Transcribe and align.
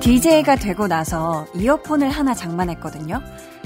DJ가 0.00 0.56
되고 0.56 0.88
나서 0.88 1.46
이어폰을 1.54 2.10
하나 2.10 2.34
장만했거든요. 2.34 3.22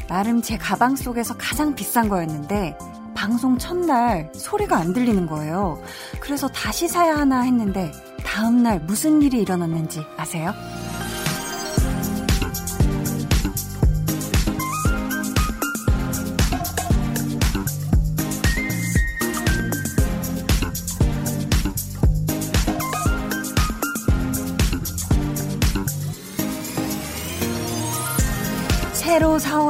나름 0.08 0.42
제 0.42 0.58
가방 0.58 0.94
속에서 0.94 1.34
가장 1.38 1.74
비싼 1.74 2.08
거였는데 2.08 2.76
방송 3.14 3.56
첫날 3.56 4.30
소리가 4.34 4.76
안 4.76 4.92
들리는 4.92 5.26
거예요. 5.26 5.80
그래서 6.20 6.46
다시 6.48 6.86
사야 6.86 7.16
하나 7.16 7.40
했는데 7.40 7.90
다음날 8.26 8.80
무슨 8.80 9.22
일이 9.22 9.40
일어났는지 9.40 10.00
아세요? 10.18 10.52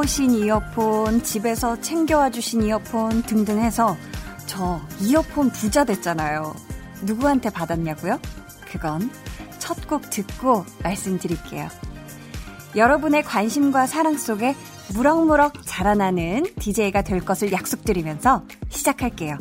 사오신 0.05 0.35
이어폰, 0.35 1.23
집에서 1.23 1.81
챙겨와 1.81 2.29
주신 2.29 2.61
이어폰 2.61 3.23
등등 3.23 3.59
해서 3.59 3.97
저 4.45 4.79
이어폰 5.01 5.49
부자 5.49 5.83
됐잖아요. 5.83 6.53
누구한테 7.01 7.49
받았냐고요? 7.49 8.19
그건 8.71 9.09
첫 9.57 9.87
곡 9.87 10.11
듣고 10.11 10.63
말씀드릴게요. 10.83 11.69
여러분의 12.75 13.23
관심과 13.23 13.87
사랑 13.87 14.15
속에 14.15 14.55
무럭무럭 14.93 15.53
자라나는 15.65 16.45
DJ가 16.59 17.01
될 17.01 17.21
것을 17.21 17.51
약속드리면서 17.51 18.43
시작할게요. 18.69 19.39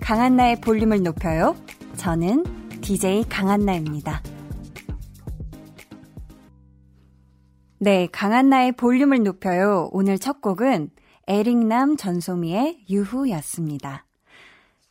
강한나의 0.00 0.62
볼륨을 0.62 1.02
높여요. 1.02 1.54
저는 1.98 2.80
DJ 2.80 3.24
강한나입니다. 3.28 4.22
네, 7.78 8.08
강한나의 8.10 8.72
볼륨을 8.72 9.22
높여요. 9.22 9.90
오늘 9.92 10.18
첫 10.18 10.40
곡은 10.40 10.90
에릭남 11.26 11.98
전소미의 11.98 12.86
유후였습니다. 12.88 14.06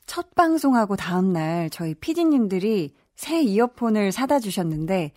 첫 0.06 0.36
방송하고 0.36 0.96
다음날 0.96 1.72
저희 1.72 1.96
피디님들이 1.96 2.94
새 3.16 3.42
이어폰을 3.42 4.12
사다 4.12 4.40
주셨는데 4.40 5.14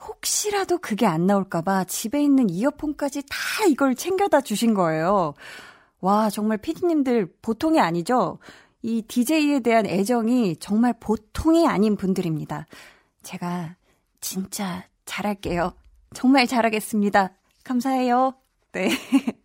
혹시라도 0.00 0.78
그게 0.78 1.04
안 1.04 1.26
나올까봐 1.26 1.84
집에 1.84 2.22
있는 2.22 2.48
이어폰까지 2.48 3.24
다 3.28 3.66
이걸 3.68 3.94
챙겨다 3.94 4.40
주신 4.40 4.72
거예요. 4.72 5.34
와, 6.00 6.30
정말 6.30 6.56
피디님들 6.56 7.34
보통이 7.42 7.78
아니죠? 7.78 8.38
이 8.80 9.02
DJ에 9.02 9.60
대한 9.60 9.84
애정이 9.86 10.56
정말 10.56 10.94
보통이 10.98 11.68
아닌 11.68 11.96
분들입니다. 11.96 12.66
제가 13.22 13.76
진짜 14.20 14.84
잘할게요. 15.04 15.74
정말 16.14 16.46
잘하겠습니다. 16.46 17.32
감사해요. 17.64 18.34
네. 18.72 18.90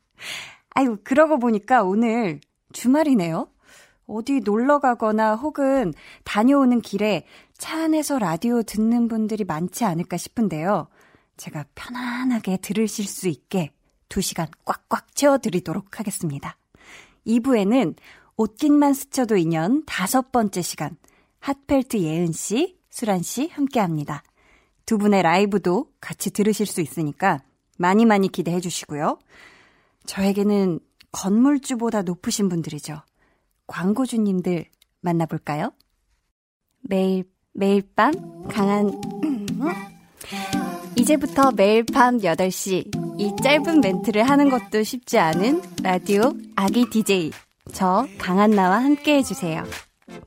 아유, 0.72 0.98
그러고 1.04 1.40
보니까 1.40 1.84
오늘 1.84 2.40
주말이네요. 2.73 3.50
어디 4.08 4.40
놀러 4.40 4.80
가거나 4.80 5.36
혹은 5.36 5.94
다녀오는 6.23 6.82
길에 6.82 7.26
차 7.58 7.84
안에서 7.84 8.20
라디오 8.20 8.64
듣는 8.64 9.08
분들이 9.08 9.44
많지 9.44 9.84
않을까 9.84 10.18
싶은데요. 10.18 10.88
제가 11.36 11.66
편안하게 11.76 12.58
들으실 12.58 13.06
수 13.06 13.28
있게 13.28 13.72
2시간 14.10 14.48
꽉꽉 14.66 15.14
채워드리도록 15.16 16.00
하겠습니다. 16.00 16.58
2부에는 17.26 17.95
옷깃만 18.38 18.94
스쳐도 18.94 19.36
인연 19.36 19.84
다섯 19.86 20.32
번째 20.32 20.61
시간 20.61 20.95
핫펠트 21.39 21.98
예은 21.98 22.32
씨, 22.32 22.78
수란 22.89 23.22
씨 23.22 23.48
함께 23.48 23.80
합니다. 23.80 24.23
두 24.87 24.98
분의 24.98 25.21
라이브도 25.21 25.92
같이 25.99 26.31
들으실 26.31 26.65
수 26.65 26.81
있으니까 26.81 27.43
많이 27.77 28.05
많이 28.05 28.30
기대해 28.30 28.59
주시고요. 28.61 29.20
저에게는 30.08 30.80
건물주보다 31.11 32.03
높으신 32.03 32.48
분들이죠. 32.48 33.02
광고주님들 33.67 34.65
만나볼까요? 35.02 35.73
매일, 36.81 37.25
매일 37.52 37.83
밤 37.95 38.14
강한, 38.48 38.89
이제부터 40.95 41.52
매일 41.52 41.83
밤 41.83 42.19
8시 42.19 43.19
이 43.19 43.36
짧은 43.43 43.81
멘트를 43.81 44.23
하는 44.23 44.49
것도 44.49 44.83
쉽지 44.83 45.19
않은 45.19 45.61
라디오 45.83 46.33
아기 46.55 46.89
DJ 46.89 47.31
저 47.73 48.08
강한나와 48.17 48.77
함께 48.77 49.17
해주세요. 49.17 49.65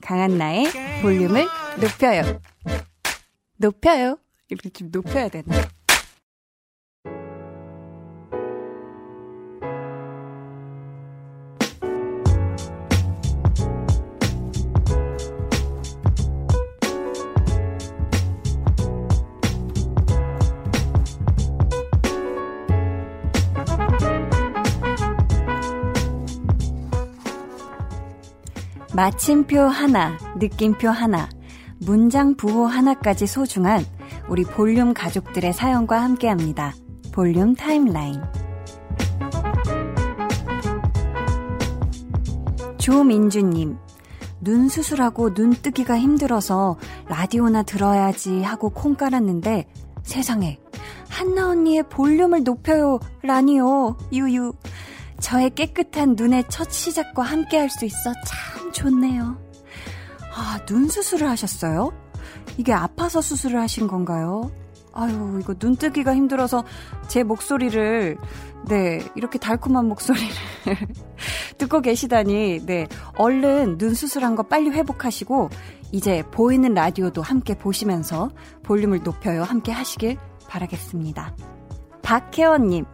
강한나의 0.03 0.67
볼륨을 1.01 1.47
높여요. 1.81 2.41
높여요. 3.57 4.19
이렇게 4.51 4.69
좀 4.71 4.89
높여야 4.91 5.29
되나? 5.29 5.55
마침표 28.93 29.61
하나, 29.61 30.19
느낌표 30.37 30.89
하나, 30.89 31.29
문장 31.79 32.37
부호 32.37 32.67
하나까지 32.67 33.27
소중한 33.27 33.83
우리 34.31 34.45
볼륨 34.45 34.95
가족들의 34.95 35.53
사연과 35.53 36.01
함께 36.01 36.29
합니다. 36.29 36.73
볼륨 37.13 37.57
타임라인. 37.57 38.23
조민주님, 42.79 43.77
눈 44.41 44.69
수술하고 44.69 45.35
눈 45.35 45.51
뜨기가 45.51 45.99
힘들어서 45.99 46.79
라디오나 47.09 47.65
들어야지 47.65 48.43
하고 48.43 48.71
콩 48.71 48.95
깔았는데 48.95 49.67
세상에 50.05 50.59
한나 51.09 51.49
언니의 51.49 51.89
볼륨을 51.89 52.45
높여요 52.45 53.01
라니요 53.23 53.99
유유 54.13 54.55
저의 55.19 55.51
깨끗한 55.51 56.15
눈의 56.17 56.45
첫 56.49 56.71
시작과 56.71 57.23
함께 57.25 57.59
할 57.59 57.69
수 57.69 57.85
있어 57.85 58.13
참 58.27 58.73
좋네요. 58.73 59.37
아, 60.35 60.61
눈 60.67 60.89
수술을 60.89 61.29
하셨어요? 61.29 61.93
이게 62.61 62.75
아파서 62.75 63.23
수술을 63.23 63.59
하신 63.59 63.87
건가요? 63.87 64.51
아유, 64.93 65.39
이거 65.41 65.55
눈 65.55 65.77
뜨기가 65.77 66.15
힘들어서 66.15 66.63
제 67.09 67.23
목소리를, 67.23 68.19
네, 68.69 69.01
이렇게 69.15 69.39
달콤한 69.39 69.89
목소리를 69.89 70.29
듣고 71.57 71.81
계시다니, 71.81 72.67
네, 72.67 72.87
얼른 73.17 73.79
눈 73.79 73.95
수술한 73.95 74.37
거 74.37 74.43
빨리 74.43 74.69
회복하시고, 74.69 75.49
이제 75.93 76.23
보이는 76.33 76.75
라디오도 76.75 77.23
함께 77.23 77.57
보시면서 77.57 78.29
볼륨을 78.63 79.05
높여요. 79.05 79.43
함께 79.43 79.73
하시길 79.73 80.19
바라겠습니다. 80.47 81.35
박혜원님, 82.03 82.85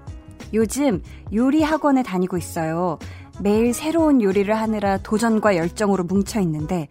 요즘 0.55 1.03
요리 1.35 1.65
학원에 1.65 2.05
다니고 2.05 2.37
있어요. 2.37 3.01
매일 3.41 3.75
새로운 3.75 4.23
요리를 4.23 4.55
하느라 4.57 4.99
도전과 4.99 5.57
열정으로 5.57 6.05
뭉쳐 6.05 6.41
있는데, 6.43 6.89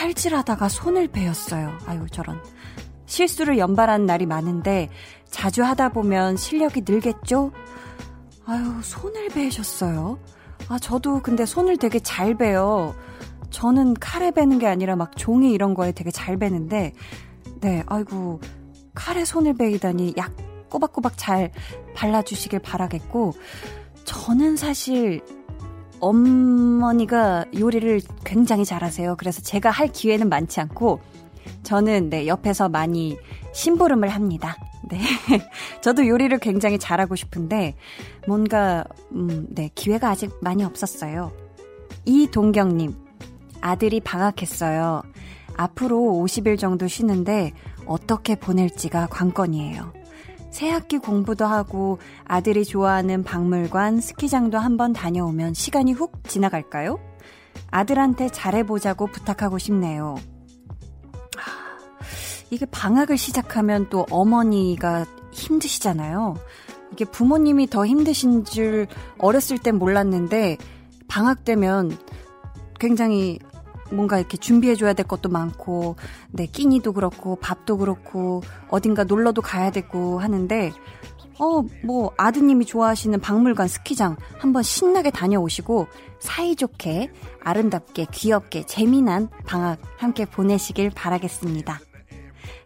칼질하다가 0.00 0.70
손을 0.70 1.08
베었어요. 1.08 1.76
아유, 1.84 2.06
저런. 2.10 2.40
실수를 3.04 3.58
연발하는 3.58 4.06
날이 4.06 4.24
많은데 4.24 4.88
자주 5.28 5.62
하다 5.62 5.90
보면 5.90 6.38
실력이 6.38 6.84
늘겠죠? 6.88 7.52
아유, 8.46 8.80
손을 8.82 9.28
베셨어요. 9.28 10.18
아, 10.68 10.78
저도 10.78 11.20
근데 11.20 11.44
손을 11.44 11.76
되게 11.76 12.00
잘 12.00 12.34
베요. 12.34 12.94
저는 13.50 13.92
칼에 13.92 14.30
베는 14.30 14.58
게 14.58 14.66
아니라 14.66 14.96
막 14.96 15.18
종이 15.18 15.52
이런 15.52 15.74
거에 15.74 15.92
되게 15.92 16.10
잘 16.10 16.38
베는데, 16.38 16.94
네, 17.60 17.82
아이고, 17.86 18.40
칼에 18.94 19.26
손을 19.26 19.52
베이다니 19.52 20.14
약 20.16 20.32
꼬박꼬박 20.70 21.18
잘 21.18 21.52
발라주시길 21.94 22.60
바라겠고, 22.60 23.34
저는 24.04 24.56
사실 24.56 25.20
어머니가 26.00 27.44
요리를 27.58 28.00
굉장히 28.24 28.64
잘하세요. 28.64 29.16
그래서 29.16 29.42
제가 29.42 29.70
할 29.70 29.88
기회는 29.88 30.28
많지 30.28 30.60
않고, 30.60 31.00
저는 31.62 32.10
네, 32.10 32.26
옆에서 32.26 32.68
많이 32.68 33.18
심부름을 33.52 34.08
합니다. 34.08 34.56
네. 34.88 34.98
저도 35.82 36.06
요리를 36.06 36.36
굉장히 36.38 36.78
잘하고 36.78 37.16
싶은데 37.16 37.74
뭔가 38.26 38.84
음, 39.12 39.46
네, 39.50 39.70
기회가 39.74 40.10
아직 40.10 40.32
많이 40.40 40.64
없었어요. 40.64 41.32
이동경 42.04 42.76
님. 42.76 42.94
아들이 43.60 44.00
방학했어요. 44.00 45.02
앞으로 45.56 45.98
50일 45.98 46.58
정도 46.58 46.88
쉬는데 46.88 47.52
어떻게 47.84 48.34
보낼지가 48.34 49.08
관건이에요. 49.08 49.92
새학기 50.50 50.98
공부도 50.98 51.46
하고 51.46 51.98
아들이 52.24 52.64
좋아하는 52.64 53.22
박물관, 53.24 54.00
스키장도 54.00 54.58
한번 54.58 54.92
다녀오면 54.92 55.54
시간이 55.54 55.92
훅 55.92 56.24
지나갈까요? 56.28 56.98
아들한테 57.70 58.28
잘해보자고 58.28 59.06
부탁하고 59.06 59.58
싶네요. 59.58 60.16
이게 62.50 62.66
방학을 62.66 63.16
시작하면 63.16 63.88
또 63.90 64.06
어머니가 64.10 65.06
힘드시잖아요. 65.32 66.34
이게 66.92 67.04
부모님이 67.04 67.68
더 67.68 67.86
힘드신 67.86 68.44
줄 68.44 68.88
어렸을 69.18 69.58
땐 69.58 69.76
몰랐는데 69.76 70.58
방학 71.06 71.44
되면 71.44 71.96
굉장히 72.80 73.38
뭔가 73.90 74.18
이렇게 74.18 74.36
준비해줘야 74.36 74.92
될 74.92 75.06
것도 75.06 75.28
많고, 75.28 75.96
네, 76.30 76.46
끼니도 76.46 76.92
그렇고, 76.92 77.36
밥도 77.36 77.78
그렇고, 77.78 78.42
어딘가 78.68 79.04
놀러도 79.04 79.42
가야 79.42 79.70
되고 79.70 80.18
하는데, 80.18 80.72
어, 81.38 81.62
뭐, 81.84 82.12
아드님이 82.16 82.66
좋아하시는 82.66 83.18
박물관 83.20 83.68
스키장 83.68 84.16
한번 84.38 84.62
신나게 84.62 85.10
다녀오시고, 85.10 85.86
사이좋게, 86.20 87.10
아름답게, 87.42 88.06
귀엽게, 88.12 88.66
재미난 88.66 89.28
방학 89.46 89.80
함께 89.96 90.26
보내시길 90.26 90.90
바라겠습니다. 90.90 91.80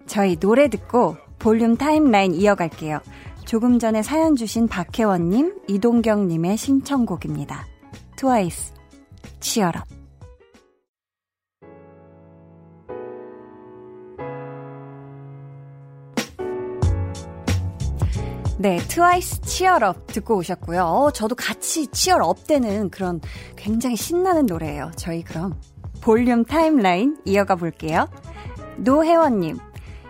저희 0.06 0.36
노래 0.36 0.68
듣고 0.68 1.16
볼륨 1.38 1.76
타임라인 1.76 2.34
이어갈게요. 2.34 3.00
조금 3.44 3.78
전에 3.78 4.02
사연 4.02 4.36
주신 4.36 4.66
박혜원님, 4.66 5.60
이동경님의 5.68 6.56
신청곡입니다. 6.56 7.66
트와이스, 8.16 8.72
Cheer 9.40 9.80
Up. 9.80 10.03
네, 18.56 18.78
트와이스 18.78 19.40
Cheer 19.42 19.88
Up 19.88 20.06
듣고 20.06 20.36
오셨고요. 20.36 20.84
어, 20.84 21.10
저도 21.10 21.34
같이 21.34 21.88
cheer 21.88 22.30
up 22.30 22.46
되는 22.46 22.88
그런 22.88 23.20
굉장히 23.56 23.96
신나는 23.96 24.46
노래예요. 24.46 24.92
저희 24.96 25.24
그럼 25.24 25.58
볼륨 26.00 26.44
타임라인 26.44 27.18
이어가 27.24 27.56
볼게요. 27.56 28.08
노혜원님, 28.76 29.58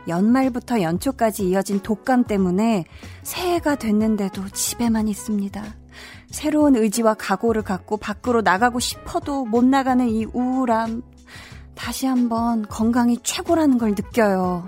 연말부터 0.08 0.82
연초까지 0.82 1.48
이어진 1.48 1.80
독감 1.80 2.24
때문에 2.24 2.84
새해가 3.22 3.76
됐는데도 3.76 4.46
집에만 4.50 5.08
있습니다. 5.08 5.62
새로운 6.30 6.76
의지와 6.76 7.14
각오를 7.14 7.62
갖고 7.62 7.96
밖으로 7.96 8.42
나가고 8.42 8.78
싶어도 8.78 9.46
못 9.46 9.64
나가는 9.64 10.06
이 10.06 10.26
우울함. 10.26 11.02
다시 11.74 12.06
한번 12.06 12.66
건강이 12.68 13.18
최고라는 13.22 13.78
걸 13.78 13.90
느껴요. 13.90 14.66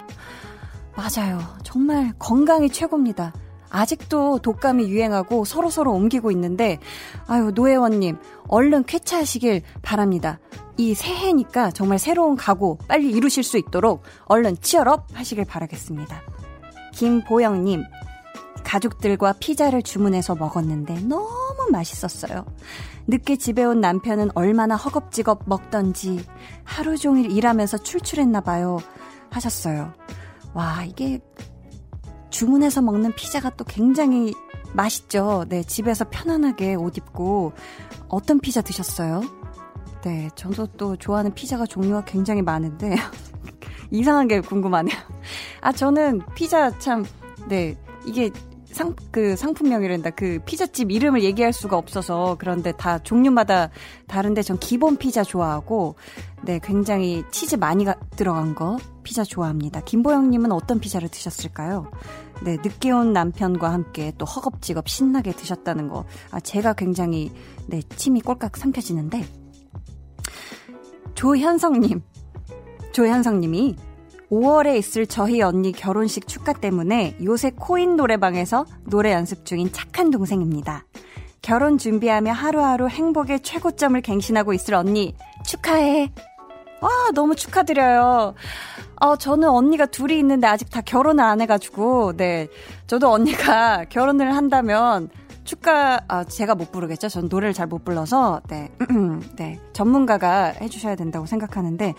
맞아요. 0.96 1.40
정말 1.62 2.14
건강이 2.19 2.70
최고입니다. 2.70 3.32
아직도 3.70 4.38
독감이 4.38 4.88
유행하고 4.88 5.44
서로 5.44 5.70
서로 5.70 5.92
옮기고 5.92 6.30
있는데, 6.32 6.78
아유, 7.26 7.52
노혜원님, 7.54 8.18
얼른 8.48 8.84
쾌차하시길 8.84 9.62
바랍니다. 9.82 10.38
이 10.76 10.94
새해니까 10.94 11.70
정말 11.70 11.98
새로운 11.98 12.36
각오 12.36 12.78
빨리 12.86 13.10
이루실 13.10 13.42
수 13.42 13.56
있도록 13.58 14.02
얼른 14.26 14.58
치얼업 14.60 15.06
하시길 15.12 15.44
바라겠습니다. 15.46 16.22
김보영님, 16.92 17.84
가족들과 18.64 19.34
피자를 19.38 19.82
주문해서 19.82 20.34
먹었는데 20.34 21.00
너무 21.02 21.69
맛있었어요. 21.70 22.44
늦게 23.06 23.36
집에 23.36 23.64
온 23.64 23.80
남편은 23.80 24.30
얼마나 24.34 24.74
허겁지겁 24.74 25.42
먹던지 25.46 26.24
하루 26.64 26.98
종일 26.98 27.30
일하면서 27.30 27.78
출출했나 27.78 28.40
봐요. 28.40 28.78
하셨어요. 29.30 29.92
와, 30.52 30.84
이게 30.84 31.20
주문해서 32.36 32.82
먹는 32.82 33.14
피자가 33.14 33.48
또 33.56 33.64
굉장히 33.64 34.34
맛있죠. 34.74 35.46
네, 35.48 35.62
집에서 35.62 36.04
편안하게 36.10 36.74
옷 36.74 36.98
입고 36.98 37.54
어떤 38.08 38.40
피자 38.40 38.60
드셨어요? 38.60 39.22
네, 40.04 40.28
저도 40.34 40.66
또 40.76 40.96
좋아하는 40.96 41.32
피자가 41.32 41.64
종류가 41.64 42.04
굉장히 42.04 42.42
많은데 42.42 42.94
이상한 43.90 44.28
게 44.28 44.40
궁금하네요. 44.42 44.94
아, 45.62 45.72
저는 45.72 46.20
피자 46.34 46.78
참 46.78 47.06
네, 47.48 47.74
이게 48.04 48.30
상, 48.76 48.94
그 49.11 49.37
상품명이란다. 49.37 50.11
그 50.11 50.38
피자집 50.44 50.90
이름을 50.90 51.23
얘기할 51.23 51.55
수가 51.55 51.78
없어서 51.78 52.37
그런데 52.38 52.73
다 52.73 52.99
종류마다 52.99 53.70
다른데 54.06 54.43
전 54.43 54.58
기본 54.58 54.99
피자 54.99 55.23
좋아하고 55.23 55.94
네, 56.43 56.61
굉장히 56.62 57.25
치즈 57.31 57.55
많이 57.56 57.87
가, 57.87 57.94
들어간 58.17 58.55
거 58.55 58.76
피자 59.02 59.25
좋아합니다. 59.25 59.81
김보영님은 59.81 60.52
어떤 60.52 60.78
피자를 60.78 61.08
드셨을까요? 61.08 61.90
네, 62.44 62.58
늦게 62.62 62.90
온 62.90 63.14
남편과 63.14 63.73
함께 63.73 64.12
또 64.19 64.26
허겁지겁 64.26 64.90
신나게 64.90 65.32
드셨다는 65.32 65.88
거. 65.88 66.05
아, 66.31 66.38
제가 66.38 66.75
굉장히, 66.75 67.32
네, 67.69 67.81
침이 67.96 68.20
꼴깍 68.20 68.58
삼켜지는데. 68.58 69.25
조현성님. 71.14 72.02
조현성님이 72.93 73.76
5월에 74.31 74.76
있을 74.76 75.06
저희 75.06 75.40
언니 75.43 75.73
결혼식 75.73 76.26
축가 76.26 76.52
때문에 76.52 77.17
요새 77.23 77.50
코인 77.50 77.96
노래방에서 77.96 78.67
노래 78.84 79.12
연습 79.12 79.44
중인 79.44 79.73
착한 79.73 80.11
동생입니다. 80.11 80.84
결혼 81.43 81.78
준비하며 81.78 82.32
하루하루 82.32 82.88
행복의 82.88 83.40
최고점을 83.40 84.00
갱신하고 84.00 84.52
있을 84.52 84.75
언니 84.75 85.14
축하해. 85.44 86.11
와, 86.81 86.90
너무 87.14 87.37
축하드려요. 87.37 88.34
어, 89.00 89.17
저는 89.17 89.49
언니가 89.49 89.87
둘이 89.87 90.19
있는데 90.19 90.46
아직 90.46 90.70
다 90.70 90.81
결혼을 90.81 91.22
안 91.25 91.40
해가지고, 91.40 92.17
네. 92.17 92.49
저도 92.87 93.11
언니가 93.11 93.84
결혼을 93.88 94.34
한다면, 94.34 95.08
축가, 95.44 96.00
아, 96.08 96.25
제가 96.25 96.55
못 96.55 96.72
부르겠죠? 96.72 97.08
전 97.08 97.29
노래를 97.29 97.55
잘 97.55 97.67
못 97.67 97.84
불러서, 97.84 98.40
네. 98.49 98.70
네. 99.37 99.61
전문가가 99.72 100.46
해 100.46 100.69
주셔야 100.69 100.96
된다고 100.96 101.26
생각하는데, 101.26 101.94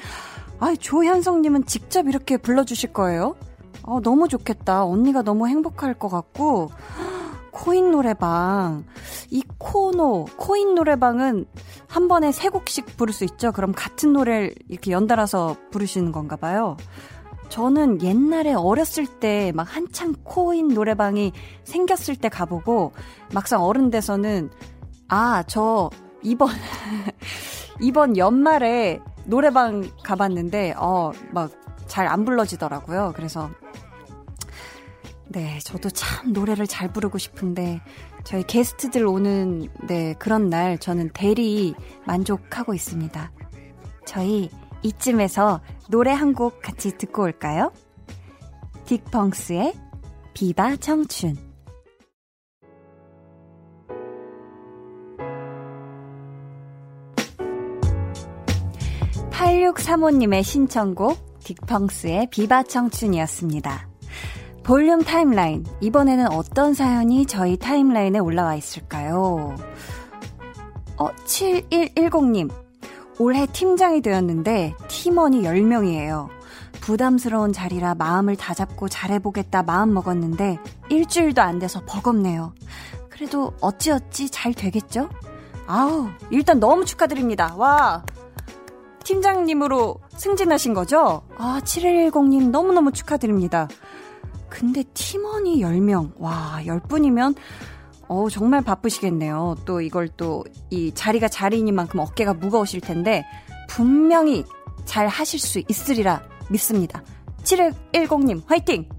아, 0.59 0.73
조현성님은 0.75 1.65
직접 1.65 2.07
이렇게 2.07 2.37
불러주실 2.37 2.93
거예요? 2.93 3.35
어, 3.83 4.01
너무 4.01 4.27
좋겠다. 4.27 4.85
언니가 4.85 5.21
너무 5.21 5.47
행복할 5.47 5.93
것 5.93 6.09
같고, 6.09 6.69
코인 7.51 7.91
노래방. 7.91 8.83
이 9.29 9.43
코노, 9.57 10.25
코인 10.37 10.75
노래방은 10.75 11.45
한 11.87 12.07
번에 12.07 12.31
세 12.31 12.49
곡씩 12.49 12.97
부를 12.97 13.13
수 13.13 13.23
있죠? 13.23 13.51
그럼 13.51 13.71
같은 13.75 14.13
노래를 14.13 14.53
이렇게 14.67 14.91
연달아서 14.91 15.55
부르시는 15.71 16.11
건가 16.11 16.35
봐요. 16.35 16.77
저는 17.49 18.01
옛날에 18.03 18.53
어렸을 18.53 19.07
때 19.07 19.51
막 19.55 19.63
한창 19.73 20.13
코인 20.23 20.67
노래방이 20.67 21.31
생겼을 21.63 22.17
때 22.17 22.27
가보고 22.29 22.91
막상 23.33 23.63
어른 23.63 23.89
돼서는 23.89 24.49
아, 25.07 25.43
저 25.47 25.89
이번, 26.21 26.49
이번 27.79 28.17
연말에 28.17 28.99
노래방 29.27 29.89
가봤는데, 30.03 30.73
어, 30.77 31.11
막 31.31 31.51
잘 31.87 32.05
안 32.07 32.25
불러지더라고요. 32.25 33.13
그래서 33.15 33.49
네, 35.29 35.57
저도 35.63 35.89
참 35.89 36.33
노래를 36.33 36.67
잘 36.67 36.91
부르고 36.91 37.17
싶은데 37.17 37.81
저희 38.25 38.43
게스트들 38.43 39.05
오는 39.05 39.67
네, 39.87 40.13
그런 40.19 40.49
날 40.49 40.77
저는 40.77 41.11
대리 41.13 41.73
만족하고 42.05 42.73
있습니다. 42.73 43.31
저희 44.05 44.49
이쯤에서 44.83 45.61
노래 45.89 46.11
한 46.11 46.33
곡 46.33 46.61
같이 46.61 46.97
듣고 46.97 47.23
올까요? 47.23 47.71
딕펑스의 48.85 49.73
비바 50.33 50.75
청춘 50.77 51.37
8635님의 59.37 60.43
신청곡 60.43 61.39
딕펑스의 61.41 62.29
비바 62.31 62.63
청춘이었습니다. 62.63 63.87
볼륨 64.63 65.03
타임라인. 65.03 65.63
이번에는 65.79 66.31
어떤 66.31 66.73
사연이 66.73 67.25
저희 67.27 67.55
타임라인에 67.55 68.17
올라와 68.17 68.55
있을까요? 68.55 69.55
어, 70.97 71.07
7110님. 71.25 72.51
올해 73.19 73.45
팀장이 73.45 74.01
되었는데 74.01 74.73
팀원이 74.87 75.43
10명이에요. 75.43 76.29
부담스러운 76.81 77.53
자리라 77.53 77.93
마음을 77.93 78.35
다잡고 78.35 78.89
잘해보겠다 78.89 79.61
마음 79.61 79.93
먹었는데 79.93 80.57
일주일도 80.89 81.43
안 81.43 81.59
돼서 81.59 81.83
버겁네요. 81.85 82.53
그래도 83.09 83.53
어찌어찌 83.61 84.29
잘 84.29 84.53
되겠죠? 84.53 85.09
아우, 85.67 86.07
일단 86.31 86.59
너무 86.59 86.85
축하드립니다. 86.85 87.53
와! 87.55 88.03
팀장님으로 89.07 90.01
승진하신 90.17 90.73
거죠? 90.73 91.21
아, 91.37 91.61
7110님 91.63 92.49
너무너무 92.49 92.91
축하드립니다. 92.91 93.69
근데 94.49 94.83
팀원이 94.93 95.61
10명. 95.61 96.11
와, 96.17 96.59
10분이면 96.63 97.35
어 98.09 98.27
정말 98.29 98.61
바쁘시겠네요. 98.61 99.55
또 99.65 99.79
이걸 99.81 100.09
또 100.09 100.43
이 100.69 100.91
자리가 100.93 101.29
자리이니만큼 101.29 101.99
어깨가 102.01 102.33
무거우실 102.33 102.81
텐데 102.81 103.25
분명히 103.69 104.43
잘 104.83 105.07
하실 105.07 105.39
수 105.39 105.61
있으리라 105.69 106.21
믿습니다. 106.49 107.01
7110님 107.43 108.41
화이팅! 108.45 108.89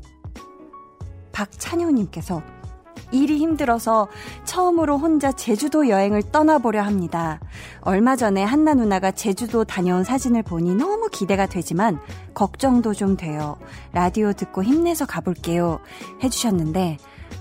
박찬효님께서 1.33 2.43
일이 3.11 3.38
힘들어서 3.38 4.09
처음으로 4.45 4.99
혼자 4.99 5.33
제주도 5.33 5.88
여행을 5.88 6.23
떠나보려 6.31 6.83
합니다. 6.83 7.41
얼마 7.81 8.17
전에 8.17 8.43
한나 8.45 8.75
누나가 8.75 9.11
제주도 9.11 9.65
다녀온 9.65 10.05
사진을 10.05 10.43
보니 10.43 10.75
너무 10.75 11.09
기대가 11.11 11.47
되지만 11.47 12.00
걱정도 12.35 12.95
좀 12.95 13.17
돼요. 13.17 13.57
라디오 13.93 14.33
듣고 14.33 14.62
힘내서 14.62 15.07
가볼게요. 15.07 15.81
해주셨는데, 16.23 16.99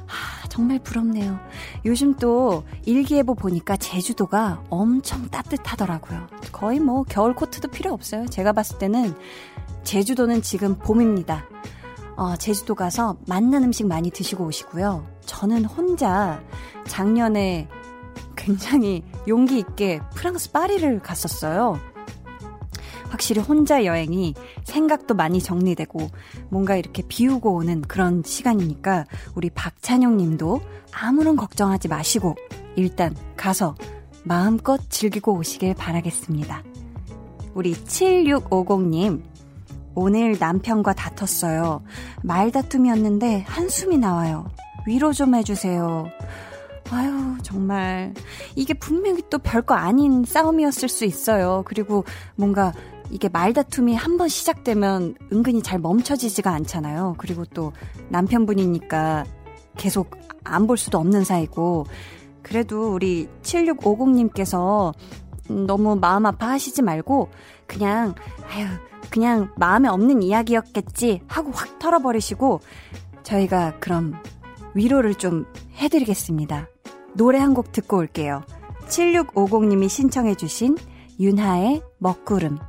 아, 0.08 0.48
정말 0.50 0.80
부럽네요. 0.80 1.40
요즘 1.86 2.16
또 2.16 2.64
일기예보 2.86 3.36
보니까 3.36 3.78
제주도가 3.78 4.64
엄청 4.70 5.28
따뜻하더라고요. 5.30 6.28
거의 6.52 6.80
뭐 6.80 7.04
겨울 7.04 7.36
코트도 7.36 7.70
필요 7.70 7.94
없어요. 7.94 8.26
제가 8.28 8.54
봤을 8.54 8.78
때는 8.80 9.14
제주도는 9.84 10.42
지금 10.42 10.76
봄입니다. 10.76 11.46
어, 12.16 12.36
제주도 12.36 12.74
가서 12.74 13.18
맛난 13.28 13.64
음식 13.64 13.86
많이 13.86 14.10
드시고 14.10 14.46
오시고요. 14.46 15.17
저는 15.28 15.66
혼자 15.66 16.42
작년에 16.88 17.68
굉장히 18.36 19.04
용기 19.28 19.60
있게 19.60 20.00
프랑스 20.16 20.52
파리를 20.52 21.00
갔었어요. 21.00 21.80
확실히 23.10 23.42
혼자 23.42 23.86
여행이 23.86 24.34
생각도 24.64 25.14
많이 25.14 25.40
정리되고 25.42 26.10
뭔가 26.50 26.76
이렇게 26.76 27.04
비우고 27.08 27.54
오는 27.54 27.82
그런 27.82 28.24
시간이니까 28.26 29.06
우리 29.36 29.50
박찬용 29.50 30.18
님도 30.18 30.62
아무런 30.92 31.36
걱정하지 31.36 31.88
마시고 31.88 32.36
일단 32.76 33.16
가서 33.36 33.76
마음껏 34.24 34.80
즐기고 34.90 35.34
오시길 35.34 35.74
바라겠습니다. 35.76 36.64
우리 37.54 37.74
7650님, 37.74 39.24
오늘 39.96 40.38
남편과 40.40 40.94
다퉜어요. 40.94 41.82
말다툼이었는데 42.24 43.46
한숨이 43.48 43.98
나와요. 43.98 44.52
위로 44.88 45.12
좀 45.14 45.36
해주세요. 45.36 46.08
아유, 46.90 47.36
정말. 47.44 48.14
이게 48.56 48.74
분명히 48.74 49.22
또 49.30 49.38
별거 49.38 49.76
아닌 49.76 50.24
싸움이었을 50.24 50.88
수 50.88 51.04
있어요. 51.04 51.64
그리고 51.66 52.06
뭔가 52.36 52.72
이게 53.12 53.28
말다툼이 53.30 53.94
한 53.96 54.18
번 54.18 54.30
시작되면 54.30 55.16
은근히 55.32 55.62
잘 55.62 55.80
멈춰지지가 55.80 56.50
않잖아요. 56.52 57.16
그리고 57.18 57.44
또 57.46 57.74
남편분이니까 58.10 59.26
계속 59.78 60.12
안 60.46 60.66
볼 60.66 60.78
수도 60.78 60.98
없는 60.98 61.26
사이고. 61.26 61.86
그래도 62.42 62.94
우리 62.94 63.28
7650님께서 63.44 64.94
너무 65.50 65.98
마음 65.98 66.26
아파하시지 66.26 66.82
말고 66.82 67.30
그냥 67.68 68.16
아유 68.50 68.66
그냥 69.10 69.50
마음에 69.58 69.90
없는 69.90 70.22
이야기였겠지 70.24 71.22
하고 71.28 71.52
확 71.52 71.78
털어버리시고 71.80 72.62
저희가 73.24 73.80
그럼 73.80 74.14
위로를 74.78 75.16
좀 75.16 75.46
해드리겠습니다. 75.78 76.68
노래 77.16 77.40
한 77.40 77.54
곡 77.54 77.72
듣고 77.72 77.98
올게요. 77.98 78.44
7650님이 78.88 79.90
신청해주신 79.90 80.78
윤하의 81.20 81.82
먹구름. 81.98 82.60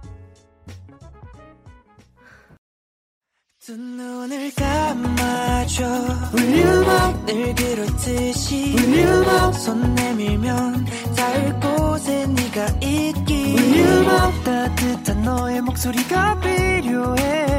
두 3.65 3.77
눈을 3.77 4.51
감아줘 4.55 5.85
울륨업 6.33 7.27
늘 7.27 7.55
그렇듯이 7.55 8.75
울륨업 8.79 9.55
손 9.55 9.95
내밀면 9.95 10.87
닿을 11.15 11.61
곳에 11.61 12.27
네가 12.27 12.67
있기 12.83 13.55
울륨업 13.59 14.45
따뜻한 14.45 15.23
너의 15.23 15.61
목소리가 15.61 16.41
필요해 16.41 17.58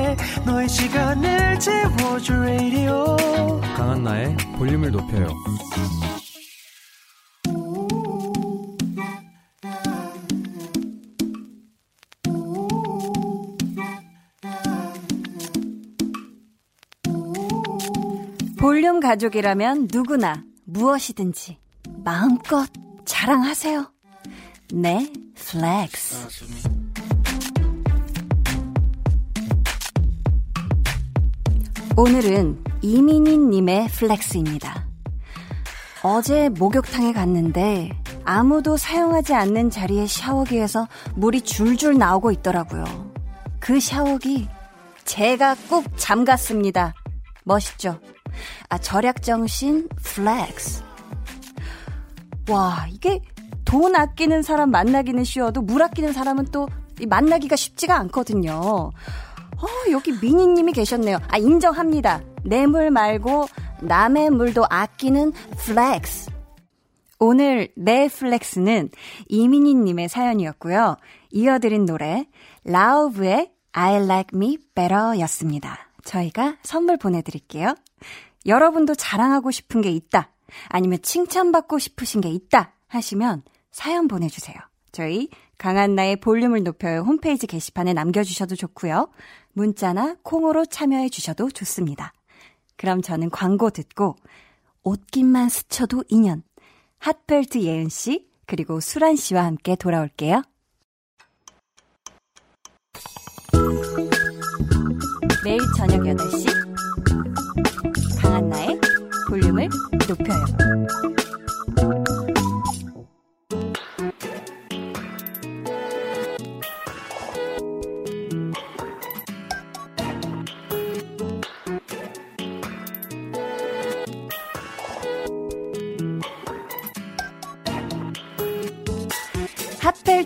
너의 0.50 0.68
시간을 0.68 1.60
채워줄 1.60 2.36
radio 2.38 3.16
강한나의 3.76 4.36
볼륨을 4.58 4.90
높여요 4.90 5.28
볼륨 18.58 19.00
가족이라면 19.00 19.88
누구나 19.94 20.44
무엇이든지 20.66 21.58
마음껏 22.04 22.68
자랑하세요. 23.06 23.92
네, 24.74 25.12
플렉스. 25.36 26.79
오늘은 31.98 32.64
이민희님의 32.82 33.90
flex입니다. 33.90 34.88
어제 36.04 36.50
목욕탕에 36.50 37.12
갔는데 37.12 37.92
아무도 38.24 38.78
사용하지 38.78 39.34
않는 39.34 39.70
자리에 39.70 40.08
샤워기에서 40.08 40.88
물이 41.16 41.42
줄줄 41.42 41.98
나오고 41.98 42.32
있더라고요. 42.32 42.86
그 43.60 43.80
샤워기 43.80 44.48
제가 45.04 45.56
꾹 45.70 45.86
잠갔습니다. 45.98 46.94
멋있죠? 47.44 48.00
아, 48.70 48.78
절약정신 48.78 49.90
flex. 50.02 50.84
와, 52.50 52.88
이게 52.90 53.22
돈 53.66 53.96
아끼는 53.96 54.42
사람 54.42 54.72
만나기는 54.72 55.24
쉬워도 55.24 55.62
물 55.62 55.82
아끼는 55.82 56.14
사람은 56.14 56.46
또 56.52 56.70
만나기가 57.08 57.56
쉽지가 57.56 57.98
않거든요. 58.00 58.92
어, 59.62 59.92
여기 59.92 60.12
민희님이 60.14 60.72
계셨네요. 60.74 61.18
아, 61.28 61.38
인정합니다. 61.38 62.22
내 62.44 62.66
물 62.66 62.92
말고 62.92 63.48
남의 63.82 64.30
물도 64.32 64.66
아끼는 64.70 65.34
flex. 65.58 66.32
오늘 67.20 67.68
내 67.76 68.08
flex는 68.08 68.90
이민희님의 69.28 70.08
사연이었고요. 70.08 70.96
이어드린 71.32 71.86
노래, 71.86 72.26
라우브의 72.64 73.52
I 73.74 73.96
like 74.04 74.30
me 74.34 74.58
better 74.74 75.20
였습니다. 75.20 75.90
저희가 76.06 76.58
선물 76.64 76.96
보내드릴게요. 76.98 77.76
여러분도 78.46 78.96
자랑하고 78.96 79.52
싶은 79.52 79.82
게 79.82 79.92
있다. 79.92 80.32
아니면 80.70 81.00
칭찬받고 81.02 81.78
싶으신 81.78 82.22
게 82.22 82.30
있다. 82.30 82.74
하시면 82.88 83.44
사연 83.72 84.08
보내주세요. 84.08 84.56
저희 84.94 85.30
강한나의 85.58 86.16
볼륨을 86.22 86.64
높여요 86.64 87.02
홈페이지 87.02 87.46
게시판에 87.46 87.94
남겨주셔도 87.94 88.56
좋고요. 88.56 89.10
문자나 89.54 90.18
콩으로 90.24 90.66
참여해 90.66 91.10
주셔도 91.10 91.50
좋습니다. 91.50 92.14
그럼 92.78 93.02
저는 93.02 93.30
광고 93.30 93.70
듣고 93.70 94.16
옷깃만 94.84 95.50
스쳐도 95.50 96.06
인연 96.08 96.44
핫벨트 97.00 97.62
예은 97.62 97.90
씨 97.90 98.28
그리고 98.46 98.80
수란 98.80 99.16
씨와 99.16 99.46
함께 99.46 99.76
돌아올게요. 99.76 100.42
매일 105.44 105.60
저녁 105.78 106.02
8시 106.02 106.48
강한나의 108.22 108.80
볼륨을 109.30 109.70
높여요. 110.08 111.19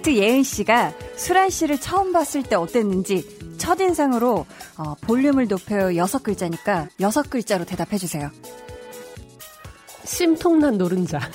핫펠트 0.04 0.16
예은 0.16 0.44
씨가 0.44 0.94
수란 1.16 1.50
씨를 1.50 1.80
처음 1.80 2.12
봤을 2.12 2.44
때 2.44 2.56
어땠는지 2.56 3.58
첫인상으로 3.58 4.46
어, 4.78 4.96
볼륨을 5.02 5.48
높여요 5.48 5.96
여섯 5.96 6.22
글자니까 6.22 6.90
여섯 7.00 7.30
글자로 7.30 7.66
대답해 7.66 7.98
주세요. 7.98 8.30
심통난 10.04 10.78
노른자. 10.78 11.20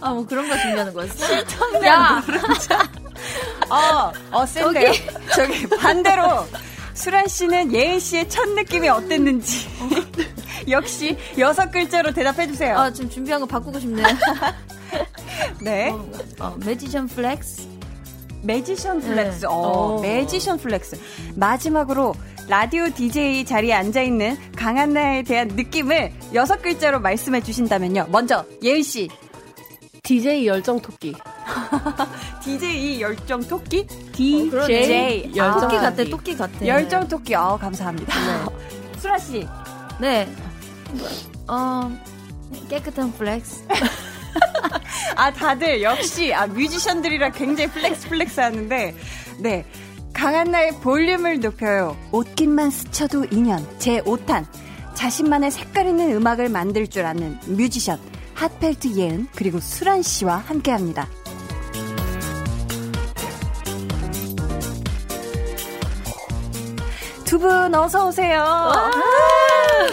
아, 0.00 0.12
뭐 0.12 0.24
그런 0.26 0.46
거 0.48 0.56
준비하는 0.58 0.92
거였어? 0.92 1.26
심통난 1.26 2.22
노른자. 2.26 2.78
어, 3.70 4.12
어, 4.30 4.46
센데요? 4.46 4.92
저기, 5.34 5.66
반대로. 5.66 6.46
수란 6.92 7.26
씨는 7.26 7.72
예은 7.72 7.98
씨의 7.98 8.28
첫 8.28 8.48
느낌이 8.50 8.88
어땠는지. 8.88 9.68
역시 10.68 11.16
여섯 11.38 11.70
글자로 11.70 12.12
대답해 12.12 12.46
주세요. 12.46 12.76
아, 12.76 12.92
지금 12.92 13.08
준비한 13.08 13.40
거 13.40 13.46
바꾸고 13.46 13.80
싶네요. 13.80 14.06
네. 15.60 15.90
어, 15.90 16.08
어, 16.40 16.56
magician 16.64 17.06
flex. 17.08 17.66
magician 18.42 19.00
flex. 19.00 19.40
네. 19.40 19.46
어, 19.48 20.00
magician 20.00 20.58
flex. 20.58 20.98
마지막으로 21.36 22.14
라디오 22.48 22.88
DJ 22.88 23.44
자리에 23.44 23.74
앉아 23.74 24.00
있는 24.02 24.36
강한나에 24.56 25.22
대한 25.22 25.48
느낌을 25.48 26.12
여섯 26.34 26.62
글자로 26.62 27.00
말씀해 27.00 27.42
주신다면요. 27.42 28.06
먼저 28.10 28.44
예은 28.62 28.82
씨. 28.82 29.08
DJ 30.02 30.46
열정 30.46 30.80
토끼. 30.80 31.12
DJ 32.42 33.00
열정 33.02 33.42
토끼? 33.42 33.86
DJ 34.12 35.32
열정 35.36 35.60
토끼 35.60 35.76
같아, 35.76 36.04
토끼 36.04 36.36
같아. 36.36 36.66
열정 36.66 37.06
토끼. 37.08 37.34
어, 37.34 37.58
감사합니다. 37.60 38.14
네. 38.14 38.44
수란 38.98 39.18
씨. 39.18 39.46
네. 40.00 40.26
어, 41.46 41.90
깨끗한 42.70 43.12
flex. 43.12 43.64
아, 45.16 45.32
다들 45.32 45.82
역시 45.82 46.32
아, 46.32 46.46
뮤지션들이라 46.46 47.30
굉장히 47.30 47.70
flex 47.70 48.08
flex 48.08 48.40
하는데 48.40 48.94
네. 49.38 49.64
강한나의 50.12 50.72
볼륨을 50.80 51.38
높여요. 51.40 51.96
옷깃만 52.12 52.70
스쳐도 52.70 53.26
인연. 53.30 53.64
제 53.78 54.00
5탄. 54.02 54.46
자신만의 54.94 55.52
색깔 55.52 55.86
있는 55.86 56.10
음악을 56.12 56.48
만들 56.48 56.88
줄 56.88 57.04
아는 57.06 57.38
뮤지션 57.46 58.00
핫펠트 58.34 58.96
예은 58.96 59.28
그리고 59.36 59.60
수란 59.60 60.02
씨와 60.02 60.36
함께 60.38 60.72
합니다. 60.72 61.06
두 67.24 67.38
분 67.38 67.74
어서 67.74 68.08
오세요. 68.08 68.72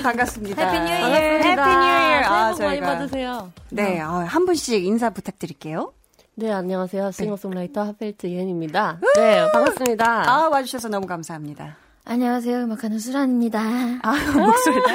반갑습니다. 0.01 0.69
Happy 0.69 0.79
New 0.79 0.97
Year. 0.99 1.05
Happy 1.07 1.55
New 1.55 1.61
Year. 1.61 2.31
아, 2.31 2.53
새해 2.53 2.79
복 2.79 2.85
많이 2.85 2.97
받으세요. 2.97 3.51
네, 3.69 4.01
어, 4.01 4.09
한 4.27 4.45
분씩 4.45 4.83
인사 4.85 5.09
부탁드릴게요. 5.09 5.93
네, 6.35 6.51
안녕하세요. 6.51 7.11
싱어송라이터 7.11 7.83
핫펠트 7.83 8.27
예은입니다. 8.27 8.99
네, 9.15 9.49
반갑습니다. 9.51 10.29
아, 10.29 10.49
와주셔서 10.49 10.89
너무 10.89 11.07
감사합니다. 11.07 11.77
안녕하세요. 12.07 12.57
음악하는 12.65 12.99
수란입니다. 12.99 13.59
아, 14.03 14.11
목소리가 14.37 14.87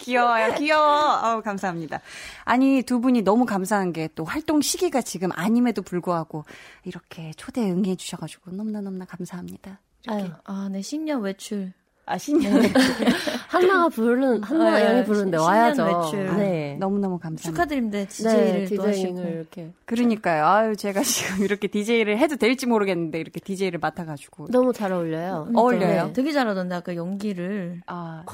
귀여워요. 0.00 0.54
귀여워. 0.54 0.86
아우, 1.22 1.42
감사합니다. 1.42 2.00
아니, 2.44 2.82
두 2.82 3.00
분이 3.00 3.22
너무 3.22 3.44
감사한 3.46 3.92
게 3.92 4.08
또 4.14 4.24
활동 4.24 4.60
시기가 4.60 5.02
지금 5.02 5.30
아님에도 5.34 5.82
불구하고 5.82 6.44
이렇게 6.84 7.32
초대 7.36 7.70
응해 7.70 7.94
주셔가지고 7.96 8.50
너무나 8.52 8.80
너무나 8.80 9.04
감사합니다. 9.04 9.78
아유, 10.08 10.30
아, 10.44 10.68
네, 10.72 10.80
신년 10.82 11.20
외출. 11.20 11.72
아, 12.08 12.16
신년 12.16 12.54
외출. 12.54 12.72
한나가 13.48 13.88
부르는, 13.88 14.42
한나가 14.42 14.82
양이 14.82 15.04
부르는데 15.04 15.36
와야죠. 15.36 15.84
외출. 15.84 16.36
네. 16.36 16.76
너무너무 16.80 17.18
감사합니다. 17.18 17.50
축하드립니다. 17.50 18.04
DJ를 18.08 18.36
네. 18.36 18.64
DJing을 18.64 19.30
이렇게. 19.30 19.72
그러니까요. 19.84 20.46
아유, 20.46 20.76
제가 20.76 21.02
지금 21.02 21.44
이렇게 21.44 21.68
DJ를 21.68 22.18
해도 22.18 22.36
될지 22.36 22.66
모르겠는데 22.66 23.20
이렇게 23.20 23.40
DJ를 23.40 23.78
맡아가지고. 23.78 24.48
너무 24.50 24.72
잘 24.72 24.92
어울려요. 24.92 25.48
어울려요? 25.54 26.06
네, 26.06 26.12
되게 26.14 26.32
잘하던데, 26.32 26.74
아까 26.74 26.96
연기를. 26.96 27.82
아, 27.86 28.24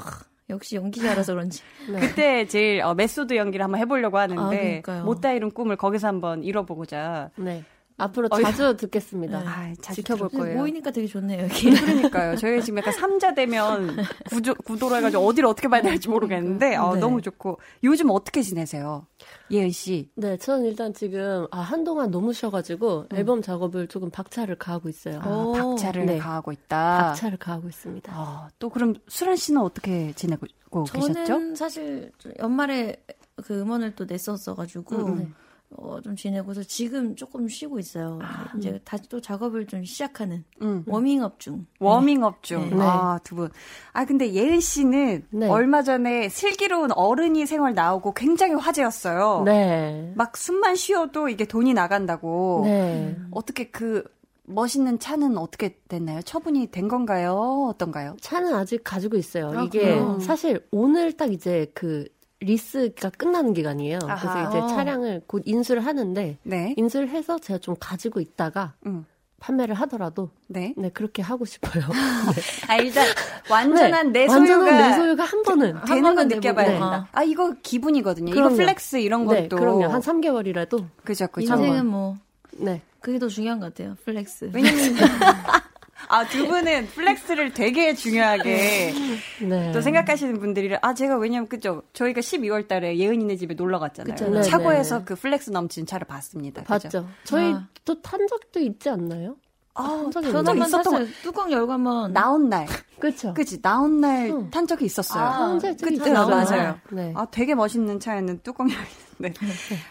역시 0.49 0.75
연기자라서 0.75 1.33
그런지. 1.33 1.61
네. 1.91 1.99
그때 1.99 2.47
제일 2.47 2.81
어, 2.81 2.93
메소드 2.93 3.35
연기를 3.35 3.63
한번 3.63 3.79
해보려고 3.81 4.17
아, 4.19 4.21
하는데 4.21 4.81
그러니까요. 4.81 5.03
못다 5.03 5.31
이룬 5.31 5.51
꿈을 5.51 5.75
거기서 5.75 6.07
한번 6.07 6.43
이뤄보고자. 6.43 7.31
네. 7.35 7.63
앞으로 7.97 8.27
어, 8.29 8.41
자주 8.41 8.75
듣겠습니다. 8.75 9.39
네. 9.39 9.45
아, 9.47 9.73
자주 9.81 10.01
지켜볼. 10.01 10.29
거예요. 10.29 10.57
모이니까 10.57 10.91
되게 10.91 11.07
좋네요, 11.07 11.43
여기. 11.43 11.69
그러니까요. 11.71 12.35
저희 12.35 12.61
지금 12.61 12.79
약간 12.79 12.93
삼자 12.93 13.33
되면 13.33 13.95
구조, 14.29 14.53
구도로 14.53 14.97
해가지고 14.97 15.25
어디를 15.25 15.47
어떻게 15.47 15.69
봐야 15.69 15.81
될지 15.81 16.09
모르겠는데, 16.09 16.75
어, 16.75 16.95
네. 16.95 16.99
너무 16.99 17.21
좋고. 17.21 17.57
요즘 17.83 18.09
어떻게 18.09 18.41
지내세요? 18.41 19.05
예은 19.49 19.71
씨. 19.71 20.09
네, 20.15 20.35
저는 20.37 20.65
일단 20.65 20.93
지금, 20.93 21.47
아, 21.51 21.59
한동안 21.61 22.11
너무 22.11 22.33
쉬어가지고, 22.33 23.07
음. 23.11 23.17
앨범 23.17 23.41
작업을 23.41 23.87
조금 23.87 24.09
박차를 24.09 24.57
가하고 24.57 24.89
있어요. 24.89 25.21
아, 25.21 25.29
오, 25.29 25.53
박차를 25.53 26.05
네. 26.05 26.17
가하고 26.17 26.51
있다. 26.51 27.07
박차를 27.07 27.37
가하고 27.37 27.69
있습니다. 27.69 28.11
아, 28.13 28.49
또 28.59 28.69
그럼 28.69 28.95
수란 29.07 29.37
씨는 29.37 29.61
어떻게 29.61 30.11
지내고 30.13 30.47
계셨죠? 30.91 31.25
저는 31.25 31.55
사실 31.55 32.11
좀 32.17 32.33
연말에 32.39 32.97
그 33.43 33.61
음원을 33.61 33.95
또 33.95 34.05
냈었어가지고 34.05 34.95
음, 34.95 35.17
네. 35.17 35.27
어, 35.77 35.99
좀 36.01 36.15
지내고서 36.15 36.63
지금 36.63 37.15
조금 37.15 37.47
쉬고 37.47 37.79
있어요. 37.79 38.19
이제 38.57 38.79
다시 38.83 39.07
또 39.09 39.19
작업을 39.19 39.67
좀 39.67 39.83
시작하는 39.83 40.43
음. 40.61 40.83
워밍업 40.87 41.39
중. 41.39 41.65
워밍업 41.79 42.43
중. 42.43 42.69
네. 42.69 42.77
아, 42.79 43.19
두 43.23 43.35
분. 43.35 43.49
아, 43.93 44.05
근데 44.05 44.33
예은 44.33 44.59
씨는 44.59 45.25
네. 45.31 45.49
얼마 45.49 45.83
전에 45.83 46.29
슬기로운 46.29 46.91
어른이 46.91 47.45
생활 47.45 47.73
나오고 47.73 48.13
굉장히 48.13 48.53
화제였어요. 48.53 49.43
네. 49.45 50.13
막 50.15 50.37
숨만 50.37 50.75
쉬어도 50.75 51.29
이게 51.29 51.45
돈이 51.45 51.73
나간다고. 51.73 52.61
네. 52.65 53.15
어떻게 53.31 53.69
그 53.69 54.03
멋있는 54.47 54.99
차는 54.99 55.37
어떻게 55.37 55.77
됐나요? 55.87 56.21
처분이 56.21 56.67
된 56.67 56.87
건가요? 56.87 57.67
어떤가요? 57.69 58.15
차는 58.21 58.53
아직 58.53 58.83
가지고 58.83 59.17
있어요. 59.17 59.51
아, 59.57 59.63
이게 59.63 59.79
그래요? 59.79 60.19
사실 60.21 60.65
오늘 60.71 61.13
딱 61.13 61.31
이제 61.33 61.71
그 61.73 62.05
리스가 62.39 63.09
끝나는 63.11 63.53
기간이에요. 63.53 63.99
아하. 64.07 64.15
그래서 64.33 64.49
이제 64.49 64.59
어. 64.59 64.67
차량을 64.67 65.21
곧 65.27 65.43
인수를 65.45 65.85
하는데 65.85 66.37
네. 66.43 66.73
인수를 66.77 67.09
해서 67.09 67.39
제가 67.39 67.59
좀 67.59 67.75
가지고 67.79 68.19
있다가 68.19 68.73
음. 68.85 69.05
판매를 69.39 69.75
하더라도 69.75 70.29
네. 70.47 70.73
네 70.77 70.89
그렇게 70.89 71.21
하고 71.21 71.45
싶어요. 71.45 71.83
아, 72.67 72.75
일단 72.77 73.05
완전한 73.49 74.11
네, 74.11 74.21
내 74.21 74.27
소유가 74.27 74.57
완전한 74.57 74.89
내 74.91 74.95
소유가 74.97 75.23
한 75.23 75.43
번은 75.43 75.81
되는 75.85 76.01
번은 76.03 76.15
건. 76.15 76.27
느껴봐야 76.27 76.65
네. 76.65 76.71
된다. 76.73 77.07
아, 77.11 77.23
이거 77.23 77.53
기분이거든요. 77.61 78.31
이거 78.31 78.41
그럼요. 78.41 78.55
flex 78.55 78.97
이런 78.97 79.27
네, 79.27 79.47
것도. 79.47 79.57
그럼요. 79.57 79.85
한 79.85 80.01
3개월이라도 80.01 80.85
그죠, 81.03 81.27
그죠. 81.27 81.53
인생은 81.53 81.85
뭐 81.85 82.17
네. 82.53 82.81
그게 83.01 83.19
더 83.19 83.27
중요한 83.27 83.59
것 83.59 83.73
같아요. 83.73 83.95
flex. 84.05 84.49
왜냐면 84.53 84.95
아, 86.07 86.25
두 86.27 86.47
분은 86.47 86.87
flex를 86.87 87.53
되게 87.53 87.93
중요하게 87.93 88.93
네. 89.47 89.71
또 89.71 89.81
생각하시는 89.81 90.39
분들이 90.39 90.75
아, 90.81 90.93
제가 90.93 91.17
왜냐면 91.17 91.47
그죠. 91.47 91.83
저희가 91.93 92.21
12월 92.21 92.67
달에 92.67 92.97
예은이네 92.97 93.37
집에 93.37 93.53
놀러 93.53 93.79
갔잖아요. 93.79 94.15
그쵸. 94.15 94.29
네, 94.29 94.41
차고에서 94.41 94.99
네. 94.99 95.05
그 95.05 95.15
flex 95.15 95.51
넘치는 95.51 95.85
차를 95.85 96.07
봤습니다. 96.07 96.63
그죠? 96.63 96.73
봤죠. 96.89 97.07
저희 97.23 97.53
아. 97.53 97.67
또탄 97.83 98.27
적도 98.27 98.59
있지 98.59 98.89
않나요? 98.89 99.35
아? 99.75 100.09
한번 100.13 100.57
있었던 100.57 100.83
샀어요. 100.83 101.07
뚜껑 101.21 101.51
열고 101.51 101.71
한번 101.71 102.13
나온 102.13 102.49
날. 102.49 102.65
그렇죠. 102.99 103.33
그치, 103.33 103.61
나온 103.61 103.99
날 103.99 104.29
응. 104.29 104.49
탄 104.49 104.65
적이 104.65 104.85
있었어요. 104.85 105.23
아, 105.23 105.59
그때 105.61 105.93
있어요. 105.93 106.27
맞아요. 106.27 106.79
네. 106.91 107.13
아, 107.15 107.27
되게 107.29 107.53
멋있는 107.55 107.99
차였는 107.99 108.39
뚜껑 108.41 108.69
열 108.71 108.77
리는데. 109.19 109.39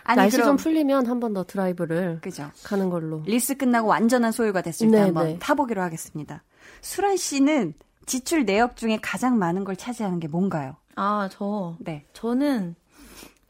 아니, 0.04 0.16
날씨 0.16 0.36
그럼, 0.36 0.48
좀 0.50 0.56
풀리면 0.56 1.06
한 1.06 1.20
번 1.20 1.32
더 1.34 1.44
드라이브를 1.44 2.18
그죠. 2.20 2.50
가는 2.62 2.90
걸로. 2.90 3.22
리스 3.26 3.56
끝나고 3.56 3.88
완전한 3.88 4.30
소유가 4.32 4.60
됐을 4.62 4.90
때 4.90 4.96
네, 4.98 5.02
한번 5.04 5.26
네. 5.26 5.38
타보기로 5.38 5.80
하겠습니다. 5.82 6.42
수란 6.80 7.16
씨는 7.16 7.74
지출 8.06 8.44
내역 8.44 8.76
중에 8.76 8.98
가장 9.00 9.38
많은 9.38 9.64
걸 9.64 9.76
차지하는 9.76 10.20
게 10.20 10.28
뭔가요? 10.28 10.76
아, 10.96 11.28
저 11.32 11.76
네. 11.80 12.04
저는 12.12 12.74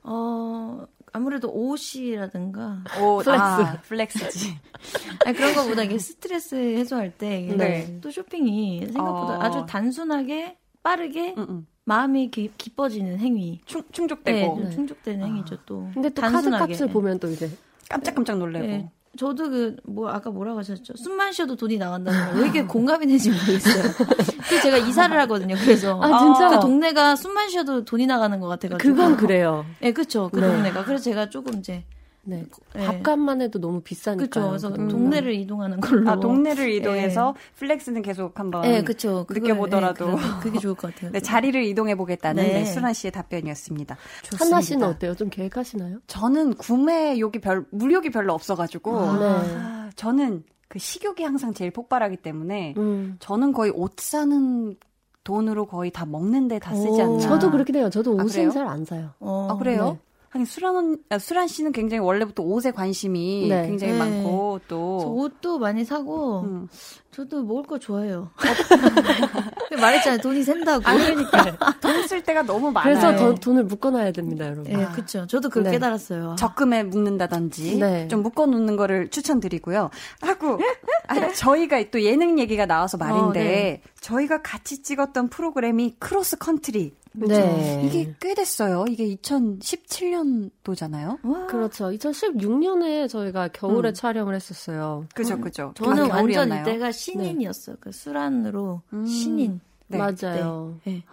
어 0.03 0.85
아무래도 1.13 1.49
옷이라든가 1.53 2.83
오, 3.01 3.19
flex. 3.19 3.31
아, 3.41 3.81
flex지. 3.83 4.59
아니, 5.25 5.37
그런 5.37 5.55
거보다 5.55 5.83
이게 5.85 5.99
스트레스 5.99 6.55
해소할 6.55 7.17
때 7.17 7.41
이게 7.43 7.57
네. 7.57 7.99
또 8.01 8.11
쇼핑이 8.11 8.87
생각보다 8.87 9.39
어. 9.39 9.41
아주 9.43 9.65
단순하게 9.69 10.57
빠르게 10.83 11.35
응, 11.39 11.47
응. 11.49 11.67
마음이 11.85 12.31
기, 12.31 12.51
기뻐지는 12.57 13.19
행위. 13.19 13.61
충, 13.67 13.83
네, 13.83 13.89
충족되고 13.93 14.57
좀 14.57 14.71
충족되는 14.71 15.27
행위죠 15.27 15.59
또. 15.67 15.91
근데 15.93 16.09
또 16.11 16.23
단순하게. 16.23 16.59
카드 16.59 16.73
값을 16.73 16.89
보면 16.89 17.19
또 17.19 17.29
이제 17.29 17.51
깜짝깜짝 17.89 18.39
놀래고. 18.39 18.67
네. 18.67 18.91
저도 19.17 19.49
그 19.49 19.77
뭐 19.85 20.09
아까 20.11 20.29
뭐라고 20.31 20.59
하셨죠? 20.59 20.95
숨만 20.97 21.31
쉬어도 21.33 21.55
돈이 21.55 21.79
나간다는 21.79 22.33
거 22.33 22.37
왜 22.39 22.45
이렇게 22.45 22.65
공감이 22.65 23.07
되는지 23.07 23.31
모르겠어요. 23.31 23.83
그 24.49 24.61
제가 24.61 24.77
이사를 24.79 25.17
하거든요. 25.21 25.55
그래서 25.57 26.01
아, 26.03 26.19
진짜? 26.19 26.49
그 26.49 26.61
동네가 26.61 27.15
숨만 27.15 27.49
쉬어도 27.49 27.85
돈이 27.85 28.07
나가는 28.07 28.41
것 28.41 28.49
같아가지고. 28.49 28.79
그건 28.79 29.17
그래요. 29.17 29.65
네, 29.81 29.93
그쵸. 29.93 30.31
그 30.33 30.41
네. 30.41 30.49
동네가. 30.49 30.85
그래서 30.85 31.05
제가 31.05 31.31
조금 31.31 31.59
이제 31.61 31.85
네. 32.25 32.45
네. 32.75 32.87
밥값만 32.87 33.41
해도 33.43 33.61
너무 33.61 33.81
비싸니까. 33.81 34.25
그쵸. 34.25 34.49
그래서 34.49 34.69
음. 34.69 34.89
동네를 34.89 35.35
이동하는 35.35 35.81
걸로. 35.81 36.11
아, 36.11 36.19
동네를 36.19 36.71
이동해서 36.73 37.35
flex는 37.57 38.03
계속 38.03 38.39
한번 38.39 38.63
네, 38.63 38.83
그쵸. 38.83 39.25
그걸, 39.29 39.43
느껴보더라도. 39.43 40.07
네, 40.07 40.17
그래도 40.17 40.41
그게 40.41 40.59
좋을 40.59 40.75
것 40.75 40.95
같아요. 40.95 41.13
네, 41.13 41.21
자리를 41.21 41.63
이동해 41.65 41.95
보겠다는 41.95 42.43
네. 42.43 42.53
네, 42.55 42.65
수란 42.65 42.93
씨의 42.93 43.13
답변이었습니다. 43.13 43.97
한나 44.39 44.61
씨는 44.61 44.81
좋습니다. 44.81 44.89
어때요? 44.89 45.15
좀 45.15 45.29
계획하시나요? 45.31 45.99
저는 46.07 46.55
구매욕이 46.55 47.41
별 47.41 47.67
물욕이 47.71 48.11
별로 48.11 48.33
없어가지고 48.35 48.99
아, 48.99 49.19
네. 49.19 49.55
아, 49.57 49.91
저는 49.97 50.45
그 50.69 50.79
식욕이 50.79 51.23
항상 51.23 51.53
제일 51.55 51.71
폭발하기 51.71 52.17
때문에 52.19 52.75
음. 52.79 53.17
저는 53.21 53.53
거의 53.53 53.71
옷 53.75 54.01
사는 54.01 54.75
돈으로 55.23 55.67
거의 55.67 55.91
다 55.91 56.05
먹는데 56.05 56.59
다 56.59 56.75
쓰지 56.75 57.01
오. 57.01 57.05
않나. 57.05 57.19
저도 57.21 57.51
그렇긴 57.51 57.77
해요. 57.77 57.89
저도 57.91 58.13
아, 58.13 58.25
옷은 58.25 58.29
그래요? 58.29 58.51
잘안 58.51 58.85
사요. 58.85 59.11
어, 59.21 59.49
아 59.51 59.57
그래요? 59.57 59.93
네. 59.93 59.99
아니 60.35 60.45
수란 60.45 60.75
언- 60.75 60.99
아, 61.11 61.19
수란 61.19 61.47
씨는 61.47 61.71
굉장히 61.71 62.01
원래부터 62.01 62.43
옷에 62.43 62.73
관심이 62.73 63.47
네. 63.49 63.69
굉장히 63.69 63.93
네. 63.93 63.99
많고 64.01 64.59
저또 64.65 65.15
옷도 65.15 65.59
많이 65.61 65.85
사고, 65.85 66.41
음. 66.41 66.69
저도 67.13 67.45
먹을 67.45 67.63
거 67.63 67.79
좋아해요. 67.79 68.31
말했잖아요. 69.81 70.21
돈이 70.21 70.43
샌다고. 70.43 70.83
그러니까 70.83 71.57
돈 71.81 71.95
쓸 72.09 72.23
때가 72.23 72.43
너무 72.43 72.71
많아요. 72.73 72.95
그래서 73.01 73.17
더 73.17 73.35
돈을 73.37 73.65
묶어놔야 73.65 74.11
됩니다, 74.13 74.47
여러분. 74.47 74.67
예, 74.73 74.85
그쵸. 74.95 75.27
저도 75.27 75.49
그걸 75.49 75.63
네. 75.65 75.71
깨달았어요. 75.71 76.35
적금에 76.37 76.83
묶는다든지 76.83 77.79
네. 77.79 78.09
좀 78.09 78.23
묶어놓는 78.25 78.77
거를 78.77 79.09
추천드리고요. 79.11 79.89
하고 80.21 80.59
아, 81.07 81.33
저희가 81.33 81.83
또 81.93 82.03
예능 82.03 82.39
얘기가 82.41 82.67
나와서 82.67 82.97
말인데 82.99 83.21
어, 83.29 83.33
네. 83.33 83.83
저희가 84.01 84.43
같이 84.43 84.83
찍었던 84.83 85.29
프로그램이 85.29 85.95
크로스 85.99 86.37
컨트리 86.39 86.95
네. 87.17 87.83
이게 87.87 88.15
꽤 88.21 88.35
됐어요. 88.35 88.85
이게 88.89 89.15
2017년도잖아요. 89.17 91.19
와. 91.25 91.47
그렇죠. 91.47 91.91
2016년에 91.91 93.09
저희가 93.09 93.49
겨울에 93.49 93.91
음. 93.91 93.95
촬영을 93.95 94.35
했었어요. 94.35 95.07
그죠, 95.15 95.39
그죠. 95.41 95.73
저는 95.77 96.11
아, 96.11 96.17
완전? 96.17 96.61
이때가 96.61 96.93
신인이었어요. 96.93 97.77
그 97.81 97.93
수란으로 97.93 98.83
음. 98.93 99.07
신인. 99.07 99.61
네. 99.87 99.99
맞아요. 99.99 100.79
네. 100.85 101.05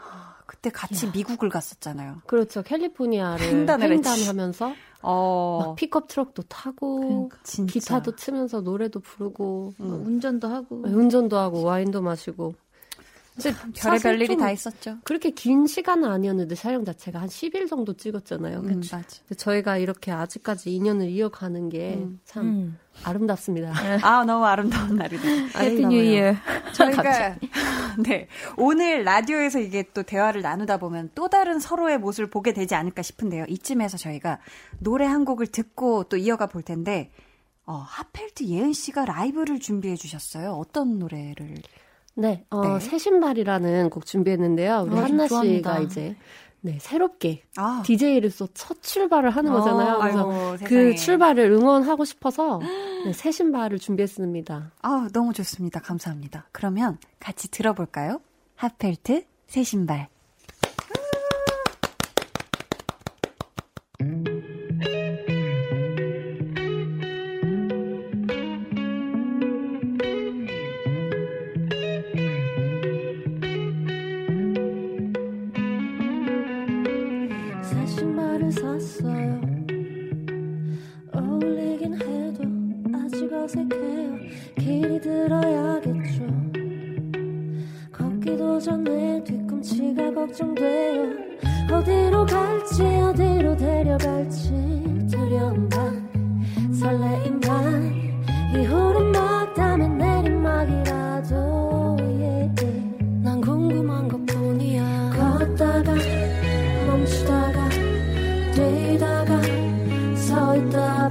그때 0.45 0.69
같이 0.69 1.09
미국을 1.13 1.49
갔었잖아요. 1.49 2.21
그렇죠. 2.27 2.61
캘리포니아를 2.61 3.45
횡단을. 3.47 3.91
횡단하면서 3.91 4.73
어, 5.03 5.63
막 5.65 5.75
픽업 5.75 6.07
트럭도 6.07 6.43
타고 6.43 6.99
그러니까. 6.99 7.37
진짜. 7.43 7.73
기타도 7.73 8.15
치면서 8.15 8.61
노래도 8.61 8.99
부르고 8.99 9.73
뭐 9.77 10.03
운전도 10.05 10.47
하고. 10.47 10.81
운전도 10.85 11.37
하고 11.37 11.63
와인도 11.63 12.01
마시고. 12.01 12.53
근데 13.41 13.57
별의별 13.73 13.99
사실 13.99 14.15
일이 14.15 14.27
좀다 14.27 14.51
있었죠. 14.51 14.97
그렇게 15.03 15.31
긴 15.31 15.67
시간은 15.67 16.09
아니었는데 16.09 16.55
촬영 16.55 16.85
자체가 16.85 17.19
한 17.19 17.27
10일 17.27 17.67
정도 17.67 17.93
찍었잖아요. 17.93 18.59
음, 18.59 18.81
그쵸? 18.81 18.97
맞아. 18.97 19.35
저희가 19.35 19.77
이렇게 19.77 20.11
아직까지 20.11 20.73
인연을 20.75 21.09
이어가는 21.09 21.69
게참 21.69 22.45
음. 22.45 22.79
아름답습니다. 23.03 23.73
아, 24.03 24.23
너무 24.25 24.45
아름다운 24.45 24.95
날이네. 24.95 25.47
Happy 25.57 25.85
New 25.85 26.01
Year. 26.01 26.35
저희가 26.73 27.37
네 28.05 28.27
오늘 28.57 29.03
라디오에서 29.03 29.59
이게 29.59 29.83
또 29.93 30.03
대화를 30.03 30.41
나누다 30.41 30.77
보면 30.77 31.09
또 31.15 31.27
다른 31.27 31.59
서로의 31.59 31.97
모습을 31.97 32.29
보게 32.29 32.53
되지 32.53 32.75
않을까 32.75 33.01
싶은데요. 33.01 33.45
이쯤에서 33.47 33.97
저희가 33.97 34.39
노래 34.79 35.05
한 35.05 35.25
곡을 35.25 35.47
듣고 35.47 36.05
또 36.05 36.17
이어가 36.17 36.47
볼 36.47 36.61
텐데 36.61 37.11
어, 37.65 37.75
하펠트 37.87 38.45
예은 38.45 38.73
씨가 38.73 39.05
라이브를 39.05 39.59
준비해 39.59 39.95
주셨어요. 39.95 40.51
어떤 40.51 40.99
노래를? 40.99 41.55
네, 42.15 42.45
어, 42.49 42.77
네. 42.77 42.79
새 42.79 42.97
신발이라는 42.97 43.89
곡 43.89 44.05
준비했는데요. 44.05 44.85
우리 44.87 44.99
아, 44.99 45.03
한나 45.03 45.27
좋아합니다. 45.27 45.73
씨가 45.73 45.83
이제 45.83 46.15
네, 46.63 46.77
새롭게 46.79 47.43
아, 47.57 47.81
DJ로서 47.85 48.47
첫 48.53 48.83
출발을 48.83 49.31
하는 49.31 49.51
거잖아요. 49.51 49.99
그래서 49.99 50.31
아이고, 50.31 50.65
그. 50.65 50.95
출발을 50.95 51.51
응원하고 51.51 52.05
싶어서 52.05 52.59
네, 53.05 53.13
새 53.13 53.31
신발을 53.31 53.79
준비했습니다. 53.79 54.71
아, 54.81 55.07
너무 55.11 55.33
좋습니다. 55.33 55.79
감사합니다. 55.79 56.47
그러면 56.51 56.97
같이 57.19 57.49
들어볼까요? 57.49 58.21
하펠트 58.55 59.23
새 59.47 59.63
신발. 59.63 60.07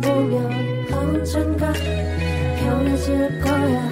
보면 0.01 0.93
언젠가 0.93 1.73
편해질 1.73 3.41
거야. 3.41 3.91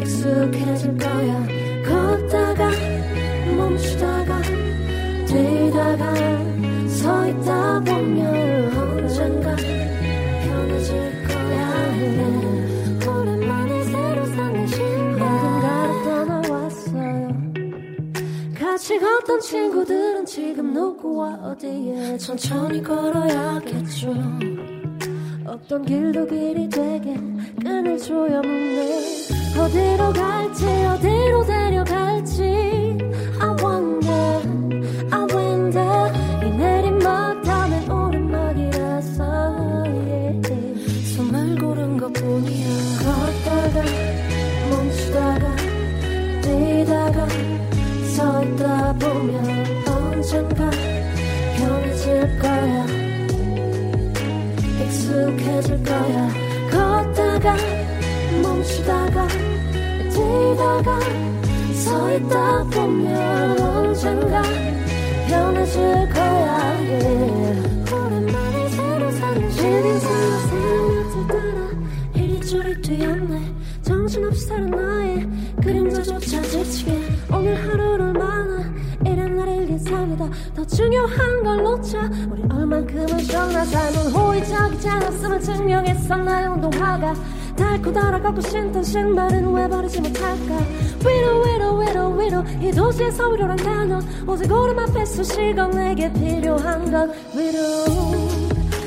익숙해질 0.00 0.96
거야. 0.98 1.46
걷다가 1.84 2.70
멈추다가 3.56 4.42
뛰다가 5.26 6.14
서 6.88 7.28
있다 7.28 7.80
보면 7.80 8.76
언젠가 8.76 9.56
편해질 9.56 10.94
거야. 11.28 11.62
오랜만에 13.08 13.84
새로 13.84 14.26
산 14.26 14.66
신발. 14.66 15.20
떠나왔어요. 16.04 17.28
같이 18.58 18.98
걷던 18.98 19.40
친구들은 19.40 20.26
지금 20.26 20.72
누구와 20.72 20.91
어디에 21.52 22.16
천천히 22.16 22.82
걸어야겠죠. 22.82 24.14
없던 25.46 25.84
길도 25.84 26.26
길이 26.26 26.66
되게 26.66 27.14
끈을 27.62 27.98
조여먹네. 27.98 29.02
어디로 29.60 30.12
갈지 30.14 30.64
어디로 30.64 31.44
데려갈지 31.44 32.81
뛰다가 60.62 61.00
서 61.74 62.12
있다 62.14 62.64
보면 62.64 63.60
언젠가 63.60 64.42
편해질 65.28 66.08
거야. 66.10 66.76
yeah. 66.78 67.92
오랜만에 67.92 68.68
새로 68.68 69.10
사는 69.10 69.50
새로 69.50 69.98
새로운 69.98 71.26
따라 71.26 71.70
이리저리 72.14 72.80
뛰었네. 72.80 73.52
정신없이 73.82 74.46
사는 74.46 74.70
나의 74.70 75.28
그림자조차 75.62 76.42
지치게. 76.42 76.96
오늘 77.32 77.56
하루를 77.56 78.00
얼마나 78.00 78.72
이른 79.04 79.36
날일 79.36 79.68
예상이다. 79.68 80.28
더 80.54 80.64
중요한 80.64 81.42
걸 81.42 81.62
놓자. 81.64 82.08
우리 82.30 82.42
얼만큼은 82.42 83.18
정나 83.18 83.64
삶은 83.64 84.12
호의적이지 84.12 84.88
않았음을 84.88 85.40
증명했었나요 85.40 86.52
운동화가 86.52 87.14
닳고 87.62 87.92
달아가고 87.92 88.40
신던 88.40 88.82
신발은 88.82 89.54
왜 89.54 89.68
버리지 89.68 90.00
못할까? 90.00 90.58
위로 91.06 91.42
위로 91.42 91.78
위로 91.78 92.10
위로. 92.16 92.44
이 92.60 92.72
도시에서 92.72 93.28
위로란 93.28 93.56
단어. 93.56 94.00
오직 94.26 94.50
오름 94.50 94.78
앞에 94.80 95.04
수식어 95.04 95.68
내게 95.68 96.12
필요한 96.12 96.90
건 96.90 97.12
위로. 97.34 97.58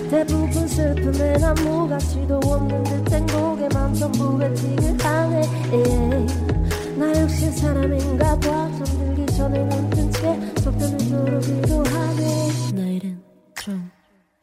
대부분 0.09 0.67
슬픔엔 0.67 1.43
아무 1.43 1.87
가치도 1.87 2.39
없는 2.43 2.83
듯 2.83 3.13
행복에만 3.13 3.93
전부 3.95 4.37
베팅을 4.37 5.03
하네. 5.03 5.41
yeah. 5.71 6.97
나 6.97 7.21
역시 7.21 7.51
사람인가 7.51 8.39
봐. 8.39 8.69
잠들기 8.83 9.25
전에 9.37 9.63
눈뜬 9.63 10.11
채 10.11 10.39
속도는 10.61 10.97
두르기도 10.97 11.83
하네. 11.83 12.73
내일은 12.73 13.21
좀 13.55 13.89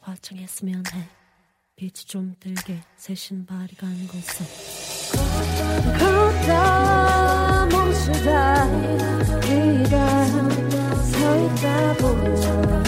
화창했으면 0.01 0.83
해 0.95 1.22
빛이 1.83 2.07
좀 2.07 2.33
들게 2.38 2.79
새 2.97 3.12
신발이 3.12 3.75
가는 3.75 4.07
곳에 4.07 4.45
걷다 5.99 7.66
멈추다 7.73 9.40
뛰다 9.40 10.27
서 11.03 11.45
있다 11.45 11.92
보면 11.95 12.85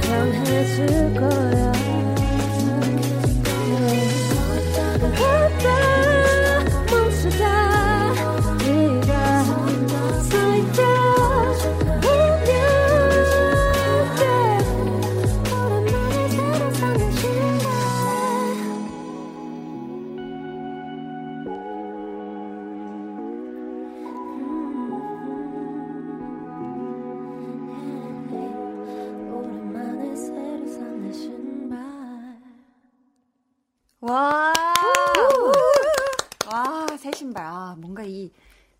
편해질 0.00 0.86
거야 1.20 1.87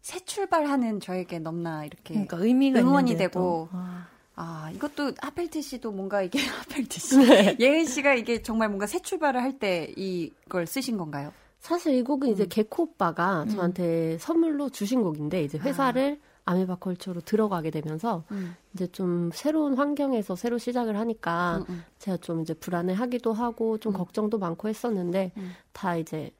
새 0.09 0.21
출발하는 0.21 1.01
저에게 1.01 1.38
너무나 1.38 1.85
이렇게 1.85 2.14
그러니까 2.14 2.38
의미가 2.38 2.81
응원이 2.81 3.18
되고 3.18 3.31
또. 3.31 3.68
아. 3.73 4.07
아, 4.37 4.71
이것도 4.75 5.12
하펠트 5.21 5.61
씨도 5.61 5.92
뭔가 5.92 6.23
이게 6.23 6.38
하펠트 6.49 6.99
씨. 6.99 7.16
예은 7.61 7.85
씨가 7.85 8.14
이게 8.14 8.40
정말 8.40 8.71
뭔가 8.71 8.87
새 8.87 9.01
출발을 9.01 9.42
할 9.42 9.59
때 9.59 9.92
이걸 9.99 10.66
쓰신 10.66 10.97
건가요? 10.97 11.31
사실 11.61 11.92
이 11.94 12.03
곡은 12.03 12.31
이제 12.31 12.47
개코 12.47 12.85
오빠가 12.85 13.42
음. 13.42 13.49
저한테 13.51 14.16
선물로 14.16 14.71
주신 14.71 15.03
곡인데 15.03 15.44
이제 15.44 15.59
회사를 15.59 16.18
아. 16.47 16.55
메바 16.55 16.77
컬처로 16.77 17.21
들어가게 17.21 17.71
되면서 17.71 18.25
음. 18.31 18.57
이제 18.73 18.87
좀 18.87 19.31
새로운 19.35 19.75
환경에서 19.77 20.37
새로 20.37 20.57
시작을 20.57 20.99
하니까 20.99 21.59
음, 21.59 21.64
음. 21.68 21.85
제가 21.99 22.16
좀 22.16 22.40
이제 22.40 22.55
불안해하기도 22.55 23.35
하고 23.35 23.77
좀 23.77 23.92
걱정도 23.92 24.38
많고 24.38 24.71
했었는데 24.71 25.33
음. 25.37 25.53
다 25.75 25.99
이제 25.99 26.31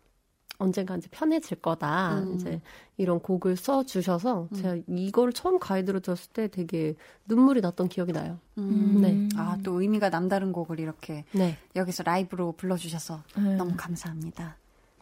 언젠가 0.59 0.97
이제 0.97 1.09
편해질 1.11 1.61
거다 1.61 2.19
음. 2.19 2.35
이제 2.35 2.61
이런 2.97 3.21
곡을 3.21 3.57
써 3.57 3.85
주셔서 3.85 4.49
제가 4.55 4.77
이걸 4.89 5.33
처음 5.33 5.59
가이드로 5.59 6.01
들었을 6.01 6.33
때 6.33 6.49
되게 6.49 6.95
눈물이 7.27 7.61
났던 7.61 7.89
기억이 7.89 8.13
나요. 8.13 8.39
음. 8.59 8.99
네. 9.01 9.29
아, 9.37 9.57
또 9.63 9.81
의미가 9.81 10.11
남다른 10.11 10.53
곡을 10.53 10.81
이렇게 10.81 11.25
네. 11.33 11.57
여기서 11.77 12.03
라이브로 12.03 12.53
불러 12.53 12.77
주셔서 12.77 13.23
네. 13.37 13.55
너무 13.55 13.75
감사합니다. 13.77 14.57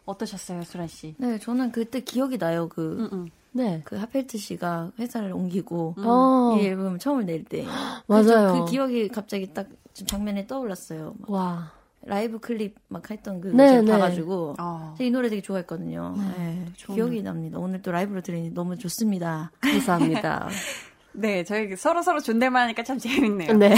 어떠셨어요, 0.05 0.63
수란 0.63 0.87
씨? 0.87 1.15
네, 1.17 1.37
저는 1.39 1.71
그때 1.71 1.99
기억이 2.01 2.37
나요. 2.37 2.69
그, 2.69 2.97
음, 2.99 3.09
음. 3.11 3.29
네. 3.51 3.81
그 3.83 3.97
하펠트 3.97 4.37
씨가 4.37 4.91
회사를 4.99 5.33
옮기고 5.33 5.95
어, 5.97 6.57
이 6.59 6.65
앨범을 6.65 6.99
처음을 6.99 7.25
낼 7.25 7.43
때. 7.43 7.65
맞아요. 8.07 8.65
그 8.65 8.71
기억이 8.71 9.07
갑자기 9.09 9.51
딱좀 9.53 10.05
장면에 10.05 10.45
떠올랐어요. 10.45 11.15
막 11.17 11.29
와. 11.31 11.76
라이브 12.07 12.39
클립 12.39 12.75
막 12.87 13.09
했던 13.09 13.41
그 13.41 13.49
네, 13.49 13.81
네. 13.81 13.91
봐가지고 13.91 14.55
어. 14.59 14.93
제가 14.97 15.07
이 15.07 15.11
노래 15.11 15.29
되게 15.29 15.41
좋아했거든요. 15.41 16.15
네, 16.37 16.65
기억이 16.75 17.21
납니다. 17.21 17.59
오늘 17.59 17.81
또 17.81 17.91
라이브로 17.91 18.21
들으니 18.21 18.49
너무 18.53 18.77
좋습니다. 18.77 19.51
감사합니다. 19.59 20.49
네, 21.13 21.43
저희 21.43 21.75
서로 21.75 22.01
서로 22.01 22.19
존댓말 22.19 22.63
하니까 22.63 22.83
참 22.83 22.97
재밌네요. 22.97 23.53
네. 23.53 23.75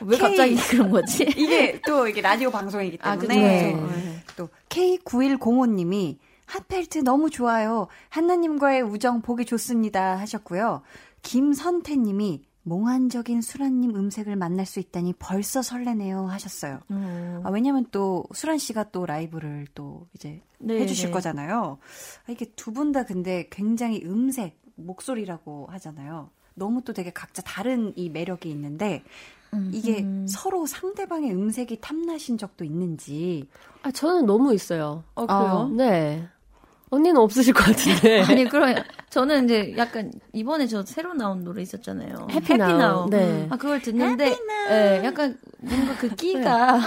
왜 0.00 0.16
갑자기 0.16 0.56
그런 0.56 0.90
거지? 0.90 1.24
이게 1.36 1.80
또 1.86 2.08
이게 2.08 2.20
라디오 2.20 2.50
방송이기 2.50 2.98
아, 3.02 3.16
때문에. 3.16 3.72
네. 3.74 4.24
또 4.36 4.48
K9105님이 4.70 6.16
핫펠트 6.46 7.00
너무 7.00 7.30
좋아요. 7.30 7.88
한나님과의 8.08 8.82
우정 8.82 9.20
보기 9.20 9.44
좋습니다 9.44 10.16
하셨고요. 10.18 10.82
김선태님이 11.22 12.47
몽환적인 12.68 13.40
수란님 13.40 13.94
음색을 13.96 14.36
만날 14.36 14.66
수 14.66 14.78
있다니 14.80 15.14
벌써 15.18 15.62
설레네요 15.62 16.26
하셨어요. 16.26 16.80
어. 16.90 17.40
아, 17.44 17.50
왜냐면 17.50 17.86
또 17.90 18.24
수란 18.32 18.58
씨가 18.58 18.90
또 18.90 19.06
라이브를 19.06 19.66
또 19.74 20.06
이제 20.14 20.42
네, 20.58 20.80
해주실 20.80 21.06
네. 21.06 21.12
거잖아요. 21.12 21.78
아, 22.26 22.32
이게 22.32 22.46
두 22.56 22.72
분 22.72 22.92
다 22.92 23.04
근데 23.04 23.48
굉장히 23.50 24.02
음색, 24.04 24.60
목소리라고 24.76 25.66
하잖아요. 25.70 26.30
너무 26.54 26.82
또 26.82 26.92
되게 26.92 27.10
각자 27.12 27.42
다른 27.42 27.92
이 27.96 28.08
매력이 28.10 28.50
있는데 28.50 29.02
이게 29.72 30.04
서로 30.26 30.66
상대방의 30.66 31.32
음색이 31.32 31.80
탐나신 31.80 32.36
적도 32.36 32.64
있는지. 32.64 33.48
아, 33.82 33.90
저는 33.90 34.26
너무 34.26 34.52
있어요. 34.54 35.04
어, 35.14 35.26
그래요? 35.26 35.70
네. 35.74 36.28
언니는 36.90 37.20
없으실 37.20 37.52
것 37.54 37.64
같은데. 37.64 38.22
아니, 38.28 38.44
그럼 38.48 38.74
저는 39.10 39.44
이제 39.44 39.74
약간 39.76 40.10
이번에 40.32 40.66
저 40.66 40.82
새로 40.84 41.12
나온 41.14 41.44
노래 41.44 41.60
있었잖아요. 41.62 42.28
해피 42.30 42.56
나우. 42.56 43.08
네. 43.10 43.46
아, 43.50 43.56
그걸 43.56 43.80
듣는데 43.82 44.34
예, 44.70 45.02
약간 45.04 45.36
뭔가 45.58 45.94
그 45.98 46.08
끼가 46.14 46.76
어, 46.76 46.80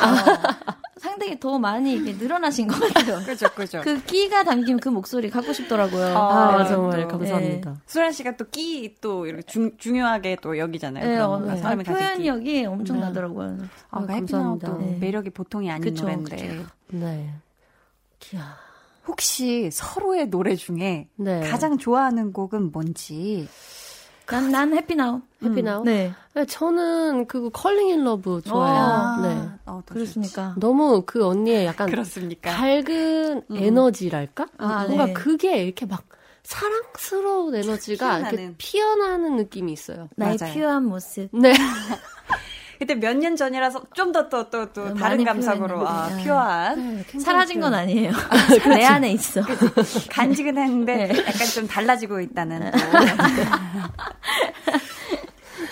상당히 0.97 1.39
더 1.39 1.57
많이 1.59 1.93
이렇게 1.93 2.13
늘어나신 2.13 2.67
것 2.67 2.79
같아요. 2.79 3.19
그죠, 3.25 3.47
그죠. 3.53 3.81
그 3.83 4.03
끼가 4.03 4.43
담긴 4.43 4.79
그 4.79 4.89
목소리 4.89 5.29
갖고 5.29 5.53
싶더라고요. 5.53 6.17
아, 6.17 6.55
아, 6.55 6.63
네, 6.63 6.69
정말 6.69 7.01
또, 7.03 7.07
감사합니다. 7.17 7.75
수란 7.85 8.11
씨가 8.11 8.37
또 8.37 8.45
끼 8.45 8.95
또 9.01 9.25
이렇게 9.25 9.43
중, 9.43 9.71
중요하게 9.77 10.37
또 10.41 10.57
여기잖아요. 10.57 11.05
네, 11.05 11.17
어, 11.19 11.39
네. 11.39 11.77
끼. 11.83 11.83
표현력이 11.83 12.65
엄청 12.65 12.99
나더라고요. 12.99 13.57
아, 13.91 13.99
아, 13.99 14.05
Happy 14.13 14.33
Now도 14.33 14.59
감사합니다. 14.67 14.77
네. 14.79 14.97
매력이 14.99 15.29
보통이 15.31 15.69
아닌 15.71 15.83
그쵸, 15.83 16.03
노래인데. 16.03 16.35
그쵸. 16.35 16.65
네. 16.89 17.33
기야. 18.19 18.55
혹시 19.07 19.69
서로의 19.71 20.29
노래 20.29 20.55
중에 20.55 21.07
네. 21.15 21.39
가장 21.41 21.77
좋아하는 21.77 22.33
곡은 22.33 22.71
뭔지. 22.71 23.47
난, 24.27 24.49
난 24.51 24.73
Happy 24.73 25.00
Now. 25.00 25.21
Happy 25.43 25.66
Now? 25.66 25.83
네. 25.83 26.13
네, 26.33 26.45
저는 26.45 27.25
그거 27.27 27.49
Calling 27.49 27.89
in 27.89 28.03
Love 28.03 28.41
좋아해요. 28.45 28.81
아, 28.83 29.21
네. 29.21 29.49
어, 29.65 29.81
더 29.85 29.93
그렇습니까? 29.93 30.55
너무 30.57 31.03
그 31.05 31.25
언니의 31.25 31.65
약간 31.65 31.89
그렇습니까? 31.89 32.51
밝은 32.51 33.43
에너지랄까? 33.53 34.47
아, 34.57 34.85
뭔가 34.85 35.07
네. 35.07 35.13
그게 35.13 35.63
이렇게 35.63 35.85
막 35.85 36.05
사랑스러운 36.43 37.55
에너지가 37.55 38.19
이렇게 38.19 38.35
피어나는. 38.35 38.55
피어나는 38.57 39.35
느낌이 39.37 39.73
있어요. 39.73 40.07
나의 40.15 40.37
맞아요. 40.39 40.53
pure한 40.53 40.85
모습. 40.85 41.29
네. 41.33 41.51
그때 42.81 42.95
몇 42.95 43.13
년 43.15 43.35
전이라서 43.35 43.83
좀 43.93 44.11
더 44.11 44.27
또 44.27 44.49
또또 44.49 44.93
네, 44.95 44.99
다른 44.99 45.23
감성으로 45.23 45.87
아, 45.87 46.07
표현했는데. 46.07 46.23
pure함 46.23 47.05
사라진 47.23 47.59
건 47.61 47.75
아니에요. 47.75 48.11
내 48.75 48.83
안에 48.85 49.11
있어. 49.11 49.41
간직은 50.09 50.57
했는데 50.57 51.07
네. 51.13 51.19
약간 51.19 51.47
좀 51.47 51.67
달라지고 51.67 52.19
있다는 52.21 52.71
또. 52.73 52.81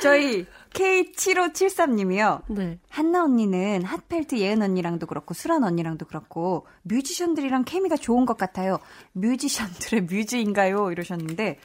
저희 0.04 0.46
K7573님이요. 0.80 2.44
네. 2.48 2.80
한나 2.90 3.24
언니는 3.26 3.84
핫펠트 3.84 4.38
예은 4.38 4.62
언니랑도 4.62 5.08
그렇고 5.08 5.34
수란 5.34 5.64
언니랑도 5.64 6.06
그렇고 6.06 6.66
뮤지션들이랑 6.84 7.66
케미가 7.66 7.98
좋은 7.98 8.26
것 8.26 8.38
같아요. 8.38 8.80
뮤지션들의 9.12 10.04
뮤즈인가요? 10.04 10.92
이러셨는데 10.92 11.60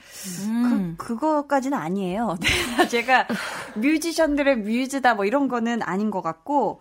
음. 0.47 0.95
그 0.99 1.15
그거까지는 1.15 1.79
아니에요. 1.79 2.37
네, 2.77 2.89
제가 2.89 3.29
뮤지션들의 3.77 4.57
뮤즈다 4.57 5.15
뭐 5.15 5.25
이런 5.25 5.47
거는 5.47 5.83
아닌 5.83 6.11
것 6.11 6.21
같고 6.21 6.81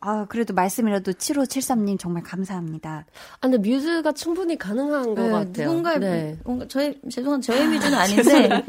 아 0.00 0.26
그래도 0.28 0.52
말씀이라도 0.52 1.12
7573님 1.12 1.98
정말 1.98 2.22
감사합니다. 2.22 3.06
아, 3.40 3.48
근데 3.48 3.56
뮤즈가 3.56 4.12
충분히 4.12 4.58
가능한 4.58 5.14
것 5.14 5.22
네, 5.22 5.30
같아요. 5.30 5.68
누군가의 5.68 6.00
네. 6.00 6.38
뭔가 6.44 6.66
저희 6.68 7.00
죄송한 7.08 7.40
저의 7.40 7.66
뮤즈는 7.68 7.96
아닌데 7.96 8.64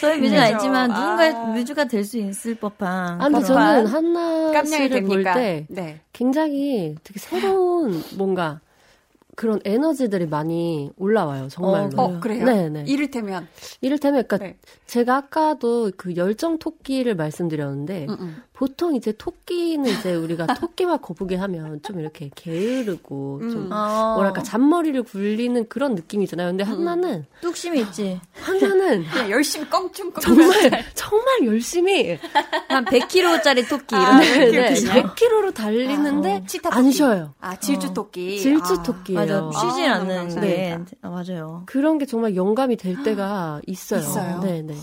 저의 0.00 0.20
뮤즈는 0.20 0.40
그죠. 0.40 0.54
아니지만 0.54 0.90
누군가의 0.90 1.32
아. 1.34 1.44
뮤즈가 1.46 1.84
될 1.86 2.04
수 2.04 2.18
있을 2.18 2.54
법한. 2.54 3.20
아, 3.20 3.28
근데 3.28 3.44
저는 3.44 3.86
한나 3.86 4.20
깜냥이 4.52 4.68
씨를 4.68 5.00
볼 5.02 5.10
됩니까? 5.10 5.34
때 5.34 5.66
네. 5.68 6.00
굉장히 6.12 6.94
되게 7.04 7.18
새로운 7.20 8.02
뭔가 8.16 8.60
그런 9.36 9.60
에너지들이 9.64 10.26
많이 10.26 10.90
올라와요. 10.96 11.46
정말로. 11.48 11.90
어 11.96 12.18
그래요? 12.18 12.44
네네. 12.44 12.84
이를테면 12.88 13.46
이를테면, 13.80 14.24
그러니까 14.26 14.38
네. 14.38 14.56
제가 14.86 15.16
아까도 15.16 15.92
그 15.96 16.16
열정 16.16 16.58
토끼를 16.58 17.14
말씀드렸는데, 17.14 18.06
음, 18.08 18.16
음. 18.18 18.42
보통 18.58 18.96
이제 18.96 19.12
토끼는 19.12 19.88
이제 19.88 20.12
우리가 20.16 20.46
토끼와 20.46 20.96
거북이 20.96 21.36
하면 21.36 21.80
좀 21.84 22.00
이렇게 22.00 22.28
게으르고, 22.34 23.38
좀, 23.42 23.66
음. 23.66 23.72
어, 23.72 24.14
뭐랄까, 24.16 24.42
잔머리를 24.42 25.00
굴리는 25.04 25.68
그런 25.68 25.94
느낌이잖아요. 25.94 26.48
근데 26.48 26.64
한나는, 26.64 27.24
뚝심이 27.40 27.78
있지. 27.82 28.20
한나는 28.40 29.04
열심히 29.30 29.70
껑충껑충 29.70 30.20
정말, 30.20 30.84
정말 30.94 31.46
열심히, 31.46 32.18
한 32.68 32.84
100kg짜리 32.84 33.68
토끼 33.68 33.94
이런 33.94 34.04
아, 34.06 34.18
느낌. 34.18 34.40
네, 34.50 34.50
그렇군요. 34.50 34.90
100km로 35.14 35.54
달리는데, 35.54 36.42
치타 36.48 36.74
안 36.74 36.82
토끼. 36.86 36.96
쉬어요. 36.96 37.34
아 37.40 37.54
질주 37.60 37.94
토끼. 37.94 38.40
질주 38.40 38.74
아. 38.74 38.82
토끼예요. 38.82 39.20
맞아. 39.20 39.50
쉬진 39.68 39.84
아, 39.88 39.98
너무 39.98 40.10
않는 40.10 40.16
감사합니다. 40.34 40.84
게. 40.84 40.96
아, 41.02 41.08
맞아요. 41.10 41.62
그런 41.66 41.98
게 41.98 42.06
정말 42.06 42.34
영감이 42.34 42.76
될 42.76 43.04
때가 43.04 43.60
있어요. 43.68 44.00
있어요? 44.00 44.40
네 44.42 44.62
네. 44.62 44.74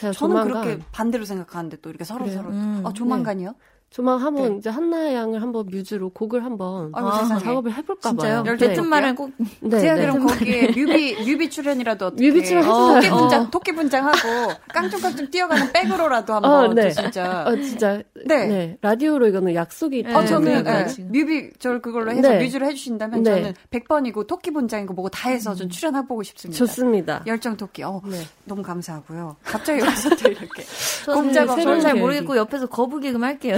저는 0.00 0.12
조만간, 0.14 0.62
그렇게 0.62 0.82
반대로 0.92 1.24
생각하는데 1.24 1.78
또 1.78 1.90
이렇게 1.90 2.04
서로 2.04 2.24
그래요? 2.24 2.36
서로 2.38 2.50
음, 2.50 2.80
어 2.84 2.92
조만간이요? 2.92 3.54
조만 3.90 4.20
한번 4.20 4.52
네. 4.52 4.56
이제 4.58 4.70
한나 4.70 5.12
양을 5.12 5.42
한번 5.42 5.66
뮤즈로 5.66 6.10
곡을 6.10 6.44
한번 6.44 6.92
아. 6.94 7.38
작업을 7.42 7.72
해볼까 7.74 8.10
진짜요? 8.10 8.42
봐요. 8.44 8.44
열대 8.46 8.66
뱉은 8.66 8.76
토끼요? 8.76 8.88
말을 8.88 9.14
꼭 9.16 9.32
네, 9.60 9.80
제가 9.80 9.94
네. 9.96 10.00
그럼 10.02 10.26
거기에 10.28 10.66
뮤비 10.68 11.16
뮤비 11.24 11.50
출연이라도 11.50 12.06
어떻게 12.06 12.24
뮤비 12.28 12.44
출연 12.44 12.62
해주세요. 12.62 12.94
토끼 12.94 13.08
어. 13.08 13.16
분장 13.16 13.50
토끼 13.50 13.72
분장하고 13.72 14.52
깡충깡충 14.68 15.30
뛰어가는 15.30 15.72
백으로라도 15.74 16.34
한번 16.34 16.52
어, 16.52 16.68
또 16.68 16.74
네. 16.74 16.90
진짜 16.92 17.44
어, 17.48 17.56
진짜. 17.56 18.00
네. 18.26 18.46
네. 18.46 18.78
라디오로 18.80 19.26
이거는 19.26 19.56
약속이. 19.56 20.04
네, 20.04 20.14
어, 20.14 20.24
저는 20.24 20.86
지금. 20.86 21.10
뮤비 21.10 21.50
저를 21.58 21.82
그걸로 21.82 22.12
해서 22.12 22.20
네. 22.20 22.38
뮤즈를 22.38 22.68
해주신다면 22.68 23.24
네. 23.24 23.30
저는 23.34 23.54
100번이고 23.72 24.24
토끼 24.28 24.52
분장이고 24.52 24.94
뭐고 24.94 25.08
다 25.08 25.30
해서 25.30 25.56
좀 25.56 25.68
출연해 25.68 26.06
보고 26.06 26.22
싶습니다. 26.22 26.56
좋습니다. 26.56 27.22
열정 27.26 27.56
토끼. 27.56 27.82
어, 27.82 28.00
네. 28.06 28.18
너무 28.44 28.62
감사하고요. 28.62 29.34
갑자기 29.42 29.80
여기서 29.80 30.10
또 30.10 30.28
이렇게. 30.30 30.62
꼼짝없이 31.06 31.64
저는 31.64 31.80
잘. 31.80 31.94
모르겠고 31.96 32.36
옆에서 32.36 32.66
거북이 32.66 33.10
금 33.10 33.24
할게요. 33.24 33.56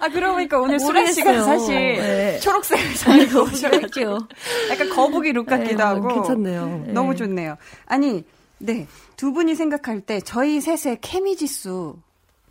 아, 0.00 0.08
그러니까 0.08 0.58
오늘 0.60 0.80
수라 0.80 1.04
씨가. 1.12 1.42
사실 1.42 1.74
네. 1.76 2.38
초록색을 2.40 2.94
잘 2.94 3.20
입고 3.20 3.42
오셔가지고 3.42 3.76
할게요. 3.82 4.18
약간 4.70 4.88
거북이 4.90 5.32
룩 5.32 5.46
같기도 5.46 5.76
네, 5.76 5.82
하고. 5.82 6.08
괜찮네요. 6.14 6.84
너무 6.88 7.14
좋네요. 7.14 7.56
아니, 7.86 8.24
네. 8.58 8.86
두 9.16 9.32
분이 9.32 9.54
생각할 9.54 10.00
때 10.00 10.20
저희 10.20 10.60
셋의 10.60 10.98
케미 11.00 11.36
지수, 11.36 11.96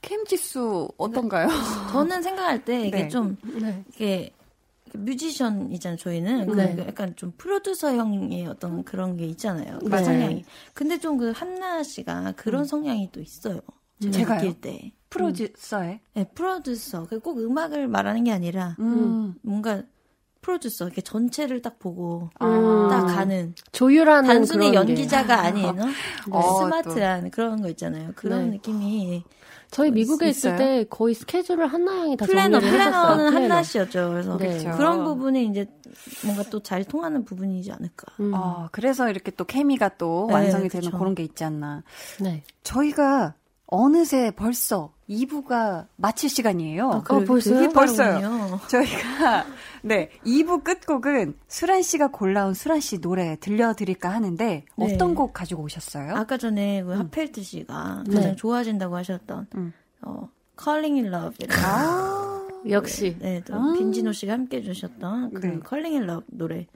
캠 0.01 0.25
지수 0.25 0.89
어떤가요? 0.97 1.49
저는 1.91 2.21
생각할 2.21 2.63
때 2.63 2.81
이게 2.87 3.03
네. 3.03 3.07
좀 3.09 3.37
네. 3.43 3.83
이게 3.93 4.31
뮤지션이잖아요, 4.93 5.97
저희는. 5.97 6.47
그 6.47 6.55
네. 6.55 6.75
약간 6.87 7.15
좀 7.15 7.31
프로듀서형의 7.37 8.47
어떤 8.47 8.83
그런 8.83 9.17
게 9.17 9.25
있잖아요. 9.25 9.79
그 9.79 9.89
네. 9.89 10.03
성향이. 10.03 10.45
근데 10.73 10.97
좀 10.97 11.17
그 11.19 11.31
한나 11.35 11.83
씨가 11.83 12.33
그런 12.37 12.65
성향이 12.65 13.09
또 13.11 13.19
있어요. 13.21 13.59
제가 14.01 14.11
제가요? 14.13 14.39
느낄 14.41 14.61
때. 14.61 14.91
프로듀서에. 15.09 16.01
네, 16.13 16.23
프로듀서. 16.35 17.03
그꼭 17.07 17.39
음악을 17.39 17.87
말하는 17.87 18.23
게 18.25 18.31
아니라 18.31 18.75
음. 18.79 19.33
뭔가 19.41 19.81
프로듀서. 20.41 20.85
이렇게 20.85 21.01
전체를 21.01 21.61
딱 21.61 21.79
보고 21.79 22.29
음. 22.41 22.87
딱 22.89 23.05
가는. 23.07 23.53
조율하는 23.71 24.27
단순히 24.29 24.69
그런 24.69 24.85
게. 24.85 24.91
연기자가 24.93 25.39
아닌 25.41 25.65
어? 26.31 26.37
어, 26.37 26.63
스마트한 26.63 27.31
그런 27.31 27.61
거 27.61 27.69
있잖아요. 27.69 28.11
그런 28.15 28.45
네. 28.45 28.57
느낌이 28.57 29.23
저희 29.71 29.91
미국에 29.91 30.29
있을 30.29 30.51
있어요? 30.51 30.57
때 30.57 30.85
거의 30.89 31.13
스케줄을 31.13 31.67
한나 31.67 31.99
양이 31.99 32.17
다 32.17 32.25
플래너. 32.25 32.59
플래너는 32.59 32.71
플래너. 32.71 33.35
한나 33.35 33.63
씨였죠. 33.63 34.09
그래서 34.09 34.37
네. 34.37 34.63
그런 34.77 35.03
부분이 35.03 35.45
이제 35.47 35.67
뭔가 36.23 36.43
또 36.43 36.59
잘 36.61 36.83
통하는 36.83 37.23
부분이지 37.25 37.71
않을까. 37.71 38.05
음. 38.19 38.31
어, 38.33 38.67
그래서 38.71 39.09
이렇게 39.09 39.31
또 39.31 39.43
케미가 39.45 39.97
또 39.97 40.25
네, 40.27 40.33
완성이 40.35 40.69
되는 40.69 40.85
그쵸. 40.87 40.97
그런 40.97 41.13
게 41.15 41.23
있지 41.23 41.43
않나. 41.43 41.83
네. 42.21 42.43
저희가 42.63 43.35
어느새 43.71 44.31
벌써 44.31 44.93
2부가 45.09 45.87
마칠 45.95 46.29
시간이에요. 46.29 46.89
아, 46.91 47.03
그래, 47.03 47.25
벌써요? 47.25 47.59
되게 47.59 47.73
벌써요. 47.73 48.13
빠르군요. 48.19 48.59
저희가 48.67 49.45
네 49.83 50.09
2부 50.25 50.63
끝곡은 50.63 51.35
수란 51.47 51.81
씨가 51.81 52.09
골라온 52.09 52.53
수란 52.53 52.79
씨 52.79 52.99
노래 52.99 53.37
들려드릴까 53.39 54.09
하는데 54.09 54.45
네. 54.45 54.65
어떤 54.77 55.15
곡 55.15 55.33
가지고 55.33 55.63
오셨어요? 55.63 56.15
아까 56.15 56.37
전에 56.37 56.83
그 56.83 56.93
하펠트 56.93 57.41
씨가 57.41 58.03
네. 58.07 58.15
가장 58.15 58.35
좋아진다고 58.35 58.95
하셨던 58.95 59.47
음. 59.55 59.73
어, 60.01 60.29
Calling 60.61 60.99
in 60.99 61.13
Love. 61.13 61.47
아, 61.63 62.47
역시. 62.69 63.15
네, 63.19 63.41
또 63.45 63.55
아. 63.55 63.73
빈진호 63.77 64.11
씨가 64.11 64.33
함께 64.33 64.57
해주셨던 64.57 65.33
그 65.33 65.45
네. 65.45 65.59
Calling 65.67 65.95
in 65.97 66.03
Love 66.03 66.25
노래. 66.27 66.67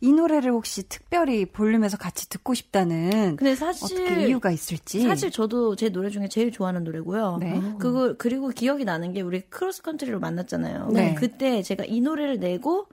이 0.00 0.12
노래를 0.12 0.52
혹시 0.52 0.88
특별히 0.88 1.44
볼륨에서 1.46 1.96
같이 1.96 2.28
듣고 2.28 2.54
싶다는 2.54 3.36
근데 3.36 3.54
사실 3.54 4.00
어떻게 4.00 4.28
이유가 4.28 4.50
있을지 4.50 5.02
사실 5.02 5.30
저도 5.30 5.76
제 5.76 5.88
노래 5.88 6.08
중에 6.10 6.28
제일 6.28 6.52
좋아하는 6.52 6.84
노래고요. 6.84 7.38
네. 7.40 7.60
그거 7.78 8.14
그리고 8.18 8.48
기억이 8.48 8.84
나는 8.84 9.12
게 9.12 9.20
우리 9.22 9.40
크로스 9.42 9.82
컨트리로 9.82 10.20
만났잖아요. 10.20 10.88
네. 10.92 11.14
그때 11.14 11.62
제가 11.62 11.84
이 11.86 12.00
노래를 12.00 12.38
내고 12.38 12.86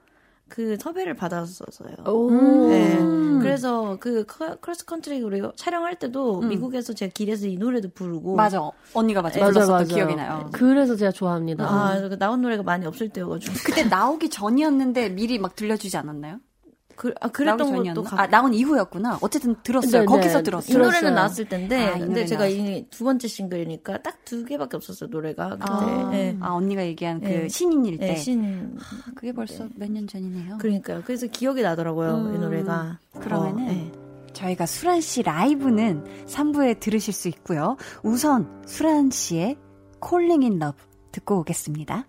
그 0.48 0.76
섭외를 0.80 1.14
받았었어요. 1.14 1.94
오. 2.08 2.68
네. 2.70 2.98
그래서 3.40 3.96
그 4.00 4.26
커- 4.26 4.56
크로스 4.56 4.84
컨트리 4.84 5.22
우리 5.22 5.40
촬영할 5.54 5.96
때도 6.00 6.40
음. 6.40 6.48
미국에서 6.48 6.92
제가 6.92 7.12
길에서 7.14 7.46
이 7.46 7.56
노래도 7.56 7.88
부르고 7.90 8.34
맞아 8.34 8.60
언니가 8.92 9.22
맞아 9.22 9.38
불렀었던. 9.38 9.86
기억이 9.86 10.16
나요. 10.16 10.48
그래서 10.52 10.96
제가 10.96 11.12
좋아합니다. 11.12 11.64
아, 11.64 12.00
그 12.08 12.18
나온 12.18 12.42
노래가 12.42 12.64
많이 12.64 12.84
없을 12.84 13.10
때여가지고. 13.10 13.54
그때 13.64 13.84
나오기 13.84 14.28
전이었는데 14.30 15.10
미리 15.10 15.38
막 15.38 15.54
들려주지 15.54 15.96
않았나요? 15.96 16.40
그, 17.00 17.14
아, 17.18 17.28
그랬던? 17.28 17.82
것도 17.94 18.02
가... 18.02 18.20
아 18.20 18.26
나온 18.26 18.52
이후였구나. 18.52 19.20
어쨌든 19.22 19.56
들었어요. 19.62 20.00
네, 20.02 20.04
거기서 20.06 20.38
네. 20.38 20.42
들었어요. 20.42 20.76
이 20.76 20.82
노래는. 20.82 21.14
나왔을 21.14 21.48
텐데, 21.48 21.86
아, 21.86 21.96
이 21.96 22.00
근데 22.00 22.26
제가. 22.26 22.46
이 22.46 22.84
두 22.90 23.04
번째 23.04 23.26
싱글이니까 23.26 24.02
딱 24.02 24.18
두 24.26 24.44
개밖에 24.44 24.76
없었어요, 24.76 25.08
노래가. 25.10 25.50
그때. 25.56 25.64
아, 25.66 26.08
네. 26.12 26.36
아, 26.40 26.52
언니가 26.52 26.84
얘기한 26.84 27.20
그 27.20 27.26
네. 27.26 27.48
신인일 27.48 27.96
때. 27.98 28.06
네, 28.08 28.16
신. 28.16 28.76
그게 29.14 29.32
벌써 29.32 29.66
몇 29.76 29.88
년 29.90 30.06
전이네요. 30.06 30.58
그러니까요. 30.58 31.00
그래서 31.06 31.26
기억이 31.26 31.62
나더라고요, 31.62 32.10
이 32.32 32.36
음, 32.36 32.40
노래가. 32.42 32.98
그러면은 33.18 33.64
어, 33.64 33.66
네. 33.66 33.92
저희가 34.34 34.66
수란 34.66 35.00
씨 35.00 35.22
라이브는 35.22 36.04
3부에 36.26 36.78
들으실 36.80 37.14
수 37.14 37.28
있고요. 37.28 37.76
우선 38.02 38.62
수란 38.66 39.10
씨의 39.10 39.56
Calling 40.06 40.44
in 40.44 40.62
Love 40.62 40.78
듣고 41.12 41.38
오겠습니다. 41.40 42.04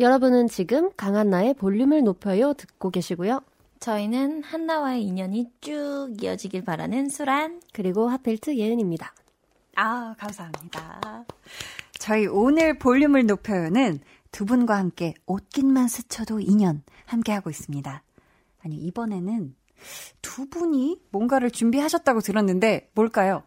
여러분은 0.00 0.48
지금 0.48 0.90
강한나의 0.96 1.52
볼륨을 1.54 2.02
높여요 2.02 2.54
듣고 2.54 2.88
계시고요. 2.90 3.42
저희는 3.80 4.42
한나와의 4.42 5.04
인연이 5.04 5.50
쭉 5.60 6.14
이어지길 6.18 6.64
바라는 6.64 7.10
수란. 7.10 7.60
그리고 7.74 8.08
하필트 8.08 8.56
예은입니다. 8.56 9.12
아, 9.76 10.14
감사합니다. 10.18 11.26
저희 11.98 12.26
오늘 12.26 12.78
볼륨을 12.78 13.26
높여요는 13.26 14.00
두 14.32 14.46
분과 14.46 14.78
함께 14.78 15.12
옷깃만 15.26 15.88
스쳐도 15.88 16.40
인연 16.40 16.82
함께 17.04 17.32
하고 17.32 17.50
있습니다. 17.50 18.02
아니, 18.64 18.76
이번에는 18.76 19.54
두 20.22 20.48
분이 20.48 20.98
뭔가를 21.10 21.50
준비하셨다고 21.50 22.20
들었는데 22.20 22.90
뭘까요? 22.94 23.42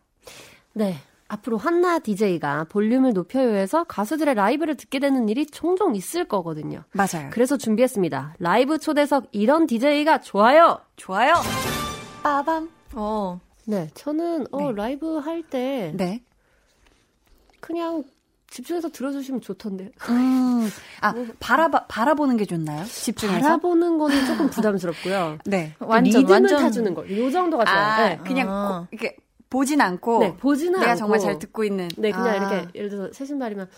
네. 0.73 0.97
앞으로 1.27 1.57
한나 1.57 1.99
DJ가 1.99 2.65
볼륨을 2.65 3.13
높여요에서 3.13 3.85
가수들의 3.85 4.35
라이브를 4.35 4.75
듣게 4.75 4.99
되는 4.99 5.29
일이 5.29 5.45
종종 5.45 5.95
있을 5.95 6.25
거거든요. 6.25 6.83
맞아요. 6.91 7.29
그래서 7.31 7.57
준비했습니다. 7.57 8.35
라이브 8.39 8.77
초대석 8.77 9.27
이런 9.31 9.65
DJ가 9.65 10.21
좋아요. 10.21 10.79
좋아요. 10.95 11.33
빠밤. 12.21 12.69
어. 12.95 13.39
네, 13.65 13.89
저는 13.95 14.45
어, 14.51 14.71
네. 14.71 14.75
라이브 14.75 15.17
할때 15.17 15.93
네. 15.95 16.21
그냥 17.59 18.03
집중해서 18.49 18.89
들어주시면 18.89 19.41
좋던데. 19.41 19.89
음, 20.09 20.69
아, 21.01 21.13
바라봐, 21.39 21.85
바라보는 21.87 22.37
게 22.37 22.45
좋나요? 22.45 22.83
집중해서? 22.85 23.41
바라보는 23.41 23.97
거는 23.97 24.25
조금 24.27 24.49
부담스럽고요. 24.51 25.39
네. 25.45 25.73
완전, 25.79 26.21
리듬을 26.21 26.31
완전- 26.41 26.59
타주는 26.61 26.93
거. 26.93 27.09
요 27.09 27.31
정도가 27.31 27.65
좋아요. 27.65 27.79
아, 27.79 28.09
네. 28.09 28.19
그냥 28.23 28.49
아. 28.51 28.79
고- 28.81 28.87
이렇게 28.91 29.15
보진 29.53 29.81
않고 29.81 30.19
네, 30.19 30.35
보지는 30.35 30.79
내가 30.79 30.93
않고 30.93 30.99
정말 30.99 31.19
잘 31.19 31.37
듣고 31.37 31.63
있는 31.63 31.87
네, 31.95 32.09
그냥 32.09 32.27
아, 32.27 32.35
이렇게 32.35 32.67
예를 32.73 32.89
들어서 32.89 33.13
새 33.13 33.23
신발이면 33.23 33.69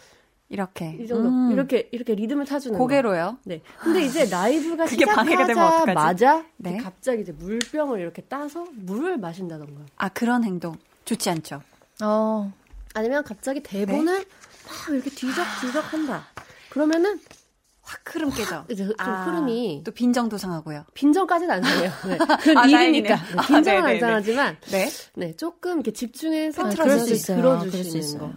이렇게 0.47 0.97
이 1.01 1.05
정도 1.05 1.27
음, 1.27 1.51
이렇게 1.51 1.89
이렇게 1.91 2.15
리듬을 2.15 2.45
타주는 2.45 2.77
거. 2.77 2.81
고개로요. 2.81 3.39
네. 3.43 3.61
근데 3.79 4.03
이제 4.03 4.23
라이브가 4.29 4.85
그게 4.87 5.03
방해가 5.03 5.45
되면 5.45 5.63
어떡하지? 5.65 5.81
시작하자마자 5.81 6.45
네. 6.55 6.77
갑자기 6.77 7.23
이제 7.23 7.33
물병을 7.33 7.99
이렇게 7.99 8.21
따서 8.21 8.65
물을 8.71 9.17
마신다던가. 9.17 9.81
아 9.97 10.07
그런 10.07 10.45
행동 10.45 10.77
좋지 11.03 11.29
않죠. 11.29 11.61
어. 12.01 12.53
아니면 12.93 13.25
갑자기 13.25 13.61
대본을 13.61 14.19
네. 14.19 14.25
막 14.87 14.95
이렇게 14.95 15.09
뒤적뒤적 15.09 15.91
한다. 15.91 16.23
그러면은 16.69 17.19
확 17.87 18.01
흐름 18.15 18.31
깨져. 18.31 18.65
이제 18.69 18.83
좀 18.83 18.95
아, 18.97 19.25
흐름이 19.25 19.81
또 19.85 19.91
빈정도 19.91 20.37
상하고요. 20.37 20.85
빈정까지는 20.95 21.53
안 21.55 21.61
상해요. 21.63 21.91
네. 22.09 22.17
그건 22.17 22.57
아, 22.57 22.65
일이니까. 22.65 23.15
다행이네요. 23.15 23.17
아, 23.37 23.41
빈정은 23.45 23.77
안 23.79 23.85
네네네. 23.85 23.99
상하지만 23.99 24.57
네. 24.71 24.89
네, 25.15 25.35
조금 25.37 25.73
이렇게 25.73 25.91
집중해서 25.91 26.65
아, 26.65 26.69
그럴 26.69 26.99
수 26.99 27.13
있어요. 27.13 27.37
그럴 27.37 27.59
수 27.59 27.69
들어주시는 27.71 27.99
있어요. 27.99 28.19
거. 28.21 28.33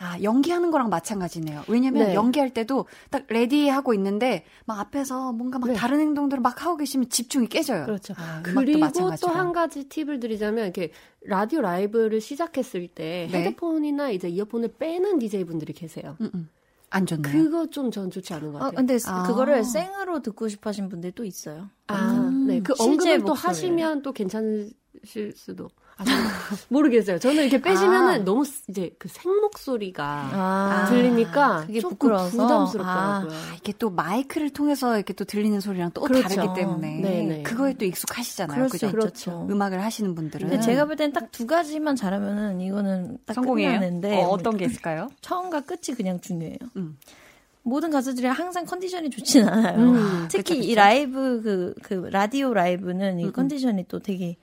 아 0.00 0.16
연기하는 0.22 0.70
거랑 0.70 0.90
마찬가지네요. 0.90 1.64
왜냐면 1.66 2.08
네. 2.08 2.14
연기할 2.14 2.50
때도 2.50 2.86
딱 3.10 3.24
레디하고 3.28 3.94
있는데 3.94 4.44
막 4.64 4.78
앞에서 4.78 5.32
뭔가 5.32 5.58
막 5.58 5.66
네. 5.68 5.74
다른 5.74 5.98
행동들을 5.98 6.40
막 6.40 6.64
하고 6.64 6.76
계시면 6.76 7.08
집중이 7.10 7.48
깨져요. 7.48 7.84
그렇죠. 7.84 8.14
아, 8.16 8.40
그리고. 8.44 8.88
또 9.20 9.28
한 9.28 9.52
가지 9.52 9.88
팁을 9.88 10.20
드리자면 10.20 10.64
이렇게 10.64 10.92
라디오 11.22 11.60
라이브를 11.62 12.20
시작했을 12.20 12.86
때 12.88 13.28
네. 13.32 13.38
헤드폰이나 13.42 14.10
이제 14.10 14.28
이어폰을 14.28 14.74
빼는 14.78 15.18
DJ 15.18 15.44
분들이 15.44 15.72
계세요. 15.72 16.16
음, 16.20 16.30
음. 16.34 16.48
안 16.90 17.04
좋네요. 17.06 17.32
그거 17.32 17.66
좀 17.70 17.90
전 17.90 18.10
좋지 18.10 18.32
않은 18.34 18.52
것 18.52 18.58
아, 18.58 18.64
같아요. 18.66 18.76
근데 18.76 18.98
아. 19.06 19.22
그거를 19.26 19.64
생으로 19.64 20.20
듣고 20.22 20.48
싶어 20.48 20.70
하신 20.70 20.88
분들이 20.88 21.12
또 21.14 21.24
있어요. 21.24 21.68
아, 21.86 22.30
네. 22.46 22.60
그 22.62 22.72
언급을 22.78 23.18
또 23.20 23.26
목소리를. 23.28 23.48
하시면 23.48 24.02
또 24.02 24.12
괜찮으실 24.12 25.32
수도. 25.34 25.68
아, 25.98 26.04
모르겠어요. 26.68 27.18
저는 27.18 27.42
이렇게 27.42 27.60
빼시면은 27.60 28.08
아. 28.08 28.24
너무 28.24 28.44
이제 28.68 28.94
그 28.98 29.08
생목소리가 29.08 30.04
아. 30.32 30.86
들리니까 30.88 31.64
그게 31.66 31.80
조금 31.80 31.96
부끄러워서? 31.96 32.36
부담스럽더라고요. 32.36 33.30
아, 33.32 33.54
이게 33.56 33.72
또 33.78 33.90
마이크를 33.90 34.50
통해서 34.50 34.94
이렇게 34.96 35.12
또 35.12 35.24
들리는 35.24 35.58
소리랑 35.60 35.90
또 35.94 36.02
그렇죠. 36.02 36.28
다르기 36.28 36.54
때문에 36.54 37.00
네네. 37.00 37.42
그거에 37.42 37.74
또 37.74 37.84
익숙하시잖아요. 37.84 38.66
있죠. 38.66 38.90
그렇죠. 38.90 39.46
음악을 39.50 39.82
하시는 39.82 40.14
분들은 40.14 40.48
근데 40.48 40.62
제가 40.62 40.84
볼 40.86 40.96
땐 40.96 41.12
딱 41.12 41.28
두 41.32 41.46
가지만 41.46 41.94
잘하면은 41.96 42.60
이거는 42.60 43.18
딱 43.26 43.34
성공이에요. 43.34 43.70
끝나는데 43.72 44.22
어, 44.22 44.28
어떤 44.28 44.56
게 44.56 44.64
있을까요? 44.64 45.08
처음과 45.20 45.60
끝이 45.62 45.96
그냥 45.96 46.20
중요해요. 46.20 46.56
음. 46.76 46.96
모든 47.62 47.90
가수들이 47.90 48.26
항상 48.26 48.64
컨디션이 48.64 49.10
좋진 49.10 49.46
않아요. 49.46 49.78
음, 49.78 50.28
특히 50.30 50.42
그쵸, 50.42 50.54
이 50.54 50.68
그쵸. 50.68 50.74
라이브 50.76 51.40
그, 51.42 51.74
그 51.82 52.08
라디오 52.10 52.54
라이브는 52.54 53.18
이 53.18 53.24
음, 53.24 53.28
음. 53.28 53.32
컨디션이 53.32 53.84
또 53.88 53.98
되게 53.98 54.36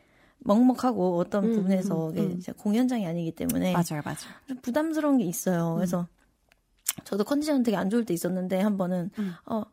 먹먹하고 0.46 1.18
어떤 1.18 1.44
음, 1.46 1.56
부분에서 1.56 2.12
음, 2.12 2.18
음. 2.18 2.36
이제 2.38 2.52
공연장이 2.52 3.06
아니기 3.06 3.32
때문에 3.32 3.74
맞아요, 3.74 4.02
맞아요. 4.06 4.18
좀 4.48 4.58
부담스러운 4.62 5.18
게 5.18 5.26
있어요. 5.26 5.74
그래서 5.76 6.08
저도 7.04 7.24
컨디션 7.24 7.64
되게 7.64 7.76
안 7.76 7.90
좋을 7.90 8.06
때 8.06 8.14
있었는데 8.14 8.62
한 8.62 8.78
번은 8.78 9.10
음. 9.18 9.34
어 9.48 9.64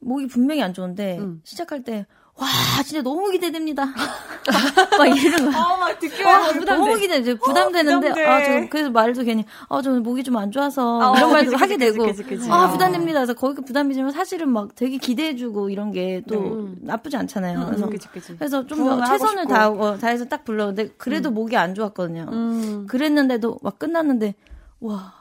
목이 0.00 0.26
분명히 0.26 0.62
안 0.62 0.72
좋은데 0.72 1.18
음. 1.18 1.40
시작할 1.44 1.84
때 1.84 2.06
와 2.38 2.46
진짜 2.84 3.02
너무 3.02 3.30
기대됩니다. 3.30 3.86
막 3.86 5.06
이런 5.06 5.50
거. 5.50 5.58
아, 5.58 5.98
듣기 5.98 6.22
와, 6.22 6.52
너무 6.52 6.94
기대, 6.96 7.16
이제 7.18 7.34
부담되는데, 7.34 8.08
부담돼. 8.10 8.26
아, 8.26 8.42
저, 8.44 8.68
그래서 8.68 8.90
말도 8.90 9.22
괜히, 9.22 9.44
아, 9.70 9.80
저 9.80 9.90
목이 9.92 10.22
좀 10.22 10.36
안 10.36 10.50
좋아서, 10.52 10.98
어, 10.98 11.16
이런 11.16 11.32
말도 11.32 11.52
그치, 11.52 11.60
하게 11.60 11.76
그치, 11.78 11.92
되고, 11.98 12.12
그치. 12.36 12.50
아, 12.50 12.64
어. 12.64 12.70
부담됩니다. 12.70 13.20
그래서 13.20 13.32
거기가 13.32 13.62
부담이지만 13.62 14.10
사실은 14.12 14.50
막 14.50 14.74
되게 14.74 14.98
기대해주고 14.98 15.70
이런 15.70 15.92
게또 15.92 16.34
음. 16.36 16.76
나쁘지 16.82 17.16
않잖아요. 17.16 17.64
그래서, 17.66 17.88
그치, 17.88 18.08
그치. 18.08 18.36
그래서 18.36 18.66
좀 18.66 19.02
최선을. 19.06 19.46
다, 19.46 19.70
어, 19.70 19.96
다해서 19.96 20.26
딱 20.26 20.44
불렀는데, 20.44 20.90
그래도 20.98 21.30
목이 21.30 21.56
안 21.56 21.74
좋았거든요. 21.74 22.26
음. 22.30 22.86
그랬는데도 22.86 23.58
막 23.62 23.78
끝났는데, 23.78 24.34
와, 24.80 25.14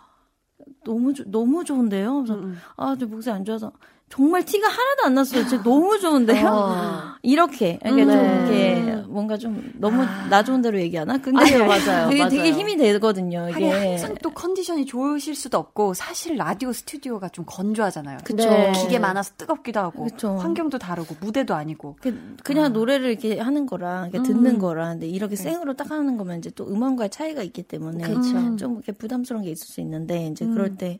너무, 0.84 1.13
좋- 1.13 1.28
너무 1.30 1.63
좋은데요? 1.63 2.24
그래서, 2.24 2.34
음, 2.41 2.59
아, 2.76 2.95
저 2.99 3.05
목소리 3.05 3.34
안 3.34 3.45
좋아서. 3.45 3.72
정말 4.10 4.45
티가 4.45 4.68
하나도 4.68 5.03
안 5.06 5.16
났어요. 5.16 5.45
진짜 5.47 5.62
너무 5.64 5.99
좋은데요? 5.99 6.47
어. 6.47 7.01
이렇게. 7.24 7.80
그러니까 7.82 8.12
좀 8.14 8.22
네. 8.22 8.78
이렇게 8.80 8.95
뭔가 9.08 9.36
좀 9.38 9.72
너무 9.76 10.03
나 10.30 10.43
좋은 10.43 10.62
대로 10.62 10.80
얘기하나? 10.80 11.18
근데 11.18 11.41
아니요, 11.41 11.66
맞아요, 11.66 12.10
되게, 12.10 12.24
되게 12.30 12.38
맞아요. 12.51 12.53
힘이 12.60 12.78
되거든요. 12.78 13.39
아니, 13.45 13.51
이게. 13.66 13.70
항상 13.72 14.16
또 14.22 14.30
컨디션이 14.30 14.86
좋으실 14.86 15.34
수도 15.36 15.58
없고, 15.58 15.95
사실 15.95 16.38
라디오 16.38 16.72
스튜디오가 16.72 17.30
좀 17.30 17.45
건조하잖아요. 17.47 18.20
그쵸. 18.24 18.47
네. 18.47 18.72
기계 18.74 18.99
많아서 18.99 19.34
뜨겁기도 19.38 19.80
하고, 19.80 20.03
그쵸. 20.03 20.36
환경도 20.38 20.78
다르고, 20.78 21.16
무대도 21.20 21.56
아니고. 21.56 21.97
그- 21.99 22.36
그냥 22.43 22.74
노래를 22.74 23.10
이렇게 23.10 23.39
하는 23.39 23.66
거랑 23.66 24.10
이렇게 24.14 24.22
듣는 24.22 24.60
거랑 24.60 24.91
근데 24.99 25.08
이렇게 25.08 25.36
생으로 25.36 25.74
딱 25.74 25.89
하는 25.89 26.16
거면 26.18 26.38
이제 26.38 26.51
또 26.51 26.68
음원과의 26.68 27.10
차이가 27.10 27.41
있기 27.41 27.64
때문에 27.64 28.03
그쵸. 28.03 28.56
좀 28.56 28.74
이렇게 28.76 28.91
부담스러운 28.91 29.43
게 29.43 29.49
있을 29.49 29.68
수 29.68 29.82
있는데 29.82 30.28
이제 30.28 30.45
그럴 30.45 30.76
때 30.76 30.99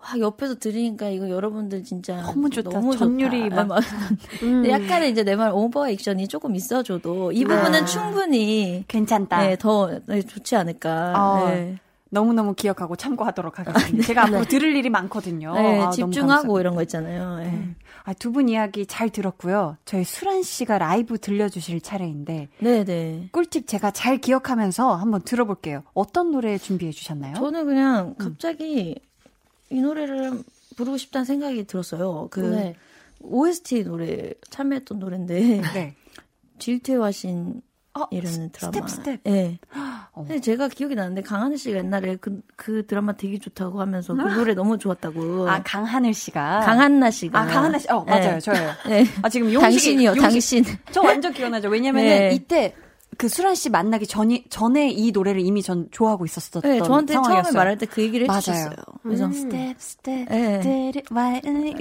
와, 0.00 0.18
옆에서 0.18 0.54
들으니까 0.56 1.08
이거 1.08 1.28
여러분들 1.28 1.82
진짜 1.84 2.22
너무 2.22 2.48
좋다. 2.50 2.70
너무 2.70 2.96
전율이 2.96 3.50
좋다. 3.50 3.64
막. 3.64 3.78
아, 3.78 3.80
근데 4.40 4.70
약간의 4.70 5.10
이제 5.10 5.24
내 5.24 5.34
말 5.36 5.50
오버 5.52 5.88
액션이 5.88 6.28
조금 6.28 6.54
있어줘도 6.54 7.32
이 7.32 7.44
부분은 7.44 7.86
충분히 7.86 8.84
괜찮다. 8.88 9.40
네, 9.42 9.56
더 9.56 9.90
네, 10.06 10.22
좋지 10.22 10.54
않을까. 10.56 11.12
어, 11.16 11.48
네. 11.48 11.76
너무너무 12.10 12.54
기억하고 12.54 12.96
참고하도록 12.96 13.58
하겠습니다. 13.58 14.06
제가 14.06 14.22
앞으로 14.22 14.44
들을 14.44 14.74
일이 14.74 14.88
많거든요. 14.88 15.52
네, 15.54 15.80
아, 15.80 15.90
집중하고. 15.90 16.58
이런 16.60 16.74
거 16.74 16.82
있잖아요. 16.82 17.36
네. 17.40 17.68
아, 18.04 18.14
두 18.14 18.30
분 18.32 18.48
이야기 18.48 18.86
잘 18.86 19.10
들었고요. 19.10 19.76
저희 19.84 20.04
수란 20.04 20.42
씨가 20.42 20.78
라이브 20.78 21.18
들려주실 21.18 21.82
차례인데, 21.82 22.48
네, 22.60 22.84
네. 22.84 23.28
꿀팁 23.32 23.66
제가 23.66 23.90
잘 23.90 24.16
기억하면서 24.18 24.94
한번 24.94 25.20
들어볼게요. 25.22 25.82
어떤 25.92 26.30
노래 26.30 26.56
준비해 26.56 26.90
주셨나요? 26.92 27.34
저는 27.34 27.66
그냥 27.66 28.14
갑자기 28.16 28.94
이 29.70 29.80
노래를 29.80 30.42
부르고 30.76 30.96
싶다는 30.96 31.24
생각이 31.24 31.64
들었어요. 31.66 32.28
그 32.30 32.40
네. 32.40 32.74
OST 33.20 33.84
노래 33.84 34.32
참여했던 34.50 34.98
노래인데 34.98 35.60
네. 35.74 35.94
화신 37.00 37.60
어, 37.94 38.04
이라는 38.10 38.50
드라마. 38.52 38.72
Step, 38.72 38.90
Step. 38.90 39.20
네. 39.24 39.58
어. 40.12 40.22
근데 40.22 40.40
제가 40.40 40.68
기억이 40.68 40.94
나는데 40.94 41.22
강하늘 41.22 41.58
씨가 41.58 41.78
옛날에 41.78 42.16
그, 42.16 42.40
그 42.54 42.86
드라마 42.86 43.12
되게 43.16 43.38
좋다고 43.38 43.80
하면서 43.80 44.14
그 44.14 44.20
노래 44.22 44.54
너무 44.54 44.78
좋았다고. 44.78 45.48
아, 45.50 45.62
강하늘 45.64 46.14
씨가. 46.14 46.60
강한나 46.60 47.10
씨가. 47.10 47.40
아, 47.40 47.46
강하늘 47.46 47.80
씨. 47.80 47.90
어, 47.90 48.04
맞아요. 48.04 48.34
네. 48.34 48.40
저예요. 48.40 48.72
네. 48.88 49.04
아, 49.22 49.28
지금 49.28 49.46
용식이. 49.52 49.60
당신이요, 49.62 50.10
용식- 50.12 50.20
당신. 50.22 50.64
저 50.92 51.02
완전 51.02 51.32
기억나죠. 51.32 51.68
왜냐면은 51.68 52.08
네. 52.08 52.30
이때 52.34 52.74
그 53.18 53.28
수란 53.28 53.56
씨 53.56 53.68
만나기 53.68 54.06
전이, 54.06 54.44
전에 54.48 54.90
이 54.90 55.10
노래를 55.10 55.40
이미 55.40 55.60
전 55.60 55.88
좋아하고 55.90 56.24
있었었던 56.24 56.62
네, 56.62 56.78
저한테 56.80 57.14
상황이었어요. 57.14 57.42
처음에 57.52 57.56
말할 57.58 57.76
때 57.76 57.86
그 57.86 58.00
얘기를 58.00 58.26
맞아요. 58.28 58.38
해주셨어요. 58.38 58.74
그래서 59.02 59.32
스텝 59.32 59.76
스텝 59.80 60.28
네. 60.28 60.92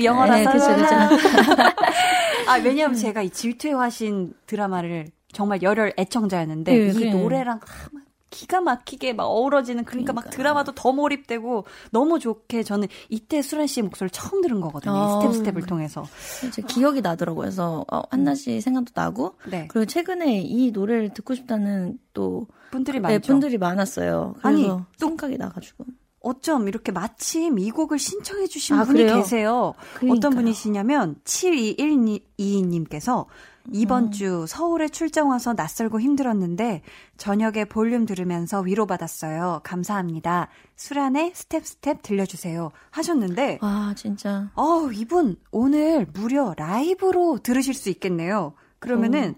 영어라서 0.03 0.51
네, 0.51 0.57
그쵸. 0.57 0.65
아 2.49 2.55
왜냐면 2.63 2.95
제가 2.95 3.21
이 3.21 3.29
질투의 3.29 3.75
화신 3.75 4.33
드라마를 4.47 5.09
정말 5.31 5.61
열혈 5.61 5.93
애청자였는데 5.97 6.71
네, 6.71 6.87
이 6.89 6.93
그래. 6.93 7.11
노래랑 7.11 7.59
아, 7.61 7.87
막 7.91 8.03
기가 8.29 8.61
막히게 8.61 9.13
막 9.13 9.25
어우러지는 9.25 9.85
그러니까, 9.85 10.13
막 10.13 10.29
드라마도 10.29 10.73
더 10.73 10.91
몰입되고 10.91 11.65
너무 11.91 12.19
좋게 12.19 12.63
저는 12.63 12.87
이때 13.09 13.41
수란 13.41 13.67
씨 13.67 13.81
목소리를 13.81 14.09
처음 14.09 14.41
들은 14.41 14.61
거거든요. 14.61 14.93
이 14.93 14.97
어. 14.97 15.21
스텝 15.21 15.35
스텝을 15.35 15.65
통해서. 15.65 16.05
이제 16.47 16.61
기억이 16.61 17.01
나더라고요. 17.01 17.41
그래서 17.41 17.85
어, 17.91 18.01
한나 18.09 18.35
씨 18.35 18.61
생각도 18.61 18.91
나고 18.93 19.35
네. 19.49 19.67
그리고 19.69 19.85
최근에 19.85 20.41
이 20.41 20.71
노래를 20.71 21.13
듣고 21.13 21.35
싶다는 21.35 21.99
또 22.13 22.47
분들이 22.71 22.97
네, 22.97 23.01
많죠. 23.01 23.27
분들이 23.27 23.57
많았어요. 23.57 24.35
아니, 24.41 24.63
그래서 24.63 24.85
생각이 24.97 25.37
나가지고. 25.37 25.85
어쩜 26.19 26.67
이렇게 26.67 26.91
마침 26.91 27.57
이 27.59 27.71
곡을 27.71 27.99
신청해 27.99 28.47
주신 28.47 28.77
아, 28.77 28.83
분이 28.83 29.03
그래요? 29.03 29.17
계세요. 29.17 29.73
그러니까요. 29.95 30.17
어떤 30.17 30.35
분이시냐면 30.35 31.15
7212님께서 31.23 33.27
이번 33.71 34.05
음. 34.05 34.11
주 34.11 34.45
서울에 34.47 34.87
출장 34.87 35.29
와서 35.29 35.53
낯설고 35.53 35.99
힘들었는데 35.99 36.81
저녁에 37.17 37.65
볼륨 37.65 38.05
들으면서 38.05 38.61
위로받았어요. 38.61 39.61
감사합니다. 39.63 40.47
수란의 40.75 41.31
스텝 41.33 41.65
스텝 41.65 42.01
들려주세요. 42.01 42.71
하셨는데 42.91 43.59
와 43.61 43.93
진짜 43.95 44.49
어 44.55 44.89
이분 44.91 45.37
오늘 45.51 46.05
무려 46.13 46.53
라이브로 46.57 47.39
들으실 47.39 47.73
수 47.73 47.89
있겠네요. 47.89 48.53
그러면은 48.79 49.35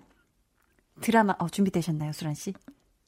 드라마 1.01 1.35
어 1.39 1.49
준비되셨나요, 1.49 2.11
수란 2.11 2.33
씨? 2.33 2.53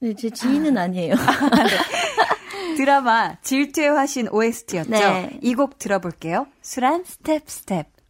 네, 0.00 0.14
제 0.14 0.30
지인은 0.30 0.76
아니에요. 0.76 1.14
드라마 2.76 3.36
질투의 3.42 3.90
화신 3.90 4.28
OST였죠. 4.28 4.90
네. 4.90 5.38
이곡 5.42 5.78
들어볼게요. 5.78 6.46
수란 6.62 7.04
스텝 7.04 7.48
스텝. 7.48 8.01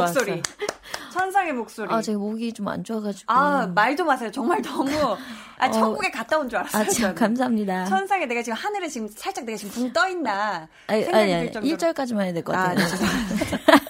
목소리. 0.00 0.42
천상의 1.12 1.52
목소리. 1.52 1.92
아, 1.92 2.02
제 2.02 2.14
목이 2.14 2.52
좀 2.52 2.66
안 2.68 2.82
좋아가지고. 2.82 3.32
아, 3.32 3.66
말도 3.68 4.04
마세요. 4.04 4.30
정말 4.32 4.60
너무, 4.62 4.90
아, 5.58 5.70
천국에 5.70 6.10
갔다 6.10 6.38
온 6.38 6.48
줄 6.48 6.58
알았어요. 6.58 6.82
아, 6.82 6.84
진짜 6.86 7.00
저는. 7.02 7.14
감사합니다. 7.14 7.84
천상에 7.84 8.26
내가 8.26 8.42
지금 8.42 8.56
하늘에 8.56 8.88
지금 8.88 9.06
살짝 9.08 9.44
내가 9.44 9.56
지금 9.56 9.72
붕 9.72 9.92
떠 9.92 10.08
있나. 10.08 10.66
아니, 10.88 11.02
생각이 11.04 11.22
아니, 11.22 11.30
들 11.32 11.38
아니, 11.38 11.52
정도로. 11.52 11.76
1절까지만 11.92 12.20
해야 12.22 12.32
될것 12.32 12.54
아, 12.54 12.58
같아요. 12.58 12.78
네, 12.78 12.88
죄송합니다. 12.88 13.36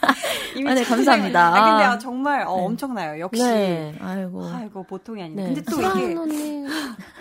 이미 0.57 0.71
아, 0.71 0.75
네, 0.75 0.85
감사합니다. 0.85 1.47
아, 1.49 1.51
근데 1.71 1.85
아. 1.85 1.93
아, 1.93 1.99
정말 1.99 2.43
어, 2.43 2.53
엄청나요. 2.53 3.21
역시. 3.21 3.43
네. 3.43 3.95
아이고. 4.01 4.47
아이고, 4.47 4.83
보통이 4.85 5.23
아니네. 5.23 5.43
네. 5.49 5.55
근데 5.55 5.63
또 5.63 5.81
이게 5.81 6.15
언니, 6.17 6.65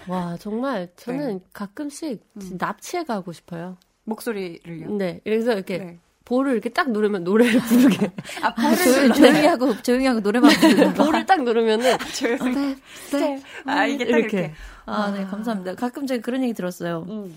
와, 0.08 0.36
정말 0.40 0.90
저는 0.98 1.40
네. 1.40 1.46
가끔씩 1.54 2.22
음. 2.42 2.58
납치해 2.60 3.04
가고 3.06 3.32
싶어요. 3.32 3.78
목소리를요. 4.04 4.98
네. 4.98 5.22
그래서 5.24 5.54
이렇게 5.54 5.78
네. 5.78 6.00
볼을 6.26 6.54
이렇게 6.54 6.70
딱 6.70 6.92
누르면 6.92 7.24
노래를 7.24 7.60
부르게. 7.62 8.12
아, 8.42 8.54
볼을 8.54 8.76
조용, 8.78 8.94
눌러요. 9.10 9.14
조용히 9.14 9.46
하고, 9.48 9.82
조용히 9.82 10.06
하고 10.06 10.20
노래만 10.22 10.52
부르는 10.52 10.94
거. 10.94 11.04
볼을 11.04 11.26
딱 11.26 11.44
누르면은 11.44 11.98
조용히. 12.16 12.76
네. 13.12 13.44
아, 13.66 13.86
이게 13.86 14.06
딱 14.06 14.10
이렇게. 14.18 14.38
이렇게. 14.38 14.54
아, 14.86 15.12
네, 15.12 15.26
감사합니다. 15.26 15.76
가끔 15.76 16.08
제가 16.08 16.22
그런 16.22 16.44
얘기 16.44 16.54
들었어요. 16.54 17.06
음. 17.10 17.36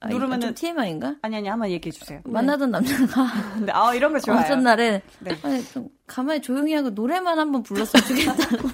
아, 0.00 0.08
누르면은- 0.10 0.40
좀 0.40 0.54
TMI인가? 0.54 1.16
아니, 1.22 1.36
아니, 1.36 1.48
한번 1.48 1.70
얘기해 1.70 1.90
주세요. 1.92 2.20
만나던 2.24 2.70
남자가 2.70 3.26
근데, 3.54 3.72
아, 3.74 3.92
이런 3.94 4.12
거 4.12 4.18
좋아요. 4.20 4.40
어떤 4.40 4.62
날에 4.62 5.02
네. 5.20 5.36
아니, 5.42 5.64
좀 5.66 5.88
가만히 6.06 6.40
조용히 6.40 6.72
하고 6.74 6.90
노래만 6.90 7.38
한번 7.38 7.62
불렀으면 7.64 8.04
좋겠다고. 8.06 8.68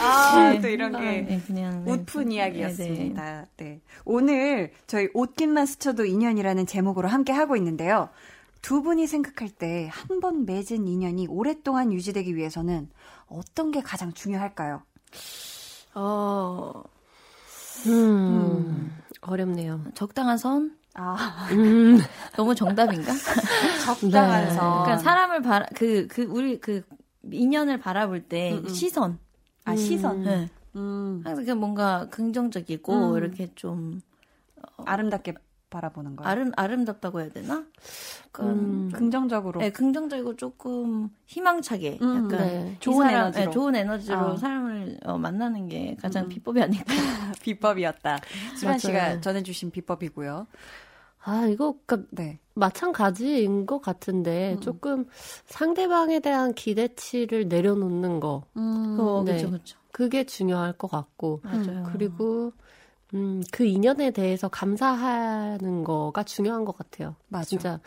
아, 0.00 0.50
네. 0.52 0.60
또 0.60 0.68
이런 0.68 0.92
게. 0.92 0.98
네, 1.22 1.40
그냥 1.46 1.84
네. 1.84 1.92
웃픈 1.92 2.28
네, 2.28 2.36
이야기였습니다. 2.36 3.46
네. 3.56 3.80
오늘 4.04 4.72
저희 4.86 5.08
옷깃만 5.14 5.66
스쳐도 5.66 6.04
인연이라는 6.04 6.66
제목으로 6.66 7.08
함께 7.08 7.32
하고 7.32 7.56
있는데요. 7.56 8.08
두 8.62 8.82
분이 8.82 9.06
생각할 9.06 9.48
때 9.50 9.88
한 9.92 10.20
번 10.20 10.44
맺은 10.44 10.86
인연이 10.88 11.26
오랫동안 11.28 11.92
유지되기 11.92 12.34
위해서는 12.36 12.88
어떤 13.28 13.70
게 13.70 13.80
가장 13.80 14.12
중요할까요? 14.12 14.82
어, 15.94 16.82
음, 17.86 18.92
어렵네요. 19.20 19.84
적당한 19.94 20.36
선? 20.38 20.76
아, 20.94 21.48
음, 21.52 21.98
너무 22.36 22.54
정답인가? 22.54 23.12
적당한 23.84 24.44
네. 24.48 24.50
선. 24.50 24.82
그러니까 24.82 24.98
사람을 24.98 25.42
바라 25.42 25.66
그 25.74 26.06
그 26.08 26.22
우리 26.24 26.58
그 26.60 26.82
인연을 27.30 27.78
바라볼 27.78 28.22
때 28.22 28.52
음, 28.52 28.62
음. 28.64 28.68
시선. 28.68 29.18
아, 29.66 29.76
시선. 29.76 30.22
네. 30.22 30.48
음, 30.76 31.22
항상 31.24 31.44
그 31.44 31.50
뭔가 31.52 32.08
긍정적이고 32.10 33.12
음. 33.12 33.16
이렇게 33.16 33.48
좀 33.54 34.00
아름답게 34.84 35.34
바라보는 35.70 36.16
거예요. 36.16 36.30
아름 36.30 36.52
아름답다고 36.56 37.20
해야 37.20 37.28
되나? 37.30 37.64
약간 38.26 38.46
음, 38.48 38.90
긍정적으로. 38.92 39.60
네, 39.60 39.70
긍정적이고 39.70 40.36
조금 40.36 41.10
희망차게 41.26 41.98
음, 42.00 42.16
약간 42.16 42.46
네. 42.46 42.72
이 42.76 42.80
좋은 42.80 43.06
사람, 43.06 43.20
에너지로. 43.26 43.44
네, 43.44 43.50
좋은 43.50 43.76
에너지로 43.76 44.16
아. 44.16 44.36
사람을 44.36 45.00
어, 45.04 45.18
만나는 45.18 45.68
게 45.68 45.96
가장 46.00 46.24
음. 46.24 46.28
비법이 46.28 46.62
아닐까. 46.62 46.84
비법이었다. 47.42 48.20
수란 48.56 48.78
씨가. 48.78 49.20
전해주신 49.20 49.72
비법이고요. 49.72 50.46
아, 51.28 51.46
이거, 51.46 51.74
그니까, 51.86 52.06
네. 52.10 52.38
마찬가지인 52.54 53.66
것 53.66 53.80
같은데, 53.80 54.54
음. 54.54 54.60
조금 54.60 55.04
상대방에 55.46 56.20
대한 56.20 56.54
기대치를 56.54 57.48
내려놓는 57.48 58.20
거. 58.20 58.44
음, 58.56 58.96
어, 59.00 59.22
네. 59.24 59.32
그렇죠, 59.32 59.50
그렇죠. 59.50 59.78
그게 59.92 60.24
중요할 60.24 60.72
것 60.74 60.88
같고, 60.90 61.40
맞아요. 61.42 61.88
그리고, 61.92 62.52
음, 63.14 63.42
그 63.50 63.64
인연에 63.64 64.10
대해서 64.12 64.48
감사하는 64.48 65.84
거가 65.84 66.22
중요한 66.22 66.64
것 66.64 66.76
같아요. 66.76 67.16
맞아. 67.28 67.44
진짜, 67.44 67.80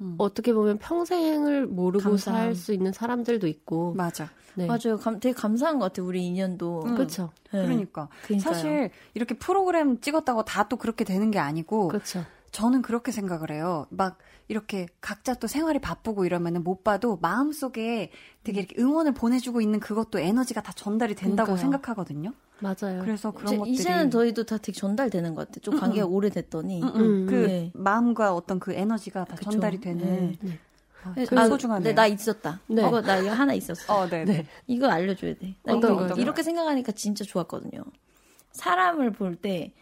음. 0.00 0.14
어떻게 0.18 0.52
보면 0.52 0.78
평생을 0.78 1.66
모르고. 1.66 2.16
살 2.16 2.54
수 2.54 2.72
있는 2.72 2.92
사람들도 2.92 3.46
있고, 3.46 3.94
맞아. 3.94 4.30
네. 4.56 4.66
맞아요. 4.68 4.96
감, 5.00 5.18
되게 5.18 5.32
감사한 5.34 5.78
것 5.80 5.86
같아요. 5.86 6.06
우리 6.06 6.24
인연도. 6.26 6.84
음. 6.84 6.94
그렇죠. 6.94 7.30
네. 7.52 7.62
그러니까. 7.62 8.08
그러니까요. 8.24 8.54
사실 8.54 8.90
이렇게 9.14 9.36
프로그램 9.36 10.00
찍었다고 10.00 10.44
다 10.44 10.68
또 10.68 10.76
그렇게 10.76 11.04
되는 11.04 11.30
게 11.32 11.38
아니고 11.40 11.88
그렇죠. 11.88 12.24
저는 12.54 12.82
그렇게 12.82 13.10
생각을 13.10 13.50
해요. 13.50 13.86
막 13.90 14.16
이렇게 14.46 14.86
각자 15.00 15.34
또 15.34 15.48
생활이 15.48 15.80
바쁘고 15.80 16.24
이러면은 16.24 16.62
못 16.62 16.84
봐도 16.84 17.18
마음속에 17.20 18.12
되게 18.44 18.60
이렇게 18.60 18.80
응원을 18.80 19.12
보내주고 19.12 19.60
있는 19.60 19.80
그것도 19.80 20.20
에너지가 20.20 20.62
다 20.62 20.72
전달이 20.72 21.16
된다고 21.16 21.48
그러니까요. 21.48 21.60
생각하거든요. 21.62 22.32
맞아요. 22.60 23.02
그래서 23.02 23.32
그런 23.32 23.46
이제, 23.48 23.56
것들이 23.58 23.74
이제는 23.74 24.10
저희도 24.12 24.44
다 24.44 24.58
되게 24.58 24.70
전달되는 24.78 25.34
것 25.34 25.48
같아요. 25.48 25.62
좀 25.62 25.80
관계가 25.80 26.06
오래됐더니. 26.06 26.80
음, 26.80 26.88
음. 26.88 27.00
음, 27.00 27.26
그 27.26 27.34
네. 27.34 27.72
마음과 27.74 28.32
어떤 28.34 28.60
그 28.60 28.72
에너지가 28.72 29.24
다 29.24 29.34
그쵸. 29.34 29.50
전달이 29.50 29.80
되는 29.80 30.04
네. 30.04 30.38
네. 30.40 30.58
아, 31.02 31.12
네, 31.16 31.26
아, 31.36 31.48
소중하네요. 31.48 31.82
네, 31.88 31.92
나 31.92 32.06
있었다. 32.06 32.60
네. 32.68 32.86
이거 32.86 33.02
나 33.02 33.16
이거 33.18 33.32
하나 33.32 33.52
있었어. 33.52 33.92
어, 33.92 34.08
네, 34.08 34.24
네. 34.24 34.46
이거 34.68 34.88
알려줘야 34.88 35.34
돼. 35.34 35.56
나 35.64 35.74
어떤 35.74 35.92
이거 35.92 36.06
거요? 36.06 36.14
이렇게 36.22 36.44
생각하니까 36.44 36.92
진짜 36.92 37.24
좋았거든요. 37.24 37.82
사람을 38.52 39.10
볼 39.10 39.34
때 39.34 39.72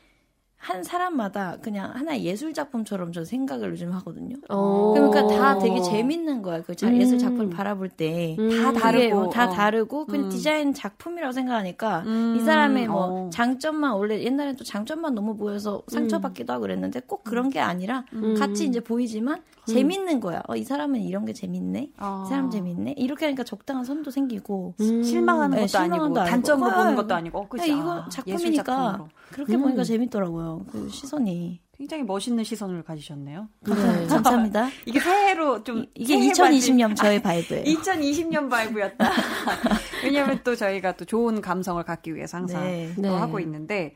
한 0.63 0.85
사람마다 0.85 1.57
그냥 1.61 1.91
하나의 1.93 2.25
예술 2.25 2.55
작품처럼 2.55 3.11
저 3.11 3.25
생각을 3.25 3.73
요즘 3.73 3.91
하거든요. 3.95 4.37
어. 4.49 4.93
그러니까 4.95 5.27
다 5.27 5.59
되게 5.59 5.81
재밌는 5.83 6.41
거야. 6.41 6.63
그 6.63 6.77
자- 6.77 6.87
음. 6.87 7.01
예술 7.01 7.19
작품을 7.19 7.51
바라볼 7.51 7.89
때. 7.89 8.37
음. 8.39 8.49
다 8.63 8.73
다르고, 8.73 9.15
뭐다 9.23 9.49
어. 9.49 9.51
다르고 9.51 10.07
그냥 10.07 10.27
음. 10.27 10.31
디자인 10.31 10.73
작품이라고 10.73 11.33
생각하니까 11.33 12.05
음, 12.07 12.37
이 12.39 12.41
사람의 12.45 12.87
뭐 12.87 13.27
어. 13.27 13.31
장점만 13.31 13.95
원래 13.95 14.23
옛날엔 14.23 14.55
또 14.55 14.63
장점만 14.63 15.17
너무 15.17 15.37
보여서 15.37 15.83
상처받기도 15.89 16.53
하고 16.53 16.63
그랬는데 16.63 17.01
꼭 17.09 17.25
그런 17.25 17.51
게 17.51 17.59
아니라 17.59 18.05
음. 18.13 18.37
같이 18.39 18.65
이제 18.65 18.79
보이지만 18.79 19.43
재밌는 19.67 20.21
거야. 20.21 20.43
어, 20.47 20.55
이 20.55 20.63
사람은 20.63 21.01
이런 21.01 21.25
게 21.25 21.33
재밌네. 21.33 21.91
어. 21.99 22.23
이 22.25 22.29
사람 22.29 22.51
재밌네. 22.51 22.95
이렇게 22.99 23.25
하니까 23.25 23.43
적당한 23.43 23.85
선도 23.85 24.13
생기고. 24.13 24.75
음. 24.81 25.03
실망하는 25.03 25.57
네, 25.57 25.67
것도 25.67 25.79
아니고. 25.81 26.15
단점으로 26.15 26.71
아, 26.71 26.77
보는 26.77 26.95
것도 26.95 27.15
아니고 27.17 27.39
어, 27.41 27.49
그치? 27.49 27.69
야, 27.73 27.75
이거 27.77 27.93
아, 27.95 28.07
예술 28.07 28.11
작품이니까 28.11 28.63
작품으로. 28.63 29.09
그렇게 29.33 29.55
음. 29.55 29.63
보니까 29.63 29.85
재밌더라고요. 29.85 30.67
그 30.71 30.89
시선이. 30.89 31.61
굉장히 31.77 32.05
멋있는 32.05 32.45
시선을 32.45 32.85
가지셨네요. 32.85 33.49
네. 33.61 34.07
감사합니다. 34.07 34.69
이게 34.87 35.01
새해로 35.01 35.65
좀 35.65 35.85
이게 35.95 36.15
새해 36.15 36.31
2020년 36.31 36.95
저의 36.95 37.21
바이브예요. 37.21 37.65
2020년 37.67 38.49
바이브였다. 38.49 39.11
왜냐하면 40.05 40.41
또 40.45 40.55
저희가 40.55 40.93
또 40.93 41.05
좋은 41.05 41.41
감성을 41.41 41.83
갖기 41.83 42.15
위해서 42.15 42.37
항상 42.37 42.63
네. 42.63 42.93
또 42.95 43.03
네. 43.03 43.09
하고 43.09 43.41
있는데 43.41 43.95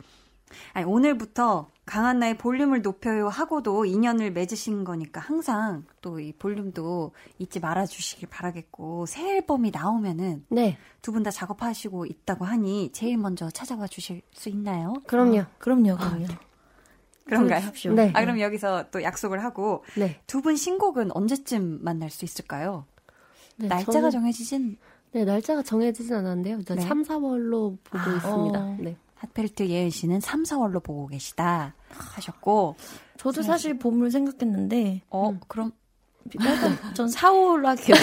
아니, 0.73 0.85
오늘부터 0.85 1.69
강한 1.87 2.19
나의 2.19 2.37
볼륨을 2.37 2.83
높여요 2.83 3.29
하고도 3.29 3.85
인연을 3.85 4.33
맺으신 4.33 4.83
거니까 4.85 5.21
항상 5.21 5.85
또 6.03 6.19
이 6.19 6.33
볼륨도 6.33 7.13
잊지 7.39 7.61
말아 7.61 7.87
주시길 7.87 8.29
바라겠고 8.29 9.07
새 9.07 9.37
앨범이 9.37 9.71
나오면은 9.71 10.45
네. 10.49 10.77
두 11.03 11.13
분 11.13 11.23
다 11.23 11.31
작업하시고 11.31 12.07
있다고 12.07 12.45
하니 12.45 12.91
제일 12.93 13.17
먼저 13.19 13.49
찾아와 13.51 13.87
주실 13.87 14.23
수 14.33 14.49
있나요? 14.49 14.95
그럼요. 15.07 15.45
그럼요, 15.59 15.97
그럼요. 15.97 16.27
그런가요? 17.25 17.61
그러십시오. 17.61 17.93
네. 17.93 18.11
아 18.15 18.21
그럼 18.21 18.41
여기서 18.41 18.91
또 18.91 19.03
약속을 19.03 19.43
하고 19.45 19.85
네. 19.97 20.21
두분 20.27 20.57
신곡은 20.57 21.11
언제쯤 21.17 21.81
만날 21.83 22.11
수 22.11 22.25
있을까요? 22.25 22.85
네, 23.57 23.69
날짜가 23.69 24.09
저는- 24.09 24.13
정해지진 24.13 24.77
네, 25.13 25.25
날짜가 25.25 25.63
정해지진 25.63 26.15
않았는데요. 26.15 26.59
네. 26.65 26.81
3, 26.81 27.03
4월로 27.05 27.79
보고 27.85 27.99
아, 27.99 28.17
있습니다. 28.17 28.59
어. 28.61 28.77
네. 28.81 28.97
핫펠트 29.17 29.69
예은 29.69 29.91
씨는 29.91 30.21
3, 30.21 30.43
4월로 30.45 30.83
보고 30.83 31.07
계시다 31.07 31.75
하셨고 31.91 32.77
저도 33.19 33.43
사실 33.43 33.79
봄을 33.79 34.11
생각했는데 34.11 35.03
어 35.11 35.39
그럼 35.49 35.73
일단 36.35 36.77
전 36.95 37.09
4, 37.09 37.31
5로 37.31 37.65
할게요. 37.67 37.95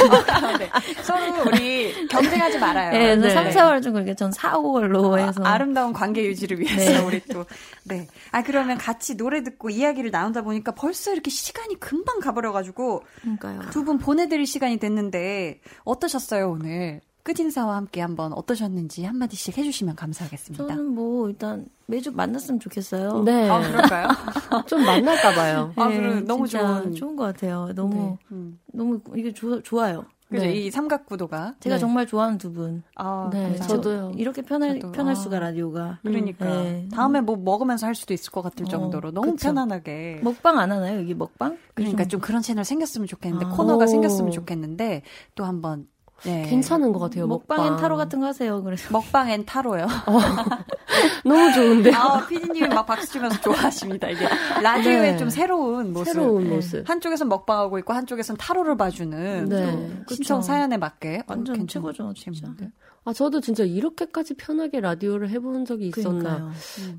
네. 0.57 0.69
서로 1.03 1.43
우리 1.45 2.07
경쟁하지 2.07 2.57
말아요. 2.57 2.91
네, 2.91 3.15
네. 3.17 3.29
3, 3.31 3.49
4월 3.49 3.83
좀 3.83 3.91
그렇게 3.93 4.15
전 4.15 4.31
4, 4.31 4.53
5월로 4.53 5.19
해서 5.19 5.43
아, 5.43 5.57
름다운 5.57 5.91
관계 5.91 6.23
유지를 6.25 6.57
위해서 6.61 6.99
네. 7.01 7.05
우리 7.05 7.19
또 7.25 7.45
네. 7.83 8.07
아 8.31 8.41
그러면 8.41 8.77
같이 8.77 9.17
노래 9.17 9.43
듣고 9.43 9.69
이야기를 9.69 10.09
나누다 10.11 10.41
보니까 10.43 10.71
벌써 10.73 11.11
이렇게 11.11 11.29
시간이 11.29 11.79
금방 11.81 12.19
가버려가지고 12.21 13.03
그러니까요. 13.21 13.69
두 13.71 13.83
분 13.83 13.97
보내드릴 13.97 14.45
시간이 14.47 14.77
됐는데 14.77 15.59
어떠셨어요 15.83 16.49
오늘? 16.51 17.01
끝인사와 17.23 17.77
함께 17.77 18.01
한번 18.01 18.33
어떠셨는지 18.33 19.05
한마디씩 19.05 19.57
해주시면 19.57 19.95
감사하겠습니다. 19.95 20.67
저는 20.67 20.85
뭐 20.93 21.29
일단 21.29 21.65
매주 21.85 22.11
만났으면 22.11 22.59
좋겠어요. 22.59 23.23
네. 23.23 23.49
아 23.49 23.59
그럴까요? 23.61 24.07
좀 24.67 24.83
만날까봐요. 24.85 25.73
아, 25.75 25.87
그래, 25.87 26.19
너무 26.21 26.43
좋은- 26.45 26.95
좋은 26.95 27.15
것 27.15 27.23
같아요. 27.23 27.69
너무 27.75 28.17
음. 28.31 28.59
너무 28.73 28.99
이게 29.15 29.33
좋, 29.33 29.61
좋아요. 29.63 30.05
그죠 30.29 30.45
네. 30.45 30.53
이 30.53 30.71
삼각구도가 30.71 31.55
제가 31.59 31.75
네. 31.75 31.79
정말 31.79 32.07
좋아하는 32.07 32.39
두 32.39 32.51
분. 32.51 32.81
아, 32.95 33.29
네. 33.31 33.55
저도요. 33.55 34.13
이렇게 34.17 34.41
편할 34.41 34.79
저도. 34.79 34.91
편할 34.91 35.11
아. 35.11 35.15
수가 35.15 35.37
라디오가. 35.39 35.99
그러니까 36.01 36.45
네. 36.45 36.87
다음에 36.91 37.21
뭐 37.21 37.35
먹으면서 37.37 37.85
할 37.85 37.93
수도 37.93 38.15
있을 38.15 38.31
것 38.31 38.41
같을 38.41 38.65
어, 38.65 38.69
정도로 38.69 39.11
너무 39.11 39.33
그쵸. 39.33 39.49
편안하게 39.49 40.21
먹방 40.23 40.57
안 40.57 40.71
하나요? 40.71 40.99
여기 40.99 41.13
먹방? 41.13 41.57
그러니까 41.75 42.05
좀 42.05 42.19
그런 42.19 42.41
채널 42.41 42.65
생겼으면 42.65 43.05
좋겠는데 43.07 43.45
아. 43.45 43.49
코너가 43.49 43.83
오. 43.83 43.87
생겼으면 43.87 44.31
좋겠는데 44.31 45.03
또 45.35 45.45
한번 45.45 45.85
네. 46.25 46.43
괜찮은 46.49 46.93
것 46.93 46.99
같아요. 46.99 47.27
먹방엔 47.27 47.63
먹방. 47.71 47.81
타로 47.81 47.97
같은 47.97 48.19
거 48.19 48.27
하세요. 48.27 48.63
그래서 48.63 48.87
먹방엔 48.91 49.45
타로요. 49.45 49.87
너무 51.25 51.51
좋은데. 51.53 51.91
아, 51.93 52.25
피디님이 52.27 52.67
막 52.69 52.85
박수 52.85 53.11
치면서 53.11 53.39
좋아하십니다. 53.41 54.09
이게 54.09 54.25
라디오의 54.61 55.11
네. 55.13 55.17
좀 55.17 55.29
새로운 55.29 55.91
모습. 55.93 56.13
새로운 56.13 56.49
모습. 56.49 56.89
한쪽에선 56.89 57.27
먹방하고 57.29 57.77
있고 57.79 57.93
한쪽에선 57.93 58.37
타로를 58.37 58.77
봐주는 58.77 59.49
네. 59.49 59.91
신청 60.09 60.41
사연에 60.41 60.77
맞게 60.77 61.23
완전 61.27 61.55
괜찮- 61.57 61.81
최고죠. 61.81 62.13
재밌는데. 62.15 62.69
아, 63.05 63.11
저도 63.11 63.41
진짜 63.41 63.63
이렇게까지 63.65 64.35
편하게 64.35 64.79
라디오를 64.79 65.29
해본 65.29 65.65
적이 65.65 65.87
있었나. 65.89 66.51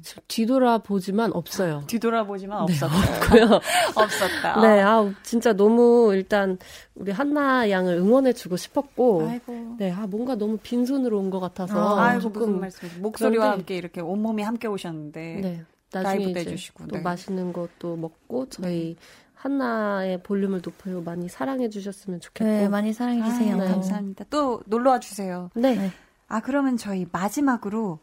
지금 0.03 0.23
뒤돌아보지만 0.29 1.33
없어요. 1.33 1.83
뒤돌아보지만 1.89 2.67
네, 2.67 2.75
없었다. 2.75 2.95
없고요. 3.17 3.61
없었다. 3.97 4.61
네, 4.61 4.83
아, 4.83 5.11
진짜 5.23 5.55
너무 5.55 6.13
일단 6.15 6.59
우리 6.95 7.11
한나 7.11 7.71
양을 7.71 7.95
응원해주고 7.97 8.57
싶었고. 8.59 9.29
아이고. 9.29 9.77
네, 9.79 9.91
아, 9.93 10.07
뭔가 10.07 10.35
너무 10.35 10.59
빈손으로 10.59 11.19
온 11.19 11.31
것 11.31 11.41
같아서. 11.41 11.95
어, 11.95 11.99
아이고 11.99 12.21
조금? 12.21 12.61
목소리와 13.01 13.45
그런데- 13.45 13.49
함께 13.57 13.77
이렇게 13.77 14.01
온몸이 14.03 14.43
함께 14.43 14.69
오셨는데 14.69 15.41
네. 15.43 15.63
나중에 15.91 16.25
이제 16.27 16.57
또 16.89 16.97
네. 16.97 17.01
맛있는 17.01 17.53
것도 17.53 17.97
먹고 17.97 18.47
저희 18.51 18.97
한나의 19.45 20.23
볼륨을 20.23 20.63
높여요 20.65 21.03
많이 21.03 21.29
사랑해 21.29 21.69
주셨으면 21.69 22.19
좋겠고. 22.21 22.51
네, 22.51 22.67
많이 22.67 22.95
사랑해 22.95 23.23
주세요. 23.23 23.57
아유, 23.57 23.61
네. 23.61 23.69
감사합니다. 23.69 24.25
또 24.31 24.63
놀러 24.65 24.93
와 24.93 25.01
주세요. 25.01 25.51
네. 25.55 25.77
네. 25.77 25.91
아 26.29 26.41
그러면 26.41 26.79
저희 26.79 27.07
마지막으로 27.13 27.99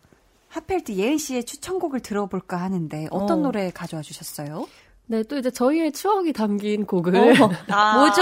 하펠트 0.50 0.92
예은 0.92 1.18
씨의 1.18 1.46
추천곡을 1.46 2.02
들어볼까 2.02 2.58
하는데 2.58 3.08
어떤 3.10 3.40
어. 3.40 3.42
노래 3.42 3.72
가져와 3.72 4.04
주셨어요? 4.04 4.68
네, 5.12 5.24
또 5.24 5.38
이제 5.38 5.52
저희의 5.52 5.92
추억이 5.92 6.32
담긴 6.32 6.86
곡을 6.86 7.14
아, 7.68 7.98
뭐죠? 7.98 8.22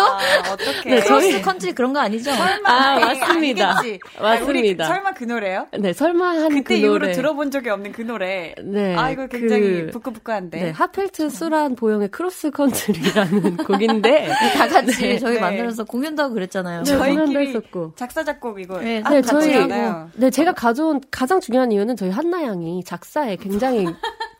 어떻게? 0.51 0.89
네, 0.89 1.01
저희- 1.01 1.33
크로스 1.33 1.41
컨트리 1.45 1.73
그런 1.73 1.93
거 1.93 1.99
아니죠? 1.99 2.31
설마 2.31 2.67
아, 2.67 2.95
에이, 2.99 3.05
맞습니다. 3.19 3.77
아니겠지. 3.77 3.99
아니, 4.17 4.39
맞습니다. 4.39 4.85
설마 4.87 5.11
그 5.13 5.23
노래요? 5.25 5.67
네, 5.77 5.93
설마 5.93 6.27
한 6.29 6.49
그때 6.49 6.63
그 6.63 6.73
이후로 6.73 6.97
노래. 6.97 7.11
들어본 7.11 7.51
적이 7.51 7.69
없는 7.69 7.91
그 7.91 8.01
노래. 8.01 8.55
네. 8.63 8.95
아 8.95 9.11
이거 9.11 9.27
굉장히 9.27 9.61
그- 9.85 9.89
부끄부끄한데. 9.91 10.59
네, 10.63 10.69
하펠트 10.71 11.29
수란 11.29 11.75
보영의 11.75 12.07
크로스 12.07 12.49
컨트리라는 12.49 13.57
곡인데 13.69 14.27
다 14.57 14.67
같이 14.67 15.19
저희 15.19 15.35
네. 15.35 15.39
만들어서 15.39 15.83
공연도 15.83 16.23
하고 16.23 16.33
그랬잖아요. 16.33 16.83
네, 16.85 16.97
공연도 16.97 17.33
저희끼리 17.33 17.47
했었고. 17.49 17.93
작사 17.97 18.23
작곡 18.23 18.59
이거 18.59 18.79
네, 18.79 19.03
아, 19.05 19.11
네, 19.11 19.21
저희 19.21 19.53
하나요? 19.53 20.09
네, 20.15 20.31
제가 20.31 20.53
가져온 20.53 20.99
가장 21.11 21.39
중요한 21.39 21.71
이유는 21.71 21.95
저희 21.97 22.09
한나 22.09 22.41
양이 22.41 22.83
작사에 22.83 23.35
굉장히 23.35 23.85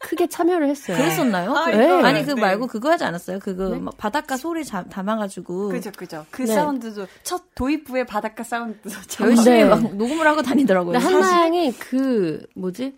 크게 0.09 0.25
참여를 0.25 0.67
했어요. 0.69 0.97
그랬었나요? 0.97 1.55
아, 1.55 1.69
네. 1.69 1.87
아니 2.01 2.25
그 2.25 2.31
네. 2.31 2.41
말고 2.41 2.65
그거 2.65 2.89
하지 2.89 3.03
않았어요? 3.03 3.37
그거 3.37 3.69
막 3.77 3.95
바닷가 3.95 4.37
소리 4.37 4.65
자- 4.65 4.83
담아가지고 4.83 5.69
그죠 5.69 5.91
그죠. 5.95 6.25
그 6.31 6.41
네. 6.41 6.55
사운드도 6.55 7.05
첫 7.21 7.43
도입 7.53 7.85
부의 7.85 8.07
바닷가 8.07 8.43
사운드도 8.43 8.89
참 9.07 9.27
열심히 9.29 9.57
네. 9.59 9.65
막 9.65 9.79
녹음을 9.95 10.25
하고 10.25 10.41
다니더라고요. 10.41 10.93
근데 10.93 11.05
한나 11.05 11.43
양이 11.43 11.71
그 11.73 12.43
뭐지? 12.55 12.97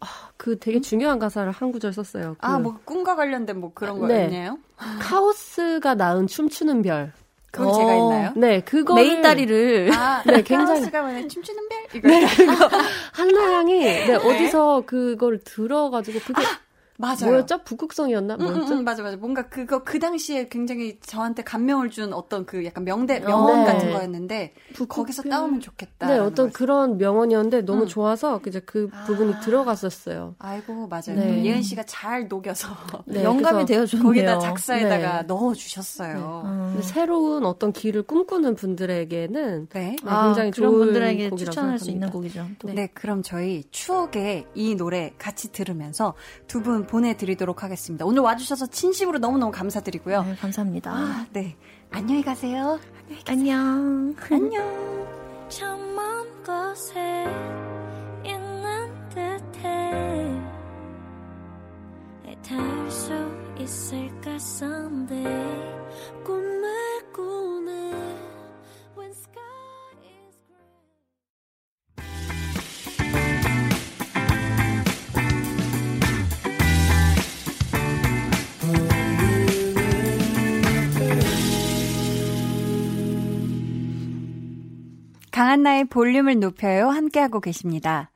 아, 0.00 0.06
그 0.36 0.58
되게 0.58 0.80
중요한 0.80 1.20
가사를 1.20 1.50
한 1.52 1.70
구절 1.70 1.92
썼어요. 1.92 2.32
그 2.40 2.46
아, 2.46 2.58
뭐 2.58 2.80
꿈과 2.84 3.14
관련된 3.14 3.60
뭐 3.60 3.70
그런 3.72 4.00
네. 4.08 4.26
거였나요? 4.28 4.58
카오스가 5.00 5.94
낳은 5.94 6.26
춤추는 6.26 6.82
별. 6.82 7.12
그건 7.50 7.68
어. 7.68 7.72
제가 7.72 7.94
있나요? 7.94 8.32
네, 8.36 8.60
그거 8.60 8.94
메인 8.94 9.22
다리를 9.22 9.90
아, 9.94 10.22
네, 10.26 10.42
굉장히- 10.42 10.66
카오스가 10.80 11.02
뭐냐 11.02 11.26
춤추는 11.28 11.62
별 11.68 12.12
이거 12.42 12.68
한나 13.12 13.52
양이 13.54 13.80
네, 13.80 14.14
어디서 14.14 14.82
그걸 14.86 15.38
들어가지고 15.42 16.20
그게 16.20 16.42
맞아요. 17.00 17.26
뭐였죠? 17.26 17.62
북극성이었나? 17.62 18.34
응, 18.40 18.46
응, 18.46 18.52
뭐였죠? 18.52 18.74
응, 18.74 18.84
맞아, 18.84 19.04
맞아. 19.04 19.16
뭔가 19.16 19.48
그거 19.48 19.84
그 19.84 20.00
당시에 20.00 20.48
굉장히 20.48 20.98
저한테 21.00 21.44
감명을 21.44 21.90
준 21.90 22.12
어떤 22.12 22.44
그 22.44 22.64
약간 22.64 22.84
명대, 22.84 23.20
명언 23.20 23.60
네. 23.60 23.72
같은 23.72 23.92
거였는데, 23.92 24.52
거기서 24.88 25.22
따오면 25.22 25.60
좋겠다. 25.60 26.08
네, 26.08 26.18
어떤 26.18 26.50
그런 26.50 26.98
명언이었는데 26.98 27.62
너무 27.62 27.86
좋아서 27.86 28.40
이제 28.48 28.60
그 28.60 28.90
부분이 29.06 29.34
아. 29.34 29.40
들어갔었어요. 29.40 30.34
아이고, 30.40 30.88
맞아요. 30.88 31.14
네. 31.14 31.44
예은 31.44 31.62
씨가 31.62 31.84
잘 31.84 32.26
녹여서 32.26 32.68
네, 33.06 33.22
영감이 33.22 33.64
되어줬네요. 33.64 34.02
거기다 34.04 34.38
작사에다가 34.40 35.20
네. 35.20 35.26
넣어 35.28 35.54
주셨어요. 35.54 36.42
음. 36.46 36.70
근데 36.72 36.82
새로운 36.82 37.44
어떤 37.44 37.72
길을 37.72 38.02
꿈꾸는 38.02 38.56
분들에게는 38.56 39.68
네. 39.68 39.78
네, 39.78 39.96
아, 40.04 40.24
굉장히 40.26 40.50
그런 40.50 40.70
좋은 40.72 40.84
분들에게 40.86 41.30
곡이라고 41.30 41.36
추천할 41.36 41.78
수 41.78 41.90
있는 41.90 42.08
생각합니다. 42.08 42.42
곡이죠. 42.42 42.56
또. 42.58 42.74
네, 42.74 42.88
그럼 42.92 43.22
저희 43.22 43.62
추억의 43.70 44.46
이 44.56 44.74
노래 44.74 45.12
같이 45.16 45.52
들으면서 45.52 46.14
두분 46.48 46.87
보내드리도록 46.88 47.62
하겠습니다. 47.62 48.04
오늘 48.04 48.22
와주셔서 48.22 48.66
진심으로 48.66 49.18
너무너무 49.18 49.52
감사드리고요. 49.52 50.22
네, 50.24 50.34
감사합니다. 50.36 50.90
아, 50.92 51.26
네. 51.32 51.56
안녕히 51.90 52.22
가세요. 52.22 52.80
안녕. 53.26 54.16
안녕. 54.30 55.08
저먼 55.48 56.42
곳에 56.44 57.24
있는 58.24 59.08
듯해 59.08 60.28
닿을 62.46 62.90
수 62.90 63.12
있을까 63.58 64.34
someday 64.34 65.24
꿈을 66.24 67.12
꾸네 67.12 68.17
강한나의 85.48 85.86
볼륨을 85.86 86.40
높여요. 86.40 86.90
함께하고 86.90 87.40
계십니다. 87.40 88.10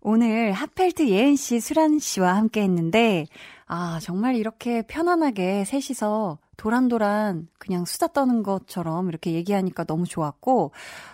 오늘 0.00 0.52
하펠트 0.52 1.08
예은 1.08 1.34
씨, 1.34 1.58
수란 1.58 1.98
씨와 1.98 2.36
함께 2.36 2.62
했는데, 2.62 3.26
아, 3.66 3.98
정말 4.00 4.36
이렇게 4.36 4.82
편안하게 4.82 5.64
셋이서 5.64 6.38
도란도란 6.56 7.48
그냥 7.58 7.84
수다 7.84 8.06
떠는 8.08 8.44
것처럼 8.44 9.08
이렇게 9.08 9.32
얘기하니까 9.32 9.82
너무 9.82 10.04
좋았고, 10.06 10.70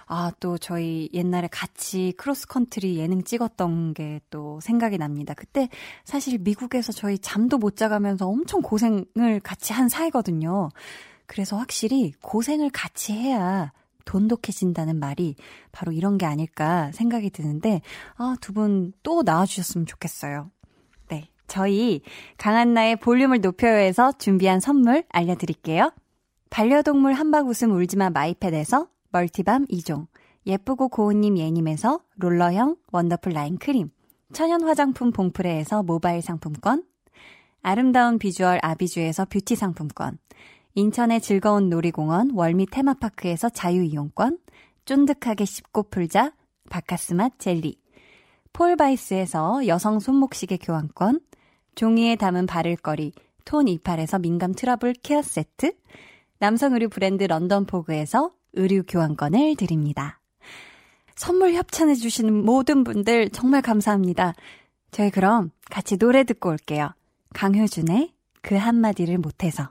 아, 0.09 0.31
또 0.41 0.59
저희 0.59 1.09
옛날에 1.14 1.49
같이 1.51 2.12
크로스컨트리 2.18 2.99
예능 2.99 3.25
찍었던 3.25 3.95
게 3.95 4.20
또 4.29 4.61
생각이 4.61 4.99
납니다. 4.99 5.33
그때 5.33 5.70
사실 6.05 6.37
미국에서 6.39 6.93
저희 6.93 7.18
잠도 7.18 7.57
못 7.57 7.77
자가면서 7.77 8.27
엄청 8.27 8.61
고생을 8.61 9.41
같이 9.43 9.73
한 9.73 9.89
사이거든요. 9.89 10.68
그래서 11.25 11.57
확실히 11.57 12.12
고생을 12.20 12.68
같이 12.68 13.14
해야 13.14 13.73
돈독해진다는 14.05 14.98
말이 14.98 15.36
바로 15.72 15.92
이런 15.92 16.18
게 16.18 16.26
아닐까 16.26 16.90
생각이 16.92 17.30
드는데, 17.30 17.80
아, 18.16 18.36
두 18.40 18.53
분 18.53 18.92
또 19.03 19.22
나와주셨으면 19.22 19.86
좋겠어요. 19.86 20.50
네. 21.09 21.28
저희 21.46 22.03
강한나의 22.38 22.96
볼륨을 22.96 23.40
높여요에서 23.40 24.12
준비한 24.12 24.61
선물 24.61 25.05
알려드릴게요. 25.11 25.92
반려동물 26.50 27.14
한바구음 27.14 27.72
울지마 27.72 28.11
마이패드에서 28.11 28.88
멀티밤 29.11 29.66
2종, 29.66 30.07
예쁘고 30.46 30.88
고운님 30.88 31.38
예님에서 31.38 32.00
롤러형 32.16 32.76
원더풀 32.92 33.32
라인 33.32 33.59
크림, 33.59 33.90
천연 34.32 34.62
화장품 34.64 35.12
봉프레에서 35.12 35.82
모바일 35.82 36.20
상품권, 36.22 36.84
아름다운 37.62 38.18
비주얼 38.18 38.59
아비주에서 38.62 39.26
뷰티 39.26 39.55
상품권, 39.57 40.18
인천의 40.75 41.20
즐거운 41.20 41.68
놀이공원 41.68 42.31
월미 42.33 42.66
테마파크에서 42.66 43.51
자유이용권, 43.51 44.39
쫀득하게 44.87 45.45
씹고 45.45 45.91
풀자 45.91 46.33
박카스맛 46.70 47.39
젤리, 47.39 47.77
폴바이스에서 48.55 49.66
여성 49.66 50.01
손목시계 50.01 50.57
교환권, 50.57 51.20
종이에 51.75 52.16
담은 52.16 52.47
바를거리 52.47 53.12
톤 53.45 53.68
이팔에서 53.68 54.18
민감 54.18 54.55
트러블 54.55 54.95
케어 54.95 55.20
세트, 55.20 55.75
남성 56.39 56.73
의류 56.73 56.89
브랜드 56.89 57.25
런던 57.25 57.66
포그에서 57.66 58.31
의류 58.55 58.83
교환권을 58.85 59.57
드립니다. 59.57 60.20
선물 61.14 61.53
협찬해 61.53 61.95
주시는 61.95 62.45
모든 62.45 62.83
분들 62.83 63.31
정말 63.31 63.61
감사합니다. 63.61 64.35
저희 64.91 65.11
그럼 65.11 65.51
같이 65.70 65.99
노래 65.99 66.25
듣고 66.25 66.49
올게요. 66.49 66.91
강효준의 67.35 68.12
그 68.41 68.55
한마디를 68.57 69.18
못해서. 69.18 69.70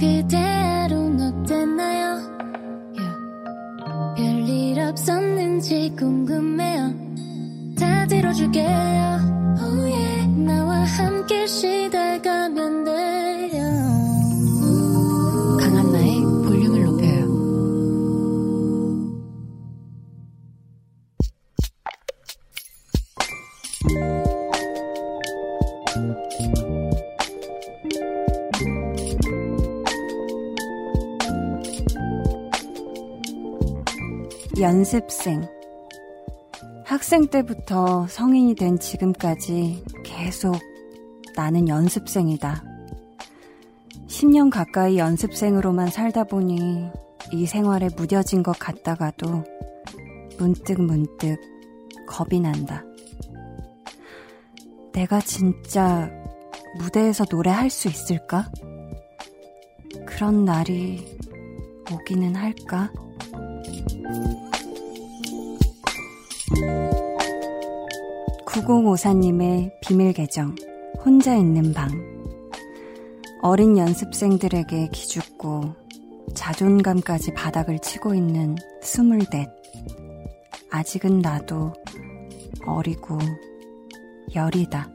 그대로는 0.00 1.42
어땠나요? 1.42 2.16
별일 4.16 4.80
없었는지 4.80 5.94
궁금해요. 5.94 6.94
다 7.78 8.06
들어줄게요. 8.06 8.66
Oh 9.60 9.92
yeah. 9.92 10.26
나와 10.42 10.84
함께 10.84 11.46
시달가면 11.46 12.84
돼 12.84 13.29
연습생. 34.60 35.48
학생 36.84 37.28
때부터 37.28 38.06
성인이 38.08 38.54
된 38.56 38.78
지금까지 38.78 39.82
계속 40.04 40.54
나는 41.34 41.66
연습생이다. 41.66 42.62
10년 44.06 44.50
가까이 44.50 44.98
연습생으로만 44.98 45.88
살다 45.88 46.24
보니 46.24 46.90
이 47.32 47.46
생활에 47.46 47.88
무뎌진 47.96 48.42
것 48.42 48.58
같다가도 48.58 49.44
문득 50.38 50.82
문득 50.82 51.40
겁이 52.06 52.40
난다. 52.40 52.84
내가 54.92 55.20
진짜 55.20 56.10
무대에서 56.78 57.24
노래할 57.30 57.70
수 57.70 57.88
있을까? 57.88 58.50
그런 60.04 60.44
날이 60.44 61.16
오기는 61.90 62.34
할까? 62.34 62.90
9054님의 68.46 69.70
비밀 69.80 70.12
계정, 70.12 70.56
혼자 71.04 71.36
있는 71.36 71.72
방. 71.72 71.88
어린 73.40 73.78
연습생들에게 73.78 74.88
기죽고 74.92 75.74
자존감까지 76.34 77.34
바닥을 77.34 77.78
치고 77.78 78.14
있는 78.14 78.56
스물넷. 78.82 79.48
아직은 80.70 81.20
나도 81.20 81.72
어리고 82.66 83.18
열이다. 84.34 84.90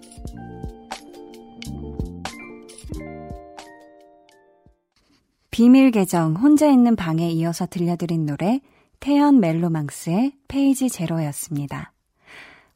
비밀 5.51 5.91
계정 5.91 6.35
혼자 6.35 6.67
있는 6.67 6.97
방에 6.97 7.31
이어서 7.31 7.65
들려드린 7.65 8.25
노래 8.25 8.59
태연 8.99 9.39
멜로망스의 9.39 10.33
페이지 10.47 10.89
제로였습니다. 10.89 11.91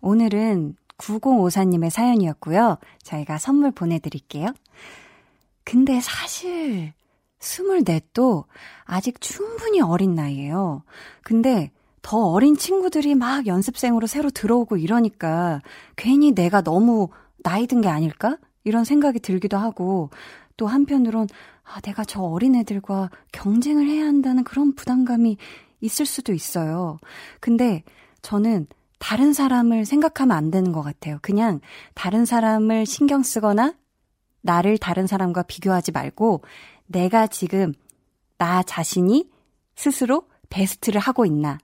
오늘은 0.01 0.75
9054님의 0.97 1.89
사연이었고요. 1.89 2.77
저희가 3.03 3.37
선물 3.37 3.71
보내드릴게요. 3.71 4.47
근데 5.63 5.99
사실 6.01 6.93
24도 7.39 8.45
아직 8.83 9.21
충분히 9.21 9.81
어린 9.81 10.13
나이예요. 10.15 10.83
근데 11.23 11.71
더 12.01 12.17
어린 12.17 12.57
친구들이 12.57 13.15
막 13.15 13.47
연습생으로 13.47 14.07
새로 14.07 14.29
들어오고 14.29 14.77
이러니까 14.77 15.61
괜히 15.95 16.33
내가 16.33 16.61
너무 16.61 17.09
나이 17.43 17.67
든 17.67 17.81
게 17.81 17.87
아닐까? 17.87 18.37
이런 18.63 18.83
생각이 18.83 19.19
들기도 19.19 19.57
하고 19.57 20.09
또 20.57 20.67
한편으론 20.67 21.27
아, 21.63 21.79
내가 21.81 22.03
저 22.03 22.21
어린 22.21 22.55
애들과 22.55 23.09
경쟁을 23.31 23.87
해야 23.87 24.05
한다는 24.05 24.43
그런 24.43 24.73
부담감이 24.73 25.37
있을 25.81 26.05
수도 26.05 26.33
있어요. 26.33 26.97
근데 27.39 27.83
저는 28.21 28.67
다른 28.99 29.33
사람을 29.33 29.85
생각하면 29.85 30.35
안 30.35 30.51
되는 30.51 30.71
것 30.71 30.81
같아요. 30.81 31.19
그냥 31.21 31.61
다른 31.93 32.25
사람을 32.25 32.85
신경 32.85 33.23
쓰거나 33.23 33.75
나를 34.41 34.77
다른 34.77 35.07
사람과 35.07 35.43
비교하지 35.43 35.91
말고 35.91 36.43
내가 36.87 37.27
지금 37.27 37.73
나 38.37 38.63
자신이 38.63 39.29
스스로 39.75 40.23
베스트를 40.49 40.99
하고 40.99 41.25
있나. 41.25 41.57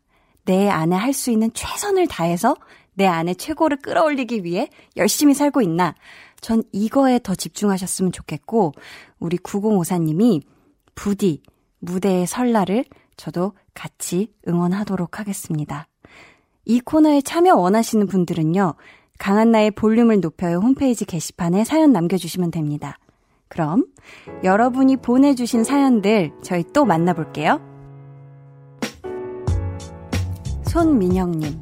내 0.46 0.70
안에 0.70 0.96
할 0.96 1.14
수 1.14 1.32
있는 1.32 1.52
최선을 1.54 2.08
다해서 2.08 2.56
내 2.94 3.06
안에 3.08 3.34
최고를 3.34 3.78
끌어올리기 3.78 4.44
위해 4.44 4.70
열심히 4.96 5.34
살고 5.34 5.62
있나. 5.62 5.96
전 6.40 6.64
이거에 6.72 7.20
더 7.22 7.34
집중하셨으면 7.34 8.12
좋겠고, 8.12 8.74
우리 9.20 9.38
9054님이 9.38 10.44
부디 10.94 11.42
무대의 11.80 12.28
설날을 12.28 12.86
저도 13.18 13.54
같이 13.74 14.34
응원하도록 14.48 15.20
하겠습니다. 15.20 15.88
이 16.66 16.80
코너에 16.80 17.22
참여 17.22 17.56
원하시는 17.56 18.08
분들은요, 18.08 18.74
강한나의 19.18 19.72
볼륨을 19.72 20.20
높여요 20.20 20.58
홈페이지 20.58 21.06
게시판에 21.06 21.64
사연 21.64 21.92
남겨주시면 21.92 22.52
됩니다. 22.52 22.98
그럼 23.48 23.86
여러분이 24.44 24.98
보내주신 24.98 25.64
사연들 25.64 26.34
저희 26.42 26.64
또 26.74 26.84
만나볼게요. 26.86 27.62
손민영님, 30.64 31.58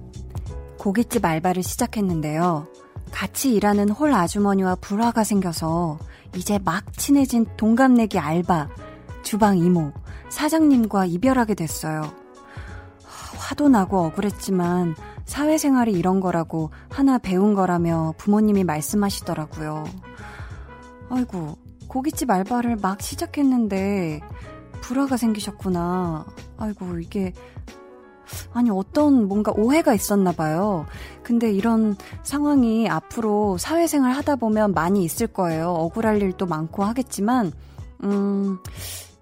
고깃집 0.80 1.24
알바를 1.24 1.62
시작했는데요. 1.62 2.68
같이 3.12 3.54
일하는 3.54 3.90
홀 3.90 4.12
아주머니와 4.12 4.76
불화가 4.76 5.24
생겨서 5.24 6.00
이제 6.36 6.58
막 6.66 6.92
친해진 6.94 7.46
동갑내기 7.58 8.18
알바, 8.18 8.70
주방 9.22 9.60
이모, 9.60 9.94
사장님과 10.34 11.06
이별하게 11.06 11.54
됐어요. 11.54 12.02
화도 13.38 13.70
나고 13.70 14.00
억울했지만 14.06 14.96
사회생활이 15.26 15.94
이런 15.94 16.20
거라고 16.20 16.72
하나 16.90 17.20
배운 17.20 17.54
거라며 17.54 18.16
부모님이 18.18 18.64
말씀하시더라고요. 18.64 19.86
아이고, 21.10 21.58
고깃집 21.88 22.32
알바를 22.32 22.78
막 22.78 23.02
시작했는데 23.02 24.22
불화가 24.82 25.18
생기셨구나. 25.18 26.26
아이고, 26.58 27.00
이게 27.00 27.32
아니, 28.54 28.72
어떤 28.72 29.28
뭔가 29.28 29.54
오해가 29.56 29.94
있었나 29.94 30.32
봐요. 30.32 30.88
근데 31.22 31.52
이런 31.52 31.96
상황이 32.24 32.90
앞으로 32.90 33.60
사회생활 33.60 34.14
하다 34.14 34.38
보면 34.38 34.74
많이 34.74 35.04
있을 35.04 35.28
거예요. 35.28 35.70
억울할 35.70 36.22
일도 36.24 36.48
많고 36.48 36.84
하겠지만, 36.84 37.52
음, 38.04 38.58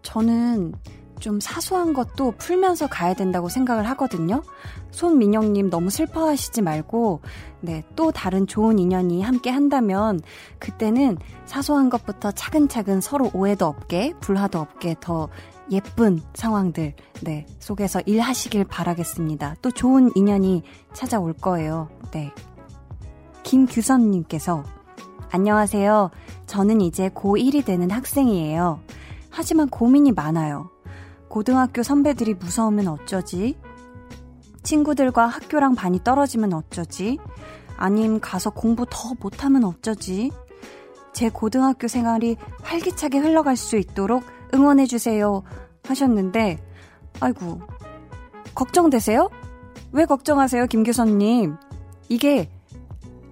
저는 0.03 0.73
좀 1.21 1.39
사소한 1.39 1.93
것도 1.93 2.33
풀면서 2.37 2.87
가야 2.87 3.13
된다고 3.13 3.47
생각을 3.47 3.87
하거든요. 3.91 4.41
손민영님 4.89 5.69
너무 5.69 5.89
슬퍼하시지 5.89 6.61
말고, 6.61 7.21
네, 7.61 7.83
또 7.95 8.11
다른 8.11 8.47
좋은 8.47 8.79
인연이 8.79 9.21
함께 9.21 9.49
한다면, 9.51 10.19
그때는 10.59 11.17
사소한 11.45 11.89
것부터 11.89 12.31
차근차근 12.31 12.99
서로 12.99 13.29
오해도 13.33 13.67
없게, 13.67 14.13
불화도 14.19 14.59
없게 14.59 14.95
더 14.99 15.29
예쁜 15.69 16.21
상황들, 16.33 16.95
네, 17.21 17.45
속에서 17.59 18.01
일하시길 18.01 18.65
바라겠습니다. 18.65 19.55
또 19.61 19.71
좋은 19.71 20.11
인연이 20.15 20.63
찾아올 20.91 21.33
거예요. 21.33 21.87
네. 22.11 22.33
김규선님께서, 23.43 24.63
안녕하세요. 25.29 26.09
저는 26.47 26.81
이제 26.81 27.09
고1이 27.09 27.63
되는 27.63 27.89
학생이에요. 27.89 28.81
하지만 29.29 29.69
고민이 29.69 30.11
많아요. 30.11 30.69
고등학교 31.31 31.81
선배들이 31.81 32.33
무서우면 32.33 32.89
어쩌지? 32.89 33.55
친구들과 34.63 35.27
학교랑 35.27 35.75
반이 35.75 36.03
떨어지면 36.03 36.51
어쩌지? 36.51 37.19
아님 37.77 38.19
가서 38.19 38.49
공부 38.49 38.85
더 38.89 39.13
못하면 39.17 39.63
어쩌지? 39.63 40.29
제 41.13 41.29
고등학교 41.29 41.87
생활이 41.87 42.35
활기차게 42.63 43.19
흘러갈 43.19 43.55
수 43.55 43.77
있도록 43.77 44.25
응원해주세요. 44.53 45.43
하셨는데, 45.85 46.61
아이고, 47.21 47.61
걱정되세요? 48.53 49.29
왜 49.93 50.03
걱정하세요, 50.03 50.67
김규선님? 50.67 51.55
이게, 52.09 52.51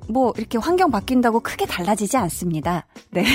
뭐, 0.08 0.32
이렇게 0.38 0.58
환경 0.58 0.90
바뀐다고 0.90 1.42
크게 1.42 1.66
달라지지 1.66 2.16
않습니다. 2.16 2.86
네. 3.12 3.26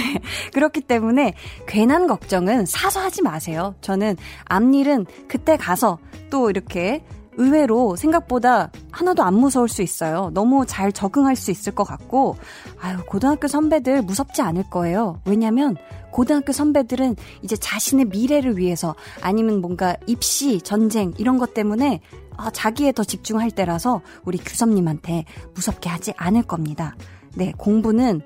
그렇기 0.53 0.83
때문에, 0.83 1.35
괜한 1.67 2.07
걱정은 2.07 2.65
사서 2.65 3.01
하지 3.01 3.23
마세요. 3.23 3.75
저는 3.81 4.17
앞일은 4.45 5.07
그때 5.27 5.57
가서 5.57 5.99
또 6.31 6.49
이렇게 6.49 7.05
의외로 7.37 7.97
생각보다 7.97 8.71
하나도 8.93 9.25
안 9.25 9.35
무서울 9.35 9.69
수 9.69 9.83
있어요. 9.83 10.31
너무 10.33 10.65
잘 10.67 10.93
적응할 10.93 11.35
수 11.35 11.51
있을 11.51 11.75
것 11.75 11.83
같고, 11.83 12.37
아유, 12.81 12.99
고등학교 13.09 13.49
선배들 13.49 14.03
무섭지 14.03 14.43
않을 14.43 14.71
거예요. 14.71 15.21
왜냐면, 15.25 15.77
고등학교 16.13 16.53
선배들은 16.53 17.17
이제 17.43 17.57
자신의 17.57 18.05
미래를 18.05 18.57
위해서 18.57 18.95
아니면 19.21 19.61
뭔가 19.61 19.97
입시, 20.07 20.61
전쟁, 20.61 21.13
이런 21.19 21.39
것 21.39 21.55
때문에 21.55 22.01
아, 22.37 22.51
자기에 22.51 22.93
더 22.93 23.03
집중할 23.03 23.51
때라서 23.51 24.01
우리 24.25 24.39
규섭님한테 24.39 25.25
무섭게 25.55 25.89
하지 25.89 26.13
않을 26.17 26.45
겁니다. 26.45 26.95
네, 27.35 27.53
공부는 27.57 28.21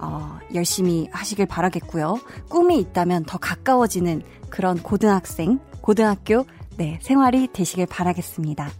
어, 0.00 0.38
열심히 0.54 1.08
하시길 1.12 1.46
바라겠고요. 1.46 2.18
꿈이 2.48 2.78
있다면 2.78 3.24
더 3.24 3.38
가까워지는 3.38 4.22
그런 4.50 4.78
고등학생, 4.78 5.58
고등학교 5.80 6.44
네, 6.76 6.98
생활이 7.02 7.48
되시길 7.52 7.86
바라겠습니다. 7.86 8.70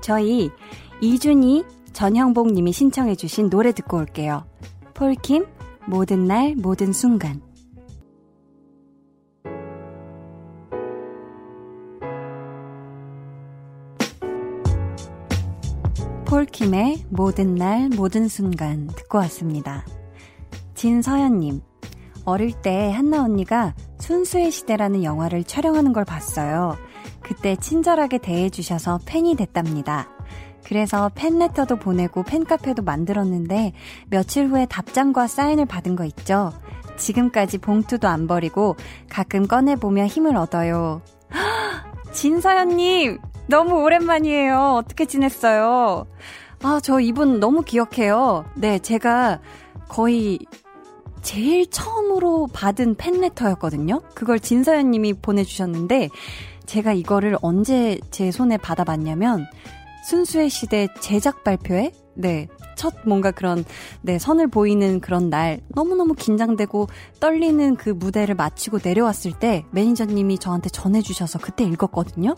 저희 0.00 0.50
이준희 1.00 1.64
전형복 1.92 2.52
님이 2.52 2.72
신청해 2.72 3.14
주신 3.14 3.50
노래 3.50 3.72
듣고 3.72 3.98
올게요. 3.98 4.44
폴킴 4.94 5.46
모든 5.86 6.26
날 6.26 6.54
모든 6.56 6.92
순간 6.92 7.42
폴킴의 16.32 17.04
모든 17.10 17.56
날 17.56 17.90
모든 17.90 18.26
순간 18.26 18.86
듣고 18.86 19.18
왔습니다. 19.18 19.84
진서연님 20.82 21.60
어릴 22.24 22.50
때 22.60 22.90
한나 22.90 23.22
언니가 23.22 23.72
순수의 24.00 24.50
시대라는 24.50 25.04
영화를 25.04 25.44
촬영하는 25.44 25.92
걸 25.92 26.04
봤어요. 26.04 26.76
그 27.20 27.34
그때 27.34 27.54
친절하게 27.54 28.18
대해주셔서 28.18 28.98
팬이 29.06 29.36
됐답니다. 29.36 30.08
그래서 30.64 31.08
팬레터도 31.14 31.76
보내고 31.76 32.24
팬카페도 32.24 32.82
만들었는데 32.82 33.74
며칠 34.08 34.48
후에 34.48 34.66
답장과 34.66 35.28
사인을 35.28 35.66
받은 35.66 35.94
거 35.94 36.04
있죠. 36.06 36.52
지금까지 36.96 37.58
봉투도 37.58 38.08
안 38.08 38.26
버리고 38.26 38.74
가끔 39.08 39.46
꺼내보며 39.46 40.06
힘을 40.06 40.36
얻어요. 40.36 41.00
진서연님, 42.10 43.20
너무 43.46 43.80
오랜만이에요. 43.84 44.78
어떻게 44.82 45.04
지냈어요? 45.04 46.08
아, 46.64 46.80
저 46.82 46.98
이분 46.98 47.38
너무 47.38 47.62
기억해요. 47.62 48.46
네, 48.56 48.80
제가 48.80 49.38
거의 49.88 50.40
제일 51.22 51.70
처음으로 51.70 52.48
받은 52.52 52.96
팬레터였거든요. 52.96 54.02
그걸 54.14 54.40
진서연님이 54.40 55.14
보내주셨는데, 55.14 56.08
제가 56.66 56.92
이거를 56.92 57.36
언제 57.42 57.98
제 58.10 58.30
손에 58.30 58.56
받아봤냐면, 58.56 59.46
순수의 60.08 60.50
시대 60.50 60.88
제작 61.00 61.44
발표회? 61.44 61.92
네. 62.14 62.48
첫 62.76 62.94
뭔가 63.04 63.30
그런, 63.30 63.64
네, 64.00 64.18
선을 64.18 64.48
보이는 64.48 65.00
그런 65.00 65.30
날, 65.30 65.60
너무너무 65.68 66.14
긴장되고 66.14 66.88
떨리는 67.20 67.76
그 67.76 67.90
무대를 67.90 68.34
마치고 68.34 68.78
내려왔을 68.82 69.32
때 69.32 69.64
매니저님이 69.70 70.38
저한테 70.38 70.68
전해주셔서 70.70 71.38
그때 71.38 71.64
읽었거든요? 71.64 72.34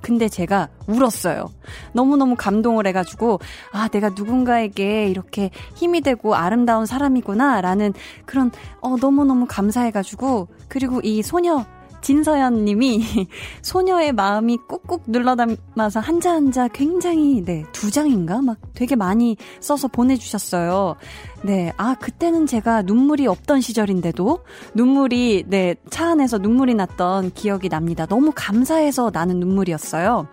근데 0.00 0.28
제가 0.28 0.68
울었어요. 0.86 1.50
너무너무 1.92 2.36
감동을 2.36 2.86
해가지고, 2.86 3.40
아, 3.72 3.88
내가 3.88 4.10
누군가에게 4.10 5.08
이렇게 5.08 5.50
힘이 5.74 6.00
되고 6.00 6.34
아름다운 6.34 6.86
사람이구나, 6.86 7.60
라는 7.60 7.92
그런, 8.24 8.50
어, 8.80 8.96
너무너무 8.96 9.46
감사해가지고, 9.48 10.48
그리고 10.68 11.00
이 11.02 11.22
소녀, 11.22 11.64
진서연 12.06 12.64
님이 12.64 13.02
소녀의 13.62 14.12
마음이 14.12 14.58
꾹꾹 14.68 15.00
눌러 15.06 15.34
담아서 15.34 15.98
한자 15.98 16.34
한자 16.34 16.68
굉장히 16.68 17.42
네, 17.44 17.64
두 17.72 17.90
장인가 17.90 18.40
막 18.42 18.58
되게 18.74 18.94
많이 18.94 19.36
써서 19.58 19.88
보내 19.88 20.14
주셨어요. 20.14 20.94
네. 21.42 21.72
아, 21.76 21.96
그때는 21.98 22.46
제가 22.46 22.82
눈물이 22.82 23.26
없던 23.26 23.60
시절인데도 23.60 24.38
눈물이 24.74 25.46
네, 25.48 25.74
차 25.90 26.10
안에서 26.10 26.38
눈물이 26.38 26.76
났던 26.76 27.32
기억이 27.32 27.68
납니다. 27.68 28.06
너무 28.06 28.30
감사해서 28.32 29.10
나는 29.12 29.40
눈물이었어요. 29.40 30.28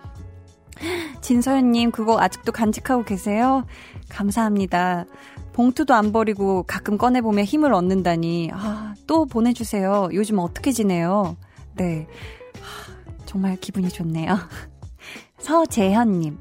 진서연 1.21 1.71
님 1.71 1.89
그거 1.89 2.19
아직도 2.19 2.51
간직하고 2.51 3.03
계세요? 3.03 3.65
감사합니다. 4.09 5.05
봉투도 5.53 5.95
안 5.95 6.11
버리고 6.11 6.65
가끔 6.67 6.99
꺼내보며 6.99 7.41
힘을 7.41 7.73
얻는다니. 7.73 8.51
아, 8.53 8.93
또 9.07 9.25
보내주세요. 9.25 10.09
요즘 10.13 10.37
어떻게 10.37 10.71
지내요? 10.71 11.35
네. 11.75 12.07
정말 13.25 13.55
기분이 13.57 13.89
좋네요. 13.89 14.37
서재현님, 15.39 16.37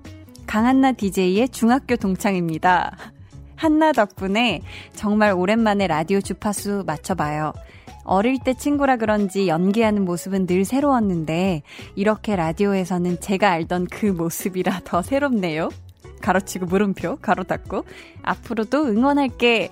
강한나 0.47 0.93
DJ의 0.93 1.49
중학교 1.49 1.97
동창입니다. 1.97 2.97
한나 3.57 3.93
덕분에 3.93 4.61
정말 4.93 5.33
오랜만에 5.33 5.87
라디오 5.87 6.21
주파수 6.21 6.85
맞춰봐요. 6.87 7.53
어릴 8.05 8.39
때 8.43 8.55
친구라 8.55 8.97
그런지 8.97 9.47
연기하는 9.47 10.05
모습은 10.05 10.47
늘 10.47 10.65
새로웠는데, 10.65 11.63
이렇게 11.95 12.35
라디오에서는 12.37 13.21
제가 13.21 13.51
알던 13.51 13.87
그 13.87 14.07
모습이라 14.07 14.81
더 14.85 15.03
새롭네요. 15.03 15.71
가로치고 16.21 16.67
물음표, 16.67 17.19
가로 17.23 17.45
닫고. 17.45 17.85
앞으로도 18.23 18.87
응원할게. 18.87 19.71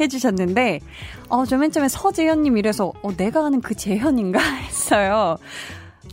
해주셨는데, 0.00 0.80
어, 1.28 1.44
저 1.44 1.56
맨 1.58 1.70
처음에 1.70 1.88
서재현님 1.88 2.56
이래서, 2.56 2.92
어, 3.02 3.16
내가 3.16 3.44
아는 3.46 3.60
그 3.60 3.74
재현인가 3.74 4.38
했어요. 4.64 5.36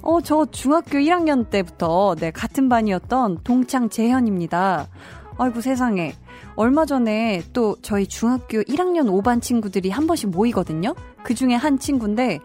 어, 0.01 0.21
저 0.21 0.45
중학교 0.45 0.97
1학년 0.99 1.49
때부터, 1.49 2.15
네, 2.19 2.31
같은 2.31 2.69
반이었던 2.69 3.39
동창 3.43 3.89
재현입니다. 3.89 4.87
아이고 5.37 5.61
세상에. 5.61 6.13
얼마 6.55 6.85
전에 6.85 7.41
또 7.53 7.75
저희 7.81 8.07
중학교 8.07 8.61
1학년 8.61 9.07
5반 9.09 9.41
친구들이 9.41 9.89
한 9.89 10.07
번씩 10.07 10.29
모이거든요? 10.29 10.95
그 11.23 11.33
중에 11.33 11.55
한 11.55 11.79
친구인데, 11.79 12.39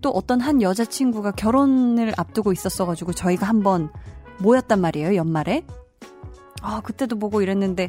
또 0.00 0.10
어떤 0.10 0.40
한 0.40 0.60
여자친구가 0.62 1.32
결혼을 1.32 2.12
앞두고 2.16 2.52
있었어가지고 2.52 3.12
저희가 3.12 3.46
한번 3.46 3.90
모였단 4.38 4.80
말이에요, 4.80 5.14
연말에. 5.16 5.64
아, 6.62 6.80
그때도 6.82 7.18
보고 7.18 7.42
이랬는데, 7.42 7.88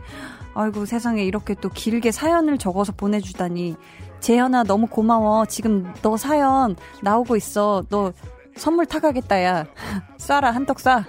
아이고 0.55 0.85
세상에 0.85 1.23
이렇게 1.23 1.53
또 1.53 1.69
길게 1.69 2.11
사연을 2.11 2.57
적어서 2.57 2.93
보내주다니. 2.93 3.75
재현아, 4.21 4.63
너무 4.63 4.87
고마워. 4.87 5.45
지금 5.45 5.93
너 6.01 6.17
사연 6.17 6.75
나오고 7.03 7.35
있어. 7.35 7.83
너 7.89 8.11
선물 8.55 8.85
타가겠다, 8.85 9.43
야. 9.43 9.65
쏴라, 10.17 10.51
한턱 10.51 10.77
쏴. 10.77 11.03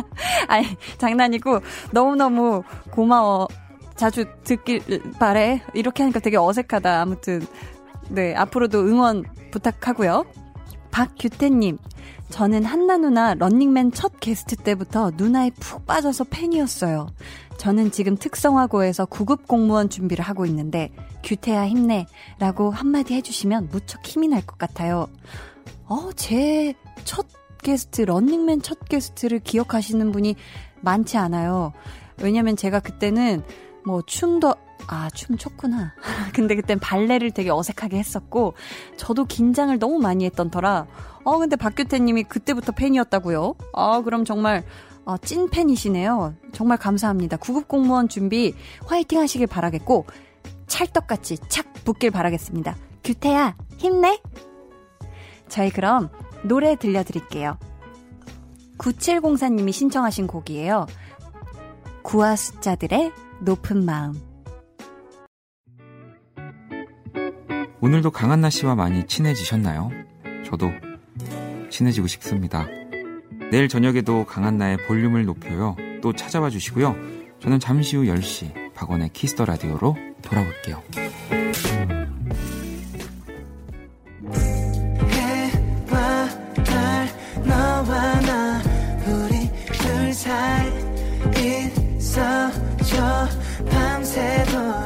아니, 0.48 0.66
장난이고, 0.96 1.60
너무너무 1.92 2.62
고마워. 2.90 3.48
자주 3.94 4.24
듣길 4.44 4.80
바래. 5.20 5.62
이렇게 5.74 6.02
하니까 6.02 6.20
되게 6.20 6.38
어색하다. 6.38 7.02
아무튼. 7.02 7.46
네, 8.08 8.34
앞으로도 8.34 8.80
응원 8.80 9.24
부탁하고요. 9.50 10.24
박규태님, 10.90 11.76
저는 12.30 12.64
한나 12.64 12.96
누나 12.96 13.34
런닝맨 13.34 13.92
첫 13.92 14.20
게스트 14.20 14.56
때부터 14.56 15.12
누나에 15.16 15.50
푹 15.58 15.86
빠져서 15.86 16.24
팬이었어요. 16.24 17.08
저는 17.56 17.90
지금 17.90 18.16
특성화고에서 18.16 19.06
구급 19.06 19.48
공무원 19.48 19.88
준비를 19.88 20.24
하고 20.24 20.44
있는데 20.46 20.90
규태야 21.22 21.66
힘내 21.66 22.06
라고 22.38 22.70
한마디 22.70 23.14
해주시면 23.14 23.68
무척 23.70 24.04
힘이 24.06 24.28
날 24.28 24.42
것 24.42 24.58
같아요. 24.58 25.08
어, 25.86 26.10
제 26.14 26.74
첫 27.04 27.26
게스트, 27.62 28.02
런닝맨 28.02 28.62
첫 28.62 28.78
게스트를 28.88 29.38
기억하시는 29.40 30.12
분이 30.12 30.36
많지 30.82 31.16
않아요. 31.16 31.72
왜냐면 32.20 32.56
제가 32.56 32.80
그때는 32.80 33.42
뭐 33.84 34.02
춤도 34.02 34.54
아, 34.88 35.10
춤 35.10 35.36
췄구나. 35.36 35.94
근데 36.34 36.54
그땐 36.54 36.78
발레를 36.78 37.32
되게 37.32 37.50
어색하게 37.50 37.98
했었고, 37.98 38.54
저도 38.96 39.24
긴장을 39.24 39.76
너무 39.78 39.98
많이 39.98 40.24
했던 40.24 40.50
터라, 40.50 40.86
어, 41.24 41.38
근데 41.38 41.56
박규태 41.56 41.98
님이 41.98 42.22
그때부터 42.24 42.72
팬이었다고요? 42.72 43.54
아, 43.74 44.02
그럼 44.02 44.24
정말, 44.24 44.64
어, 45.04 45.16
찐 45.18 45.50
팬이시네요. 45.50 46.34
정말 46.52 46.78
감사합니다. 46.78 47.36
구급공무원 47.36 48.08
준비 48.08 48.54
화이팅 48.86 49.20
하시길 49.20 49.46
바라겠고, 49.46 50.06
찰떡같이 50.66 51.38
착 51.48 51.72
붙길 51.84 52.10
바라겠습니다. 52.10 52.76
규태야, 53.02 53.54
힘내! 53.76 54.20
저희 55.48 55.70
그럼 55.70 56.10
노래 56.42 56.76
들려드릴게요. 56.76 57.58
9704님이 58.78 59.72
신청하신 59.72 60.26
곡이에요. 60.26 60.86
9와 62.02 62.36
숫자들의 62.36 63.12
높은 63.40 63.84
마음. 63.84 64.14
오늘도 67.86 68.10
강한나 68.10 68.50
씨와 68.50 68.74
많이 68.74 69.06
친해지셨나요? 69.06 69.92
저도 70.44 70.72
친해지고 71.70 72.08
싶습니다. 72.08 72.66
내일 73.52 73.68
저녁에도 73.68 74.26
강한나의 74.26 74.78
볼륨을 74.88 75.24
높여요. 75.24 75.76
또 76.02 76.12
찾아와 76.12 76.50
주시고요. 76.50 76.96
저는 77.38 77.60
잠시 77.60 77.96
후 77.96 78.02
10시 78.02 78.74
박원의 78.74 79.10
키스 79.10 79.31
더 79.31 79.44
라디오로 79.44 79.96
돌아올게요. 80.20 80.82
밤새도록 93.70 94.85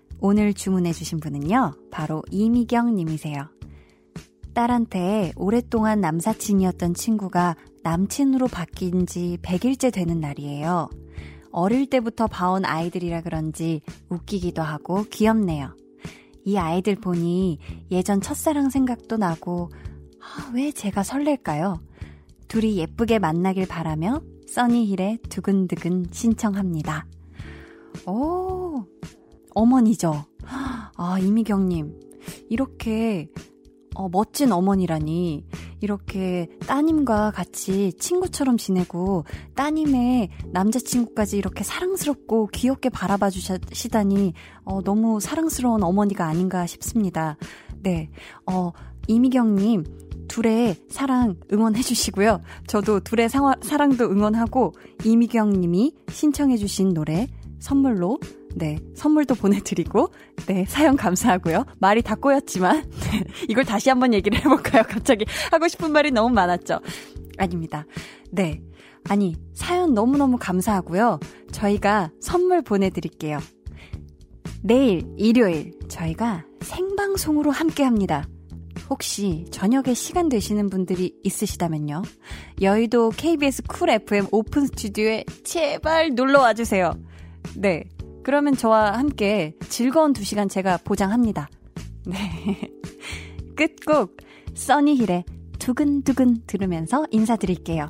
오늘 0.23 0.53
주문해주신 0.53 1.19
분은요, 1.19 1.73
바로 1.89 2.21
이미경 2.29 2.93
님이세요. 2.93 3.49
딸한테 4.53 5.31
오랫동안 5.35 5.99
남사친이었던 5.99 6.93
친구가 6.93 7.55
남친으로 7.81 8.47
바뀐 8.47 9.07
지 9.07 9.39
100일째 9.41 9.91
되는 9.91 10.19
날이에요. 10.19 10.89
어릴 11.51 11.89
때부터 11.89 12.27
봐온 12.27 12.65
아이들이라 12.65 13.21
그런지 13.21 13.81
웃기기도 14.09 14.61
하고 14.61 15.05
귀엽네요. 15.09 15.75
이 16.45 16.55
아이들 16.55 16.95
보니 16.95 17.57
예전 17.89 18.21
첫사랑 18.21 18.69
생각도 18.69 19.17
나고, 19.17 19.71
아, 20.21 20.51
왜 20.53 20.71
제가 20.71 21.01
설렐까요? 21.01 21.81
둘이 22.47 22.77
예쁘게 22.77 23.17
만나길 23.17 23.67
바라며 23.67 24.21
써니힐의 24.47 25.19
두근두근 25.29 26.09
신청합니다. 26.11 27.07
오, 28.05 28.85
어머니죠. 29.53 30.25
아, 30.45 31.19
이미경님. 31.19 31.99
이렇게, 32.49 33.29
어, 33.95 34.09
멋진 34.09 34.51
어머니라니. 34.51 35.45
이렇게 35.81 36.47
따님과 36.67 37.31
같이 37.31 37.91
친구처럼 37.93 38.57
지내고 38.57 39.25
따님의 39.55 40.29
남자친구까지 40.51 41.37
이렇게 41.37 41.63
사랑스럽고 41.63 42.47
귀엽게 42.53 42.89
바라봐 42.89 43.31
주시다니 43.31 44.33
어, 44.63 44.81
너무 44.83 45.19
사랑스러운 45.19 45.81
어머니가 45.83 46.27
아닌가 46.27 46.67
싶습니다. 46.67 47.35
네. 47.81 48.11
어, 48.45 48.71
이미경님, 49.07 49.85
둘의 50.27 50.75
사랑 50.87 51.35
응원해 51.51 51.81
주시고요. 51.81 52.41
저도 52.67 52.99
둘의 52.99 53.27
상화, 53.27 53.55
사랑도 53.61 54.05
응원하고 54.05 54.73
이미경 55.03 55.59
님이 55.59 55.95
신청해 56.09 56.57
주신 56.57 56.93
노래 56.93 57.27
선물로 57.59 58.19
네, 58.55 58.77
선물도 58.95 59.35
보내드리고, 59.35 60.09
네, 60.47 60.65
사연 60.67 60.95
감사하고요. 60.95 61.65
말이 61.79 62.01
다 62.01 62.15
꼬였지만, 62.15 62.89
네, 62.89 63.23
이걸 63.49 63.65
다시 63.65 63.89
한번 63.89 64.13
얘기를 64.13 64.37
해볼까요? 64.39 64.83
갑자기 64.87 65.25
하고 65.51 65.67
싶은 65.67 65.91
말이 65.91 66.11
너무 66.11 66.33
많았죠? 66.33 66.79
아닙니다. 67.37 67.85
네. 68.31 68.61
아니, 69.09 69.35
사연 69.53 69.93
너무너무 69.93 70.37
감사하고요. 70.39 71.19
저희가 71.51 72.11
선물 72.19 72.61
보내드릴게요. 72.61 73.39
내일, 74.61 75.03
일요일, 75.17 75.73
저희가 75.87 76.45
생방송으로 76.61 77.49
함께 77.49 77.83
합니다. 77.83 78.27
혹시 78.89 79.45
저녁에 79.51 79.93
시간 79.93 80.29
되시는 80.29 80.69
분들이 80.69 81.15
있으시다면요. 81.23 82.03
여의도 82.61 83.09
KBS 83.09 83.63
쿨 83.63 83.89
FM 83.89 84.27
오픈 84.31 84.67
스튜디오에 84.67 85.25
제발 85.43 86.13
놀러 86.13 86.41
와주세요. 86.41 86.93
네. 87.55 87.83
그러면 88.23 88.55
저와 88.55 88.97
함께 88.97 89.55
즐거운 89.69 90.13
두 90.13 90.23
시간 90.23 90.49
제가 90.49 90.77
보장합니다. 90.77 91.49
네. 92.05 92.71
끝곡, 93.55 94.17
써니힐의 94.53 95.25
두근두근 95.59 96.43
들으면서 96.47 97.05
인사드릴게요. 97.11 97.89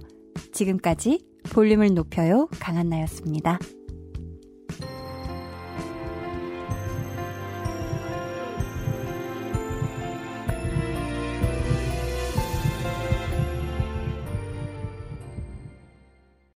지금까지 0.54 1.26
볼륨을 1.54 1.94
높여요. 1.94 2.48
강한나였습니다. 2.60 3.60